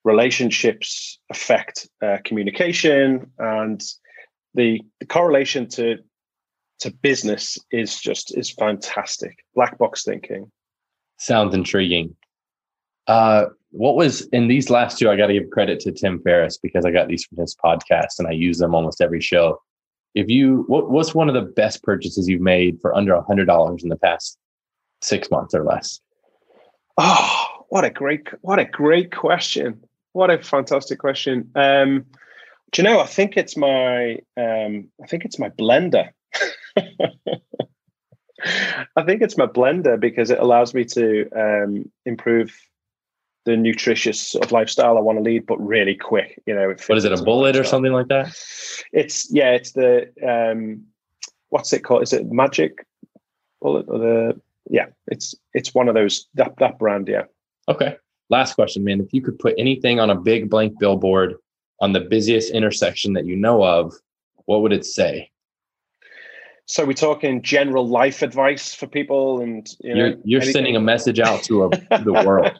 relationships 0.03 1.19
affect 1.29 1.89
uh, 2.01 2.17
communication. 2.23 3.29
And 3.37 3.83
the, 4.53 4.81
the 4.99 5.05
correlation 5.05 5.67
to 5.69 5.97
to 6.79 6.91
business 6.91 7.57
is 7.71 7.99
just 7.99 8.37
is 8.37 8.51
fantastic. 8.51 9.37
Black 9.55 9.77
box 9.77 10.03
thinking. 10.03 10.51
Sounds 11.17 11.53
intriguing. 11.53 12.15
Uh 13.07 13.45
what 13.73 13.95
was 13.95 14.21
in 14.27 14.47
these 14.47 14.69
last 14.69 14.99
two 14.99 15.09
i 15.09 15.15
got 15.15 15.27
to 15.27 15.33
give 15.33 15.49
credit 15.49 15.79
to 15.79 15.91
tim 15.91 16.21
ferriss 16.21 16.57
because 16.57 16.85
i 16.85 16.91
got 16.91 17.07
these 17.07 17.25
from 17.25 17.39
his 17.39 17.55
podcast 17.55 18.19
and 18.19 18.27
i 18.27 18.31
use 18.31 18.59
them 18.59 18.75
almost 18.75 19.01
every 19.01 19.19
show. 19.21 19.59
If 20.15 20.29
you 20.29 20.63
what, 20.67 20.91
what's 20.91 21.15
one 21.15 21.27
of 21.27 21.33
the 21.33 21.41
best 21.41 21.81
purchases 21.81 22.29
you've 22.29 22.39
made 22.39 22.79
for 22.81 22.95
under 22.95 23.13
a 23.15 23.23
hundred 23.23 23.45
dollars 23.45 23.81
in 23.81 23.89
the 23.89 23.97
past 23.97 24.37
six 25.01 25.31
months 25.31 25.55
or 25.55 25.63
less? 25.63 25.99
Oh 26.97 27.65
what 27.69 27.83
a 27.83 27.89
great 27.89 28.27
what 28.41 28.59
a 28.59 28.65
great 28.65 29.11
question. 29.11 29.83
What 30.11 30.29
a 30.29 30.37
fantastic 30.37 30.99
question. 30.99 31.49
Um 31.55 32.05
do 32.71 32.81
you 32.81 32.87
know 32.87 32.99
i 32.99 33.07
think 33.07 33.37
it's 33.37 33.57
my 33.57 34.19
um 34.37 34.87
i 35.01 35.07
think 35.07 35.25
it's 35.25 35.39
my 35.39 35.49
blender. 35.49 36.09
I 38.95 39.03
think 39.03 39.21
it's 39.21 39.37
my 39.37 39.47
blender 39.47 39.99
because 39.99 40.29
it 40.29 40.39
allows 40.39 40.73
me 40.73 40.83
to 40.85 41.29
um, 41.31 41.91
improve 42.05 42.53
the 43.45 43.57
nutritious 43.57 44.19
sort 44.19 44.45
of 44.45 44.51
lifestyle 44.51 44.97
I 44.97 45.01
want 45.01 45.17
to 45.17 45.23
lead, 45.23 45.45
but 45.45 45.57
really 45.59 45.95
quick. 45.95 46.41
You 46.45 46.55
know, 46.55 46.67
what 46.87 46.97
is 46.97 47.05
it? 47.05 47.11
A 47.11 47.23
bullet 47.23 47.57
or 47.57 47.63
something 47.63 47.91
like 47.91 48.07
that? 48.07 48.27
It's 48.91 49.31
yeah. 49.31 49.51
It's 49.51 49.71
the 49.71 50.11
um, 50.25 50.83
what's 51.49 51.73
it 51.73 51.83
called? 51.83 52.03
Is 52.03 52.13
it 52.13 52.31
Magic 52.31 52.85
Bullet 53.61 53.85
or 53.87 53.99
the 53.99 54.41
yeah? 54.69 54.87
It's 55.07 55.35
it's 55.53 55.73
one 55.73 55.87
of 55.87 55.95
those 55.95 56.27
that 56.35 56.55
that 56.57 56.79
brand. 56.79 57.07
Yeah. 57.07 57.23
Okay. 57.67 57.97
Last 58.29 58.55
question, 58.55 58.83
man. 58.83 59.01
If 59.01 59.13
you 59.13 59.21
could 59.21 59.37
put 59.37 59.53
anything 59.57 59.99
on 59.99 60.09
a 60.09 60.15
big 60.15 60.49
blank 60.49 60.79
billboard 60.79 61.35
on 61.81 61.91
the 61.91 61.99
busiest 61.99 62.51
intersection 62.51 63.13
that 63.13 63.25
you 63.25 63.35
know 63.35 63.63
of, 63.63 63.93
what 64.45 64.61
would 64.61 64.71
it 64.71 64.85
say? 64.85 65.29
So 66.65 66.85
we're 66.85 66.93
talking 66.93 67.41
general 67.41 67.85
life 67.85 68.21
advice 68.21 68.73
for 68.73 68.87
people, 68.87 69.41
and 69.41 69.67
you 69.81 69.93
know, 69.93 70.05
you're, 70.05 70.15
you're 70.23 70.41
sending 70.41 70.77
a 70.77 70.79
message 70.79 71.19
out 71.19 71.43
to 71.43 71.65
a, 71.65 71.69
the 72.03 72.13
world. 72.25 72.57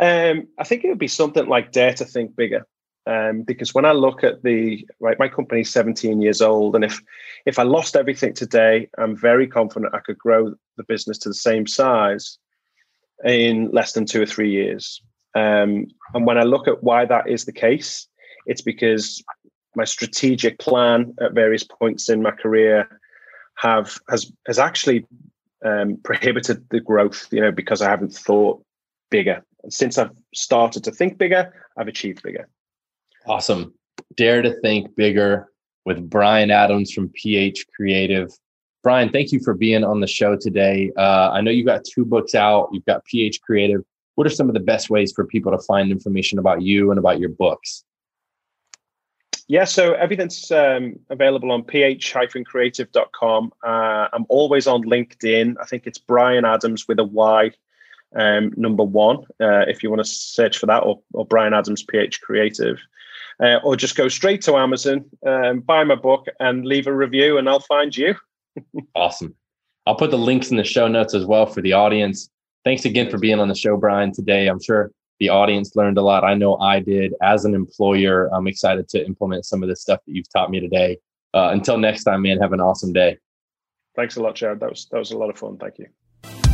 Um, 0.00 0.48
I 0.58 0.64
think 0.64 0.84
it 0.84 0.88
would 0.88 0.98
be 0.98 1.08
something 1.08 1.46
like 1.46 1.72
dare 1.72 1.94
to 1.94 2.04
think 2.04 2.36
bigger. 2.36 2.66
Um, 3.06 3.42
because 3.42 3.74
when 3.74 3.86
I 3.86 3.92
look 3.92 4.22
at 4.22 4.42
the 4.42 4.86
right, 5.00 5.18
my 5.18 5.28
company's 5.28 5.70
17 5.70 6.20
years 6.20 6.40
old, 6.40 6.74
and 6.74 6.84
if 6.84 7.00
if 7.46 7.58
I 7.58 7.62
lost 7.62 7.96
everything 7.96 8.34
today, 8.34 8.88
I'm 8.98 9.16
very 9.16 9.46
confident 9.46 9.94
I 9.94 10.00
could 10.00 10.18
grow 10.18 10.54
the 10.76 10.84
business 10.84 11.18
to 11.18 11.30
the 11.30 11.34
same 11.34 11.66
size 11.66 12.38
in 13.24 13.70
less 13.70 13.92
than 13.92 14.04
two 14.04 14.22
or 14.22 14.26
three 14.26 14.50
years. 14.50 15.02
Um, 15.34 15.86
and 16.14 16.26
when 16.26 16.38
I 16.38 16.42
look 16.42 16.68
at 16.68 16.82
why 16.82 17.04
that 17.06 17.28
is 17.28 17.44
the 17.44 17.52
case, 17.52 18.06
it's 18.46 18.62
because 18.62 19.22
my 19.74 19.84
strategic 19.84 20.58
plan 20.58 21.14
at 21.20 21.32
various 21.32 21.64
points 21.64 22.08
in 22.08 22.22
my 22.22 22.32
career 22.32 23.00
have 23.56 23.98
has 24.08 24.30
has 24.46 24.58
actually 24.58 25.06
um, 25.64 25.98
prohibited 26.04 26.68
the 26.70 26.80
growth. 26.80 27.28
You 27.30 27.40
know, 27.40 27.52
because 27.52 27.80
I 27.80 27.88
haven't 27.88 28.14
thought 28.14 28.62
bigger. 29.10 29.44
Since 29.68 29.98
I've 29.98 30.10
started 30.34 30.84
to 30.84 30.90
think 30.90 31.18
bigger, 31.18 31.52
I've 31.76 31.88
achieved 31.88 32.22
bigger. 32.22 32.48
Awesome. 33.26 33.74
Dare 34.16 34.42
to 34.42 34.58
think 34.60 34.94
bigger 34.96 35.48
with 35.84 36.08
Bryan 36.08 36.50
Adams 36.50 36.92
from 36.92 37.10
PH 37.10 37.66
Creative. 37.74 38.30
Bryan, 38.82 39.10
thank 39.10 39.30
you 39.32 39.40
for 39.40 39.54
being 39.54 39.84
on 39.84 40.00
the 40.00 40.06
show 40.06 40.36
today. 40.36 40.90
Uh, 40.96 41.30
I 41.32 41.42
know 41.42 41.50
you've 41.50 41.66
got 41.66 41.84
two 41.84 42.04
books 42.04 42.34
out. 42.34 42.70
You've 42.72 42.86
got 42.86 43.04
PH 43.04 43.42
Creative. 43.42 43.82
What 44.14 44.26
are 44.26 44.30
some 44.30 44.48
of 44.48 44.54
the 44.54 44.60
best 44.60 44.88
ways 44.90 45.12
for 45.12 45.24
people 45.26 45.52
to 45.52 45.58
find 45.58 45.90
information 45.90 46.38
about 46.38 46.62
you 46.62 46.90
and 46.90 46.98
about 46.98 47.20
your 47.20 47.28
books? 47.28 47.84
Yeah, 49.48 49.64
so 49.64 49.94
everything's 49.94 50.50
um, 50.52 50.94
available 51.10 51.50
on 51.50 51.64
ph-creative.com. 51.64 53.52
Uh, 53.66 54.08
I'm 54.12 54.24
always 54.28 54.68
on 54.68 54.84
LinkedIn. 54.84 55.56
I 55.60 55.64
think 55.64 55.88
it's 55.88 55.98
Bryan 55.98 56.44
Adams 56.44 56.86
with 56.86 57.00
a 57.00 57.04
Y, 57.04 57.50
um, 58.16 58.52
number 58.56 58.82
one, 58.82 59.18
uh, 59.40 59.64
if 59.68 59.82
you 59.82 59.90
want 59.90 60.00
to 60.00 60.10
search 60.10 60.58
for 60.58 60.66
that, 60.66 60.80
or, 60.80 61.00
or 61.12 61.26
Bryan 61.26 61.54
Adams 61.54 61.82
PH 61.82 62.20
Creative. 62.20 62.78
Uh, 63.42 63.58
or 63.64 63.74
just 63.74 63.96
go 63.96 64.06
straight 64.06 64.42
to 64.42 64.54
Amazon, 64.54 65.02
um, 65.26 65.60
buy 65.60 65.82
my 65.82 65.94
book, 65.94 66.26
and 66.40 66.66
leave 66.66 66.86
a 66.86 66.94
review, 66.94 67.38
and 67.38 67.48
I'll 67.48 67.60
find 67.60 67.96
you. 67.96 68.14
awesome. 68.94 69.34
I'll 69.86 69.94
put 69.94 70.10
the 70.10 70.18
links 70.18 70.50
in 70.50 70.58
the 70.58 70.64
show 70.64 70.88
notes 70.88 71.14
as 71.14 71.24
well 71.24 71.46
for 71.46 71.62
the 71.62 71.72
audience. 71.72 72.28
Thanks 72.64 72.84
again 72.84 73.10
for 73.10 73.16
being 73.16 73.40
on 73.40 73.48
the 73.48 73.54
show, 73.54 73.78
Bryan, 73.78 74.12
today. 74.12 74.46
I'm 74.46 74.62
sure 74.62 74.90
the 75.20 75.30
audience 75.30 75.74
learned 75.74 75.98
a 75.98 76.02
lot. 76.02 76.24
I 76.24 76.34
know 76.34 76.58
I 76.58 76.80
did. 76.80 77.14
As 77.22 77.44
an 77.44 77.54
employer, 77.54 78.28
I'm 78.34 78.46
excited 78.46 78.88
to 78.90 79.04
implement 79.06 79.46
some 79.46 79.62
of 79.62 79.68
the 79.68 79.76
stuff 79.76 80.00
that 80.06 80.12
you've 80.12 80.30
taught 80.30 80.50
me 80.50 80.60
today. 80.60 80.98
Uh, 81.32 81.50
until 81.52 81.78
next 81.78 82.04
time, 82.04 82.22
man, 82.22 82.38
have 82.38 82.52
an 82.52 82.60
awesome 82.60 82.92
day. 82.92 83.16
Thanks 83.96 84.16
a 84.16 84.22
lot, 84.22 84.34
Jared. 84.34 84.60
That 84.60 84.70
was 84.70 84.86
that 84.90 84.98
was 84.98 85.10
a 85.12 85.18
lot 85.18 85.30
of 85.30 85.38
fun. 85.38 85.56
Thank 85.56 85.78
you. 85.78 86.49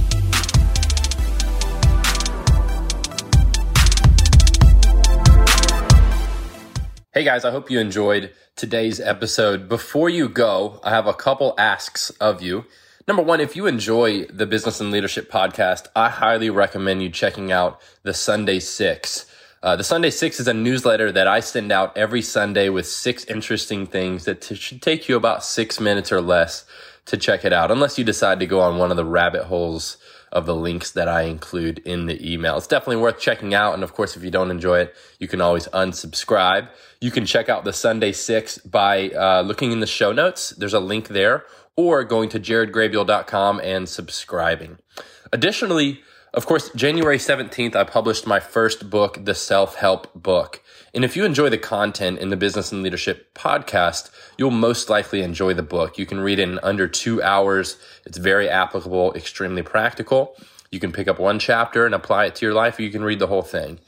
Hey 7.16 7.24
guys, 7.24 7.46
I 7.46 7.50
hope 7.50 7.70
you 7.70 7.80
enjoyed 7.80 8.30
today's 8.56 9.00
episode. 9.00 9.70
Before 9.70 10.10
you 10.10 10.28
go, 10.28 10.80
I 10.84 10.90
have 10.90 11.06
a 11.06 11.14
couple 11.14 11.54
asks 11.56 12.10
of 12.20 12.42
you. 12.42 12.66
Number 13.08 13.22
one, 13.22 13.40
if 13.40 13.56
you 13.56 13.66
enjoy 13.66 14.26
the 14.26 14.44
Business 14.44 14.82
and 14.82 14.90
Leadership 14.90 15.32
podcast, 15.32 15.86
I 15.96 16.10
highly 16.10 16.50
recommend 16.50 17.02
you 17.02 17.08
checking 17.08 17.50
out 17.50 17.80
the 18.02 18.12
Sunday 18.12 18.60
Six. 18.60 19.24
Uh, 19.62 19.76
the 19.76 19.82
Sunday 19.82 20.10
Six 20.10 20.40
is 20.40 20.46
a 20.46 20.52
newsletter 20.52 21.10
that 21.10 21.26
I 21.26 21.40
send 21.40 21.72
out 21.72 21.96
every 21.96 22.20
Sunday 22.20 22.68
with 22.68 22.86
six 22.86 23.24
interesting 23.24 23.86
things 23.86 24.26
that 24.26 24.42
t- 24.42 24.54
should 24.54 24.82
take 24.82 25.08
you 25.08 25.16
about 25.16 25.42
six 25.42 25.80
minutes 25.80 26.12
or 26.12 26.20
less 26.20 26.66
to 27.06 27.16
check 27.16 27.46
it 27.46 27.52
out, 27.54 27.70
unless 27.70 27.96
you 27.96 28.04
decide 28.04 28.40
to 28.40 28.46
go 28.46 28.60
on 28.60 28.76
one 28.76 28.90
of 28.90 28.98
the 28.98 29.06
rabbit 29.06 29.44
holes 29.44 29.96
of 30.32 30.46
the 30.46 30.54
links 30.54 30.90
that 30.92 31.08
I 31.08 31.22
include 31.22 31.78
in 31.80 32.06
the 32.06 32.32
email. 32.32 32.56
It's 32.56 32.66
definitely 32.66 32.96
worth 32.96 33.18
checking 33.18 33.54
out. 33.54 33.74
And 33.74 33.82
of 33.82 33.92
course, 33.94 34.16
if 34.16 34.24
you 34.24 34.30
don't 34.30 34.50
enjoy 34.50 34.80
it, 34.80 34.94
you 35.18 35.28
can 35.28 35.40
always 35.40 35.68
unsubscribe. 35.68 36.68
You 37.00 37.10
can 37.10 37.26
check 37.26 37.48
out 37.48 37.64
the 37.64 37.72
Sunday 37.72 38.12
Six 38.12 38.58
by 38.58 39.10
uh, 39.10 39.42
looking 39.42 39.72
in 39.72 39.80
the 39.80 39.86
show 39.86 40.12
notes. 40.12 40.50
There's 40.50 40.74
a 40.74 40.80
link 40.80 41.08
there 41.08 41.44
or 41.76 42.04
going 42.04 42.28
to 42.30 42.40
jaredgraybeal.com 42.40 43.60
and 43.60 43.88
subscribing. 43.88 44.78
Additionally, 45.32 46.00
of 46.36 46.44
course, 46.44 46.68
January 46.74 47.16
17th, 47.16 47.74
I 47.74 47.84
published 47.84 48.26
my 48.26 48.40
first 48.40 48.90
book, 48.90 49.24
The 49.24 49.34
Self 49.34 49.76
Help 49.76 50.12
Book. 50.14 50.62
And 50.92 51.02
if 51.02 51.16
you 51.16 51.24
enjoy 51.24 51.48
the 51.48 51.56
content 51.56 52.18
in 52.18 52.28
the 52.28 52.36
Business 52.36 52.70
and 52.72 52.82
Leadership 52.82 53.32
podcast, 53.34 54.10
you'll 54.36 54.50
most 54.50 54.90
likely 54.90 55.22
enjoy 55.22 55.54
the 55.54 55.62
book. 55.62 55.96
You 55.96 56.04
can 56.04 56.20
read 56.20 56.38
it 56.38 56.42
in 56.42 56.58
under 56.62 56.86
two 56.88 57.22
hours. 57.22 57.78
It's 58.04 58.18
very 58.18 58.50
applicable, 58.50 59.14
extremely 59.14 59.62
practical. 59.62 60.36
You 60.70 60.78
can 60.78 60.92
pick 60.92 61.08
up 61.08 61.18
one 61.18 61.38
chapter 61.38 61.86
and 61.86 61.94
apply 61.94 62.26
it 62.26 62.34
to 62.36 62.44
your 62.44 62.54
life, 62.54 62.78
or 62.78 62.82
you 62.82 62.90
can 62.90 63.02
read 63.02 63.18
the 63.18 63.28
whole 63.28 63.42
thing. 63.42 63.80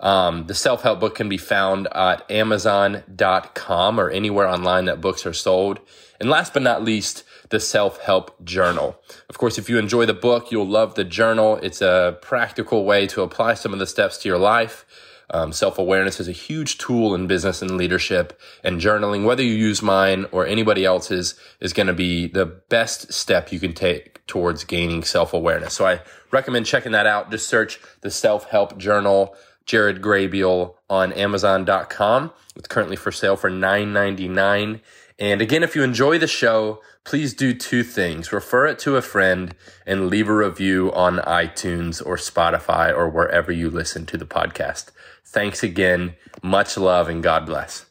Um, 0.00 0.46
the 0.46 0.54
self 0.54 0.82
help 0.82 1.00
book 1.00 1.14
can 1.14 1.28
be 1.28 1.36
found 1.36 1.86
at 1.92 2.28
amazon.com 2.30 4.00
or 4.00 4.08
anywhere 4.08 4.48
online 4.48 4.86
that 4.86 5.02
books 5.02 5.26
are 5.26 5.34
sold. 5.34 5.80
And 6.18 6.30
last 6.30 6.54
but 6.54 6.62
not 6.62 6.82
least, 6.82 7.24
the 7.50 7.60
Self 7.60 8.00
Help 8.00 8.42
Journal. 8.44 8.98
Of 9.28 9.38
course, 9.38 9.58
if 9.58 9.68
you 9.68 9.78
enjoy 9.78 10.06
the 10.06 10.14
book, 10.14 10.50
you'll 10.50 10.66
love 10.66 10.94
the 10.94 11.04
journal. 11.04 11.56
It's 11.56 11.82
a 11.82 12.18
practical 12.22 12.84
way 12.84 13.06
to 13.08 13.22
apply 13.22 13.54
some 13.54 13.72
of 13.72 13.78
the 13.78 13.86
steps 13.86 14.18
to 14.18 14.28
your 14.28 14.38
life. 14.38 14.86
Um, 15.32 15.52
Self 15.52 15.78
awareness 15.78 16.18
is 16.18 16.28
a 16.28 16.32
huge 16.32 16.78
tool 16.78 17.14
in 17.14 17.26
business 17.26 17.62
and 17.62 17.76
leadership, 17.76 18.40
and 18.64 18.80
journaling, 18.80 19.24
whether 19.24 19.42
you 19.42 19.54
use 19.54 19.82
mine 19.82 20.26
or 20.32 20.46
anybody 20.46 20.84
else's, 20.84 21.34
is 21.60 21.72
going 21.72 21.86
to 21.86 21.92
be 21.92 22.26
the 22.26 22.46
best 22.46 23.12
step 23.12 23.52
you 23.52 23.60
can 23.60 23.72
take 23.72 24.24
towards 24.26 24.64
gaining 24.64 25.04
self 25.04 25.32
awareness. 25.32 25.74
So 25.74 25.86
I 25.86 26.00
recommend 26.30 26.66
checking 26.66 26.92
that 26.92 27.06
out. 27.06 27.30
Just 27.30 27.48
search 27.48 27.80
the 28.00 28.10
Self 28.10 28.48
Help 28.50 28.78
Journal. 28.78 29.36
Jared 29.66 30.02
Graybeal 30.02 30.74
on 30.88 31.12
Amazon.com. 31.12 32.32
It's 32.56 32.66
currently 32.66 32.96
for 32.96 33.12
sale 33.12 33.36
for 33.36 33.48
$9.99. 33.48 34.80
And 35.20 35.40
again, 35.40 35.62
if 35.62 35.76
you 35.76 35.84
enjoy 35.84 36.18
the 36.18 36.26
show, 36.26 36.80
please 37.04 37.34
do 37.34 37.52
two 37.54 37.82
things. 37.82 38.32
Refer 38.32 38.66
it 38.66 38.78
to 38.80 38.96
a 38.96 39.02
friend 39.02 39.54
and 39.86 40.08
leave 40.08 40.28
a 40.28 40.34
review 40.34 40.92
on 40.92 41.18
iTunes 41.18 42.04
or 42.04 42.16
Spotify 42.16 42.94
or 42.94 43.08
wherever 43.08 43.50
you 43.50 43.70
listen 43.70 44.06
to 44.06 44.16
the 44.16 44.26
podcast. 44.26 44.90
Thanks 45.24 45.62
again. 45.62 46.14
Much 46.42 46.76
love 46.76 47.08
and 47.08 47.22
God 47.22 47.46
bless. 47.46 47.89